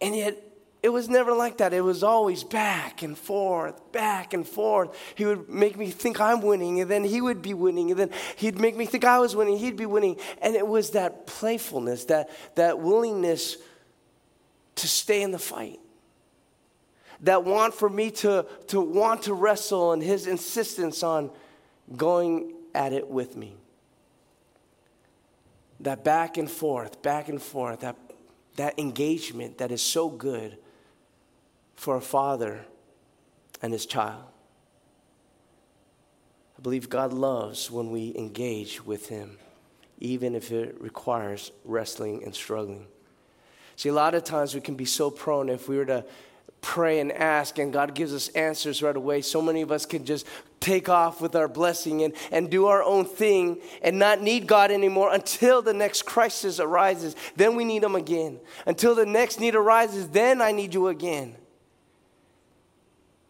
And 0.00 0.16
yet, 0.16 0.42
it 0.82 0.88
was 0.88 1.10
never 1.10 1.34
like 1.34 1.58
that. 1.58 1.74
It 1.74 1.82
was 1.82 2.02
always 2.02 2.44
back 2.44 3.02
and 3.02 3.18
forth, 3.18 3.92
back 3.92 4.32
and 4.32 4.48
forth. 4.48 4.96
He 5.16 5.26
would 5.26 5.50
make 5.50 5.76
me 5.76 5.90
think 5.90 6.18
I'm 6.18 6.40
winning, 6.40 6.80
and 6.80 6.90
then 6.90 7.04
he 7.04 7.20
would 7.20 7.42
be 7.42 7.52
winning, 7.52 7.90
and 7.90 8.00
then 8.00 8.10
he'd 8.36 8.58
make 8.58 8.74
me 8.74 8.86
think 8.86 9.04
I 9.04 9.18
was 9.18 9.36
winning, 9.36 9.58
he'd 9.58 9.76
be 9.76 9.84
winning. 9.84 10.16
And 10.40 10.54
it 10.54 10.66
was 10.66 10.92
that 10.92 11.26
playfulness, 11.26 12.06
that, 12.06 12.30
that 12.54 12.78
willingness 12.78 13.58
to 14.76 14.88
stay 14.88 15.20
in 15.20 15.30
the 15.30 15.38
fight 15.38 15.78
that 17.20 17.44
want 17.44 17.74
for 17.74 17.88
me 17.88 18.10
to, 18.10 18.46
to 18.68 18.80
want 18.80 19.22
to 19.22 19.34
wrestle 19.34 19.92
and 19.92 20.02
his 20.02 20.26
insistence 20.26 21.02
on 21.02 21.30
going 21.96 22.52
at 22.74 22.92
it 22.92 23.08
with 23.08 23.36
me. 23.36 23.54
That 25.80 26.04
back 26.04 26.36
and 26.36 26.50
forth, 26.50 27.02
back 27.02 27.28
and 27.28 27.40
forth, 27.40 27.80
that, 27.80 27.96
that 28.56 28.78
engagement 28.78 29.58
that 29.58 29.70
is 29.70 29.82
so 29.82 30.08
good 30.08 30.58
for 31.74 31.96
a 31.96 32.00
father 32.00 32.64
and 33.62 33.72
his 33.72 33.86
child. 33.86 34.24
I 36.58 36.62
believe 36.62 36.88
God 36.88 37.12
loves 37.12 37.70
when 37.70 37.90
we 37.90 38.14
engage 38.16 38.84
with 38.84 39.08
him, 39.08 39.38
even 39.98 40.34
if 40.34 40.50
it 40.50 40.80
requires 40.80 41.52
wrestling 41.64 42.24
and 42.24 42.34
struggling. 42.34 42.86
See, 43.76 43.90
a 43.90 43.94
lot 43.94 44.14
of 44.14 44.24
times 44.24 44.54
we 44.54 44.62
can 44.62 44.74
be 44.74 44.86
so 44.86 45.10
prone 45.10 45.50
if 45.50 45.68
we 45.68 45.76
were 45.76 45.84
to 45.84 46.04
pray 46.60 46.98
and 46.98 47.12
ask, 47.12 47.58
and 47.58 47.72
God 47.72 47.94
gives 47.94 48.12
us 48.12 48.28
answers 48.28 48.82
right 48.82 48.96
away. 48.96 49.22
So 49.22 49.40
many 49.40 49.62
of 49.62 49.70
us 49.70 49.86
can 49.86 50.04
just 50.04 50.26
take 50.58 50.88
off 50.88 51.20
with 51.20 51.36
our 51.36 51.46
blessing 51.46 52.02
and, 52.02 52.12
and 52.32 52.50
do 52.50 52.66
our 52.66 52.82
own 52.82 53.04
thing 53.04 53.60
and 53.82 53.98
not 53.98 54.20
need 54.20 54.48
God 54.48 54.72
anymore 54.72 55.12
until 55.14 55.62
the 55.62 55.72
next 55.72 56.02
crisis 56.02 56.58
arises. 56.58 57.14
Then 57.36 57.54
we 57.54 57.64
need 57.64 57.84
Him 57.84 57.94
again. 57.94 58.40
Until 58.66 58.96
the 58.96 59.06
next 59.06 59.38
need 59.38 59.54
arises, 59.54 60.08
then 60.08 60.42
I 60.42 60.50
need 60.50 60.74
you 60.74 60.88
again. 60.88 61.36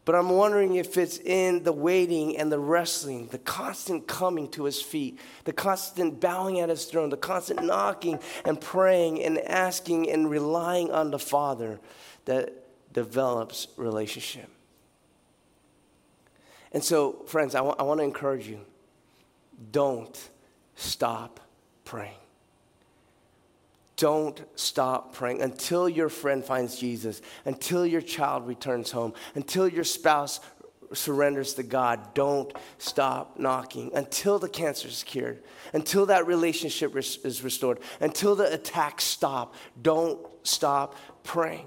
But 0.07 0.15
I'm 0.15 0.31
wondering 0.31 0.77
if 0.77 0.97
it's 0.97 1.19
in 1.19 1.65
the 1.65 1.73
waiting 1.73 2.39
and 2.39 2.51
the 2.51 2.61
wrestling, 2.61 3.27
the 3.27 3.39
constant 3.39 4.07
coming 4.07 4.49
to 4.53 4.65
his 4.65 4.81
feet, 4.81 5.19
the 5.45 5.53
constant 5.53 6.21
bowing 6.21 6.61
at 6.61 6.69
his 6.69 6.85
throne, 6.85 7.11
the 7.11 7.17
constant 7.17 7.65
knocking 7.65 8.21
and 8.45 8.61
praying 8.61 9.21
and 9.23 9.39
asking 9.41 10.09
and 10.09 10.31
relying 10.31 10.93
on 10.93 11.11
the 11.11 11.19
Father 11.19 11.81
that 12.25 12.66
develops 12.97 13.69
relationship. 13.77 14.49
And 16.73 16.83
so, 16.83 17.25
friends, 17.27 17.55
I, 17.55 17.59
w- 17.59 17.77
I 17.79 17.83
want 17.83 18.01
to 18.01 18.05
encourage 18.05 18.49
you 18.49 18.61
don't 19.71 20.31
stop 20.77 21.39
praying. 21.85 22.17
Don't 23.97 24.43
stop 24.59 25.15
praying 25.15 25.43
until 25.43 25.91
your 25.91 26.09
friend 26.09 26.43
finds 26.43 26.79
Jesus, 26.79 27.21
until 27.45 27.85
your 27.85 28.01
child 28.01 28.47
returns 28.47 28.91
home, 28.91 29.13
until 29.35 29.69
your 29.69 29.85
spouse 29.85 30.41
surrenders 30.95 31.53
to 31.55 31.63
God. 31.63 32.15
Don't 32.15 32.51
stop 32.79 33.39
knocking 33.39 33.91
until 33.95 34.39
the 34.39 34.49
cancer 34.49 34.89
is 34.89 35.03
cured, 35.03 35.43
until 35.75 36.07
that 36.07 36.27
relationship 36.27 36.97
is 36.97 37.45
restored, 37.45 37.79
until 38.01 38.35
the 38.35 38.51
attacks 38.51 39.05
stop. 39.05 39.55
Don't 39.83 40.19
stop 40.45 40.95
praying. 41.25 41.67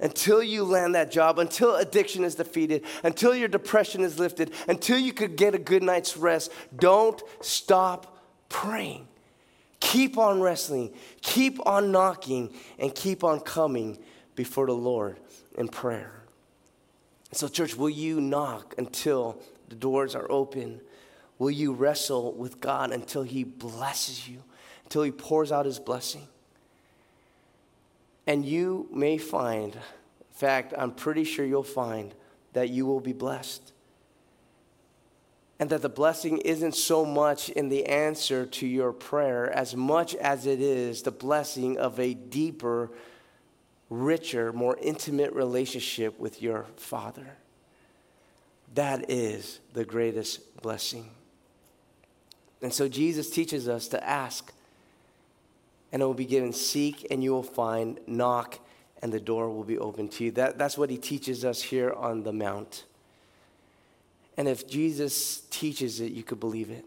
Until 0.00 0.42
you 0.42 0.64
land 0.64 0.94
that 0.94 1.10
job, 1.10 1.38
until 1.38 1.76
addiction 1.76 2.24
is 2.24 2.36
defeated, 2.36 2.84
until 3.02 3.34
your 3.34 3.48
depression 3.48 4.02
is 4.02 4.18
lifted, 4.18 4.52
until 4.68 4.98
you 4.98 5.12
could 5.12 5.36
get 5.36 5.54
a 5.54 5.58
good 5.58 5.82
night's 5.82 6.16
rest. 6.16 6.52
Don't 6.76 7.20
stop 7.40 8.18
praying. 8.48 9.08
Keep 9.80 10.18
on 10.18 10.40
wrestling, 10.40 10.92
keep 11.22 11.64
on 11.66 11.92
knocking, 11.92 12.52
and 12.78 12.94
keep 12.94 13.22
on 13.22 13.40
coming 13.40 13.98
before 14.34 14.66
the 14.66 14.74
Lord 14.74 15.18
in 15.56 15.68
prayer. 15.68 16.12
So, 17.32 17.46
church, 17.46 17.76
will 17.76 17.90
you 17.90 18.20
knock 18.20 18.74
until 18.78 19.40
the 19.68 19.74
doors 19.74 20.14
are 20.14 20.30
open? 20.30 20.80
Will 21.38 21.50
you 21.50 21.72
wrestle 21.72 22.32
with 22.32 22.60
God 22.60 22.90
until 22.90 23.22
He 23.22 23.44
blesses 23.44 24.28
you, 24.28 24.42
until 24.84 25.02
He 25.02 25.12
pours 25.12 25.52
out 25.52 25.66
His 25.66 25.78
blessing? 25.78 26.26
And 28.28 28.44
you 28.44 28.86
may 28.92 29.16
find, 29.16 29.74
in 29.74 29.80
fact, 30.32 30.74
I'm 30.76 30.92
pretty 30.92 31.24
sure 31.24 31.46
you'll 31.46 31.62
find 31.62 32.14
that 32.52 32.68
you 32.68 32.84
will 32.84 33.00
be 33.00 33.14
blessed. 33.14 33.72
And 35.58 35.70
that 35.70 35.80
the 35.80 35.88
blessing 35.88 36.36
isn't 36.38 36.74
so 36.74 37.06
much 37.06 37.48
in 37.48 37.70
the 37.70 37.86
answer 37.86 38.44
to 38.44 38.66
your 38.66 38.92
prayer 38.92 39.50
as 39.50 39.74
much 39.74 40.14
as 40.16 40.44
it 40.44 40.60
is 40.60 41.02
the 41.02 41.10
blessing 41.10 41.78
of 41.78 41.98
a 41.98 42.12
deeper, 42.12 42.90
richer, 43.88 44.52
more 44.52 44.76
intimate 44.82 45.32
relationship 45.32 46.20
with 46.20 46.42
your 46.42 46.66
Father. 46.76 47.38
That 48.74 49.10
is 49.10 49.58
the 49.72 49.86
greatest 49.86 50.60
blessing. 50.60 51.08
And 52.60 52.74
so 52.74 52.88
Jesus 52.88 53.30
teaches 53.30 53.68
us 53.68 53.88
to 53.88 54.06
ask 54.06 54.52
and 55.92 56.02
it 56.02 56.04
will 56.04 56.14
be 56.14 56.24
given. 56.24 56.52
Seek, 56.52 57.06
and 57.10 57.22
you 57.22 57.32
will 57.32 57.42
find. 57.42 57.98
Knock, 58.06 58.58
and 59.02 59.12
the 59.12 59.20
door 59.20 59.50
will 59.50 59.64
be 59.64 59.78
open 59.78 60.08
to 60.08 60.24
you. 60.24 60.30
That, 60.32 60.58
that's 60.58 60.76
what 60.76 60.90
he 60.90 60.98
teaches 60.98 61.44
us 61.44 61.62
here 61.62 61.92
on 61.92 62.22
the 62.22 62.32
Mount. 62.32 62.84
And 64.36 64.48
if 64.48 64.68
Jesus 64.68 65.42
teaches 65.50 66.00
it, 66.00 66.12
you 66.12 66.22
could 66.22 66.40
believe 66.40 66.70
it. 66.70 66.84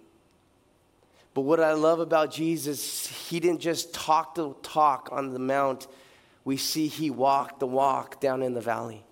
But 1.34 1.42
what 1.42 1.60
I 1.60 1.74
love 1.74 2.00
about 2.00 2.32
Jesus, 2.32 3.08
he 3.30 3.40
didn't 3.40 3.62
just 3.62 3.94
talk 3.94 4.36
the 4.36 4.54
talk 4.64 5.10
on 5.12 5.34
the 5.34 5.40
Mount, 5.40 5.88
we 6.44 6.58
see 6.58 6.88
he 6.88 7.10
walked 7.10 7.60
the 7.60 7.68
walk 7.68 8.20
down 8.20 8.42
in 8.42 8.54
the 8.54 8.62
valley. 8.62 9.04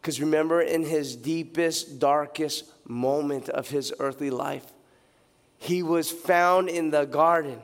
Because 0.00 0.20
remember, 0.20 0.62
in 0.62 0.82
his 0.82 1.14
deepest, 1.14 1.98
darkest 1.98 2.64
moment 2.88 3.48
of 3.50 3.68
his 3.68 3.92
earthly 3.98 4.30
life, 4.30 4.64
he 5.58 5.82
was 5.82 6.10
found 6.10 6.70
in 6.70 6.90
the 6.90 7.04
garden 7.04 7.60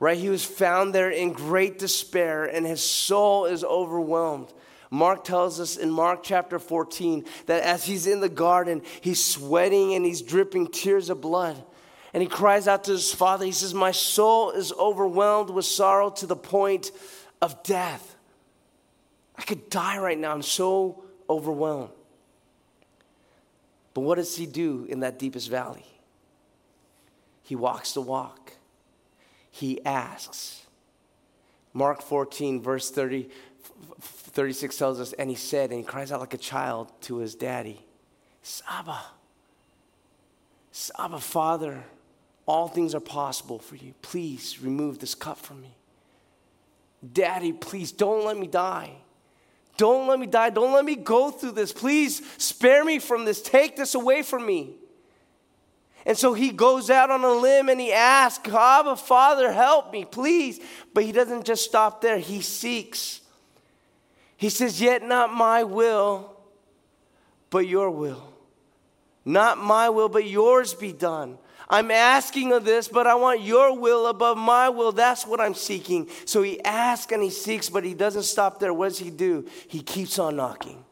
right? 0.00 0.18
He 0.18 0.28
was 0.28 0.44
found 0.44 0.94
there 0.94 1.10
in 1.10 1.32
great 1.32 1.78
despair 1.78 2.44
and 2.44 2.66
his 2.66 2.82
soul 2.82 3.46
is 3.46 3.64
overwhelmed. 3.64 4.52
Mark 4.90 5.24
tells 5.24 5.60
us 5.60 5.76
in 5.76 5.90
Mark 5.90 6.22
chapter 6.22 6.58
14 6.58 7.24
that 7.46 7.62
as 7.62 7.84
he's 7.84 8.06
in 8.06 8.20
the 8.20 8.28
garden, 8.28 8.82
he's 9.00 9.22
sweating 9.22 9.94
and 9.94 10.04
he's 10.04 10.22
dripping 10.22 10.68
tears 10.68 11.10
of 11.10 11.20
blood. 11.20 11.62
And 12.14 12.22
he 12.22 12.28
cries 12.28 12.66
out 12.66 12.84
to 12.84 12.92
his 12.92 13.12
father. 13.12 13.44
He 13.44 13.52
says, 13.52 13.74
My 13.74 13.90
soul 13.90 14.50
is 14.50 14.72
overwhelmed 14.72 15.50
with 15.50 15.66
sorrow 15.66 16.10
to 16.10 16.26
the 16.26 16.36
point 16.36 16.90
of 17.42 17.62
death. 17.62 18.16
I 19.36 19.42
could 19.42 19.68
die 19.68 19.98
right 19.98 20.18
now. 20.18 20.32
I'm 20.32 20.42
so 20.42 21.04
overwhelmed. 21.28 21.90
But 23.92 24.00
what 24.00 24.14
does 24.14 24.36
he 24.36 24.46
do 24.46 24.86
in 24.88 25.00
that 25.00 25.18
deepest 25.18 25.50
valley? 25.50 25.84
He 27.42 27.56
walks 27.56 27.92
the 27.92 28.00
walk 28.00 28.47
he 29.58 29.84
asks. 29.84 30.62
Mark 31.72 32.00
14, 32.00 32.62
verse 32.62 32.90
30, 32.90 33.28
36 34.00 34.76
tells 34.76 35.00
us, 35.00 35.12
and 35.14 35.28
he 35.28 35.36
said, 35.36 35.70
and 35.70 35.80
he 35.80 35.84
cries 35.84 36.12
out 36.12 36.20
like 36.20 36.34
a 36.34 36.38
child 36.38 36.90
to 37.02 37.18
his 37.18 37.34
daddy, 37.34 37.84
Abba, 38.68 38.98
Abba, 40.98 41.18
Father, 41.18 41.84
all 42.46 42.68
things 42.68 42.94
are 42.94 43.00
possible 43.00 43.58
for 43.58 43.76
you. 43.76 43.92
Please 44.00 44.60
remove 44.62 45.00
this 45.00 45.14
cup 45.14 45.38
from 45.38 45.60
me. 45.60 45.74
Daddy, 47.12 47.52
please 47.52 47.92
don't 47.92 48.24
let 48.24 48.38
me 48.38 48.46
die. 48.46 48.92
Don't 49.76 50.08
let 50.08 50.18
me 50.18 50.26
die. 50.26 50.50
Don't 50.50 50.72
let 50.72 50.84
me 50.84 50.96
go 50.96 51.30
through 51.30 51.52
this. 51.52 51.72
Please 51.72 52.22
spare 52.38 52.84
me 52.84 52.98
from 52.98 53.24
this. 53.24 53.42
Take 53.42 53.76
this 53.76 53.94
away 53.94 54.22
from 54.22 54.46
me. 54.46 54.76
And 56.08 56.16
so 56.16 56.32
he 56.32 56.52
goes 56.52 56.88
out 56.88 57.10
on 57.10 57.22
a 57.22 57.32
limb 57.34 57.68
and 57.68 57.78
he 57.78 57.92
asks, 57.92 58.48
Abba, 58.48 58.96
Father, 58.96 59.52
help 59.52 59.92
me, 59.92 60.06
please. 60.06 60.58
But 60.94 61.04
he 61.04 61.12
doesn't 61.12 61.44
just 61.44 61.66
stop 61.66 62.00
there, 62.00 62.16
he 62.16 62.40
seeks. 62.40 63.20
He 64.38 64.48
says, 64.48 64.80
Yet 64.80 65.02
not 65.02 65.34
my 65.34 65.64
will, 65.64 66.34
but 67.50 67.68
your 67.68 67.90
will. 67.90 68.32
Not 69.26 69.58
my 69.58 69.90
will, 69.90 70.08
but 70.08 70.26
yours 70.26 70.72
be 70.72 70.94
done. 70.94 71.36
I'm 71.68 71.90
asking 71.90 72.52
of 72.52 72.64
this, 72.64 72.88
but 72.88 73.06
I 73.06 73.14
want 73.14 73.42
your 73.42 73.78
will 73.78 74.06
above 74.06 74.38
my 74.38 74.70
will. 74.70 74.92
That's 74.92 75.26
what 75.26 75.42
I'm 75.42 75.52
seeking. 75.52 76.08
So 76.24 76.40
he 76.40 76.64
asks 76.64 77.12
and 77.12 77.22
he 77.22 77.28
seeks, 77.28 77.68
but 77.68 77.84
he 77.84 77.92
doesn't 77.92 78.22
stop 78.22 78.60
there. 78.60 78.72
What 78.72 78.88
does 78.88 78.98
he 78.98 79.10
do? 79.10 79.46
He 79.68 79.82
keeps 79.82 80.18
on 80.18 80.36
knocking. 80.36 80.82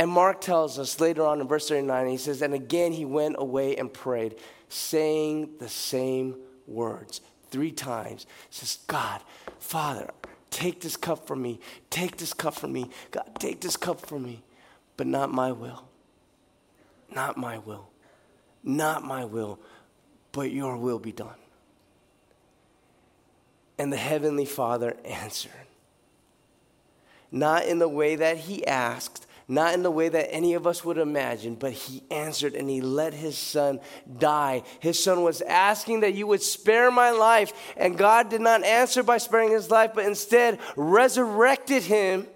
And 0.00 0.10
Mark 0.10 0.40
tells 0.40 0.78
us 0.78 0.98
later 0.98 1.26
on 1.26 1.42
in 1.42 1.46
verse 1.46 1.68
39, 1.68 2.06
he 2.06 2.16
says, 2.16 2.40
And 2.40 2.54
again 2.54 2.92
he 2.92 3.04
went 3.04 3.36
away 3.38 3.76
and 3.76 3.92
prayed, 3.92 4.36
saying 4.70 5.50
the 5.58 5.68
same 5.68 6.36
words 6.66 7.20
three 7.50 7.70
times. 7.70 8.24
He 8.48 8.56
says, 8.56 8.78
God, 8.86 9.20
Father, 9.58 10.10
take 10.48 10.80
this 10.80 10.96
cup 10.96 11.26
from 11.26 11.42
me. 11.42 11.60
Take 11.90 12.16
this 12.16 12.32
cup 12.32 12.54
from 12.54 12.72
me. 12.72 12.88
God, 13.10 13.30
take 13.38 13.60
this 13.60 13.76
cup 13.76 14.00
from 14.00 14.22
me. 14.22 14.42
But 14.96 15.06
not 15.06 15.34
my 15.34 15.52
will. 15.52 15.84
Not 17.14 17.36
my 17.36 17.58
will. 17.58 17.90
Not 18.64 19.04
my 19.04 19.26
will, 19.26 19.58
but 20.32 20.50
your 20.50 20.78
will 20.78 20.98
be 20.98 21.12
done. 21.12 21.36
And 23.78 23.92
the 23.92 23.98
Heavenly 23.98 24.46
Father 24.46 24.96
answered. 25.04 25.52
Not 27.30 27.66
in 27.66 27.80
the 27.80 27.88
way 27.88 28.16
that 28.16 28.38
he 28.38 28.66
asked, 28.66 29.26
not 29.50 29.74
in 29.74 29.82
the 29.82 29.90
way 29.90 30.08
that 30.08 30.32
any 30.32 30.54
of 30.54 30.64
us 30.64 30.84
would 30.84 30.96
imagine, 30.96 31.56
but 31.56 31.72
he 31.72 32.04
answered 32.08 32.54
and 32.54 32.70
he 32.70 32.80
let 32.80 33.12
his 33.12 33.36
son 33.36 33.80
die. 34.18 34.62
His 34.78 35.02
son 35.02 35.24
was 35.24 35.42
asking 35.42 36.00
that 36.00 36.14
you 36.14 36.28
would 36.28 36.40
spare 36.40 36.88
my 36.92 37.10
life, 37.10 37.52
and 37.76 37.98
God 37.98 38.30
did 38.30 38.40
not 38.40 38.62
answer 38.62 39.02
by 39.02 39.18
sparing 39.18 39.50
his 39.50 39.68
life, 39.68 39.90
but 39.92 40.06
instead 40.06 40.60
resurrected 40.76 41.82
him 41.82 42.28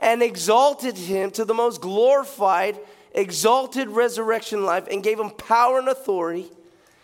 and 0.00 0.22
exalted 0.22 0.98
him 0.98 1.30
to 1.30 1.44
the 1.44 1.54
most 1.54 1.80
glorified, 1.80 2.80
exalted 3.12 3.88
resurrection 3.88 4.64
life, 4.64 4.88
and 4.90 5.04
gave 5.04 5.20
him 5.20 5.30
power 5.30 5.78
and 5.78 5.88
authority, 5.88 6.50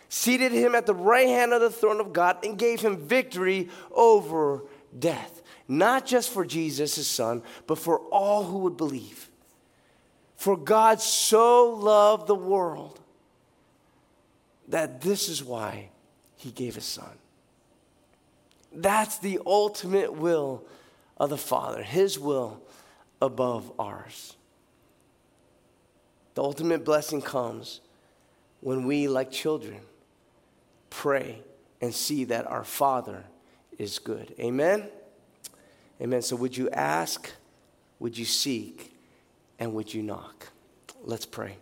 seated 0.08 0.50
him 0.50 0.74
at 0.74 0.86
the 0.86 0.94
right 0.94 1.28
hand 1.28 1.52
of 1.52 1.60
the 1.60 1.70
throne 1.70 2.00
of 2.00 2.12
God, 2.12 2.44
and 2.44 2.58
gave 2.58 2.80
him 2.80 2.96
victory 2.96 3.68
over 3.92 4.64
death. 4.98 5.40
Not 5.68 6.04
just 6.04 6.30
for 6.30 6.44
Jesus, 6.44 6.96
his 6.96 7.06
son, 7.06 7.44
but 7.68 7.78
for 7.78 8.00
all 8.10 8.42
who 8.42 8.58
would 8.58 8.76
believe. 8.76 9.28
For 10.42 10.56
God 10.56 11.00
so 11.00 11.70
loved 11.70 12.26
the 12.26 12.34
world 12.34 12.98
that 14.66 15.00
this 15.00 15.28
is 15.28 15.44
why 15.44 15.90
he 16.34 16.50
gave 16.50 16.74
his 16.74 16.84
son. 16.84 17.12
That's 18.74 19.18
the 19.18 19.38
ultimate 19.46 20.14
will 20.14 20.64
of 21.16 21.30
the 21.30 21.36
Father, 21.38 21.84
his 21.84 22.18
will 22.18 22.60
above 23.20 23.70
ours. 23.78 24.34
The 26.34 26.42
ultimate 26.42 26.84
blessing 26.84 27.22
comes 27.22 27.80
when 28.62 28.84
we, 28.84 29.06
like 29.06 29.30
children, 29.30 29.78
pray 30.90 31.40
and 31.80 31.94
see 31.94 32.24
that 32.24 32.48
our 32.48 32.64
Father 32.64 33.22
is 33.78 34.00
good. 34.00 34.34
Amen? 34.40 34.88
Amen. 36.00 36.20
So, 36.20 36.34
would 36.34 36.56
you 36.56 36.68
ask? 36.70 37.30
Would 38.00 38.18
you 38.18 38.24
seek? 38.24 38.91
And 39.62 39.72
would 39.74 39.94
you 39.94 40.02
knock? 40.02 40.48
Let's 41.04 41.24
pray. 41.24 41.56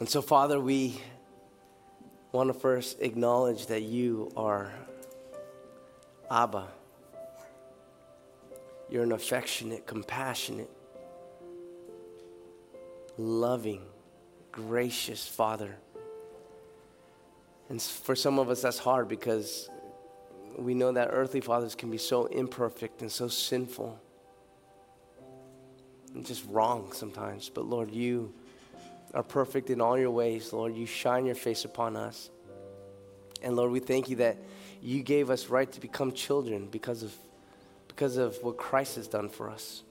And 0.00 0.08
so, 0.08 0.20
Father, 0.20 0.58
we 0.58 1.00
want 2.32 2.52
to 2.52 2.54
first 2.58 3.00
acknowledge 3.00 3.66
that 3.66 3.82
you 3.82 4.32
are 4.36 4.72
Abba. 6.28 6.66
You're 8.88 9.04
an 9.04 9.12
affectionate, 9.12 9.86
compassionate, 9.86 10.70
loving, 13.16 13.82
gracious 14.52 15.26
Father. 15.26 15.76
And 17.68 17.80
for 17.80 18.16
some 18.16 18.38
of 18.38 18.50
us, 18.50 18.62
that's 18.62 18.78
hard 18.78 19.08
because 19.08 19.70
we 20.58 20.74
know 20.74 20.92
that 20.92 21.08
earthly 21.12 21.40
fathers 21.40 21.74
can 21.74 21.90
be 21.90 21.98
so 21.98 22.26
imperfect 22.26 23.00
and 23.02 23.10
so 23.10 23.28
sinful. 23.28 23.98
and 26.14 26.26
just 26.26 26.44
wrong 26.48 26.92
sometimes. 26.92 27.48
But 27.48 27.66
Lord, 27.66 27.90
you 27.92 28.32
are 29.14 29.22
perfect 29.22 29.70
in 29.70 29.80
all 29.80 29.98
your 29.98 30.10
ways. 30.10 30.52
Lord, 30.52 30.74
you 30.74 30.86
shine 30.86 31.26
your 31.26 31.34
face 31.34 31.64
upon 31.64 31.96
us. 31.96 32.30
And 33.42 33.56
Lord, 33.56 33.70
we 33.70 33.80
thank 33.80 34.08
you 34.08 34.16
that 34.16 34.36
you 34.82 35.02
gave 35.02 35.30
us 35.30 35.46
right 35.46 35.70
to 35.72 35.80
become 35.80 36.12
children 36.12 36.66
because 36.66 37.02
of, 37.02 37.14
because 37.88 38.16
of 38.16 38.42
what 38.42 38.56
Christ 38.56 38.96
has 38.96 39.08
done 39.08 39.28
for 39.28 39.50
us. 39.50 39.82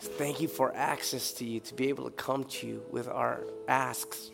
Thank 0.00 0.40
you 0.40 0.48
for 0.48 0.74
access 0.74 1.32
to 1.34 1.44
you, 1.44 1.60
to 1.60 1.74
be 1.74 1.90
able 1.90 2.04
to 2.04 2.10
come 2.10 2.44
to 2.44 2.66
you 2.66 2.82
with 2.90 3.06
our 3.06 3.44
asks. 3.68 4.30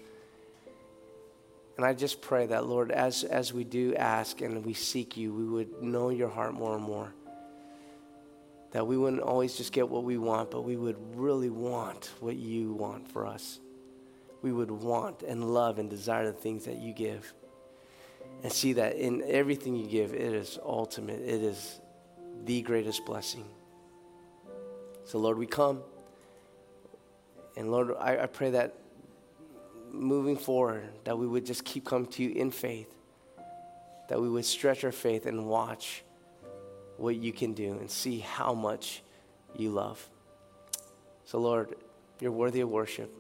And 1.77 1.85
I 1.85 1.93
just 1.93 2.21
pray 2.21 2.47
that, 2.47 2.67
Lord, 2.67 2.93
as, 2.93 3.25
as 3.25 3.53
we 3.53 3.64
do 3.64 3.95
ask 3.97 4.41
and 4.41 4.64
we 4.64 4.75
seek 4.75 5.17
you, 5.17 5.35
we 5.35 5.45
would 5.45 5.83
know 5.83 6.11
your 6.11 6.29
heart 6.29 6.55
more 6.55 6.77
and 6.77 6.85
more. 6.85 7.12
That 8.71 8.87
we 8.87 8.97
wouldn't 8.97 9.23
always 9.23 9.57
just 9.57 9.73
get 9.73 9.89
what 9.89 10.05
we 10.05 10.19
want, 10.19 10.53
but 10.53 10.62
we 10.62 10.77
would 10.77 10.97
really 11.17 11.51
want 11.51 12.12
what 12.21 12.37
you 12.37 12.73
want 12.73 13.11
for 13.11 13.27
us. 13.27 13.59
We 14.43 14.53
would 14.53 14.71
want 14.71 15.23
and 15.23 15.53
love 15.53 15.81
and 15.81 15.91
desire 15.91 16.27
the 16.27 16.33
things 16.33 16.64
that 16.67 16.77
you 16.77 16.93
give. 16.93 17.35
And 18.45 18.53
see 18.53 18.75
that 18.75 18.97
in 18.97 19.25
everything 19.27 19.75
you 19.75 19.87
give, 19.87 20.14
it 20.14 20.21
is 20.21 20.59
ultimate, 20.64 21.21
it 21.21 21.43
is 21.43 21.81
the 22.45 22.62
greatest 22.62 23.05
blessing. 23.05 23.45
So, 25.07 25.19
Lord, 25.19 25.39
we 25.39 25.47
come. 25.47 25.83
And 27.57 27.71
Lord, 27.71 27.93
I, 27.99 28.25
I 28.25 28.27
pray 28.27 28.51
that 28.51 28.75
moving 29.93 30.37
forward, 30.37 30.83
that 31.05 31.17
we 31.17 31.27
would 31.27 31.47
just 31.47 31.65
keep 31.65 31.85
coming 31.87 32.09
to 32.09 32.23
you 32.25 32.31
in 32.31 32.51
faith, 32.51 32.93
that 34.09 34.21
we 34.21 34.29
would 34.29 34.45
stretch 34.45 34.85
our 34.85 34.93
faith 34.93 35.25
and 35.25 35.47
watch 35.47 36.03
what 36.97 37.17
you 37.17 37.33
can 37.33 37.55
do 37.55 37.73
and 37.79 37.91
see 37.91 38.19
how 38.19 38.53
much 38.53 39.03
you 39.57 39.71
love. 39.71 40.07
So, 41.25 41.39
Lord, 41.39 41.77
you're 42.21 42.33
worthy 42.33 42.61
of 42.61 42.69
worship. 42.69 43.11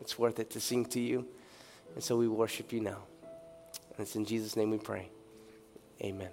It's 0.00 0.18
worth 0.18 0.38
it 0.38 0.50
to 0.50 0.60
sing 0.60 0.86
to 0.86 1.00
you. 1.00 1.26
And 1.94 2.02
so 2.02 2.16
we 2.16 2.28
worship 2.28 2.72
you 2.72 2.80
now. 2.80 3.02
And 3.62 4.00
it's 4.00 4.14
in 4.14 4.24
Jesus' 4.24 4.56
name 4.56 4.70
we 4.70 4.78
pray. 4.78 5.10
Amen. 6.02 6.30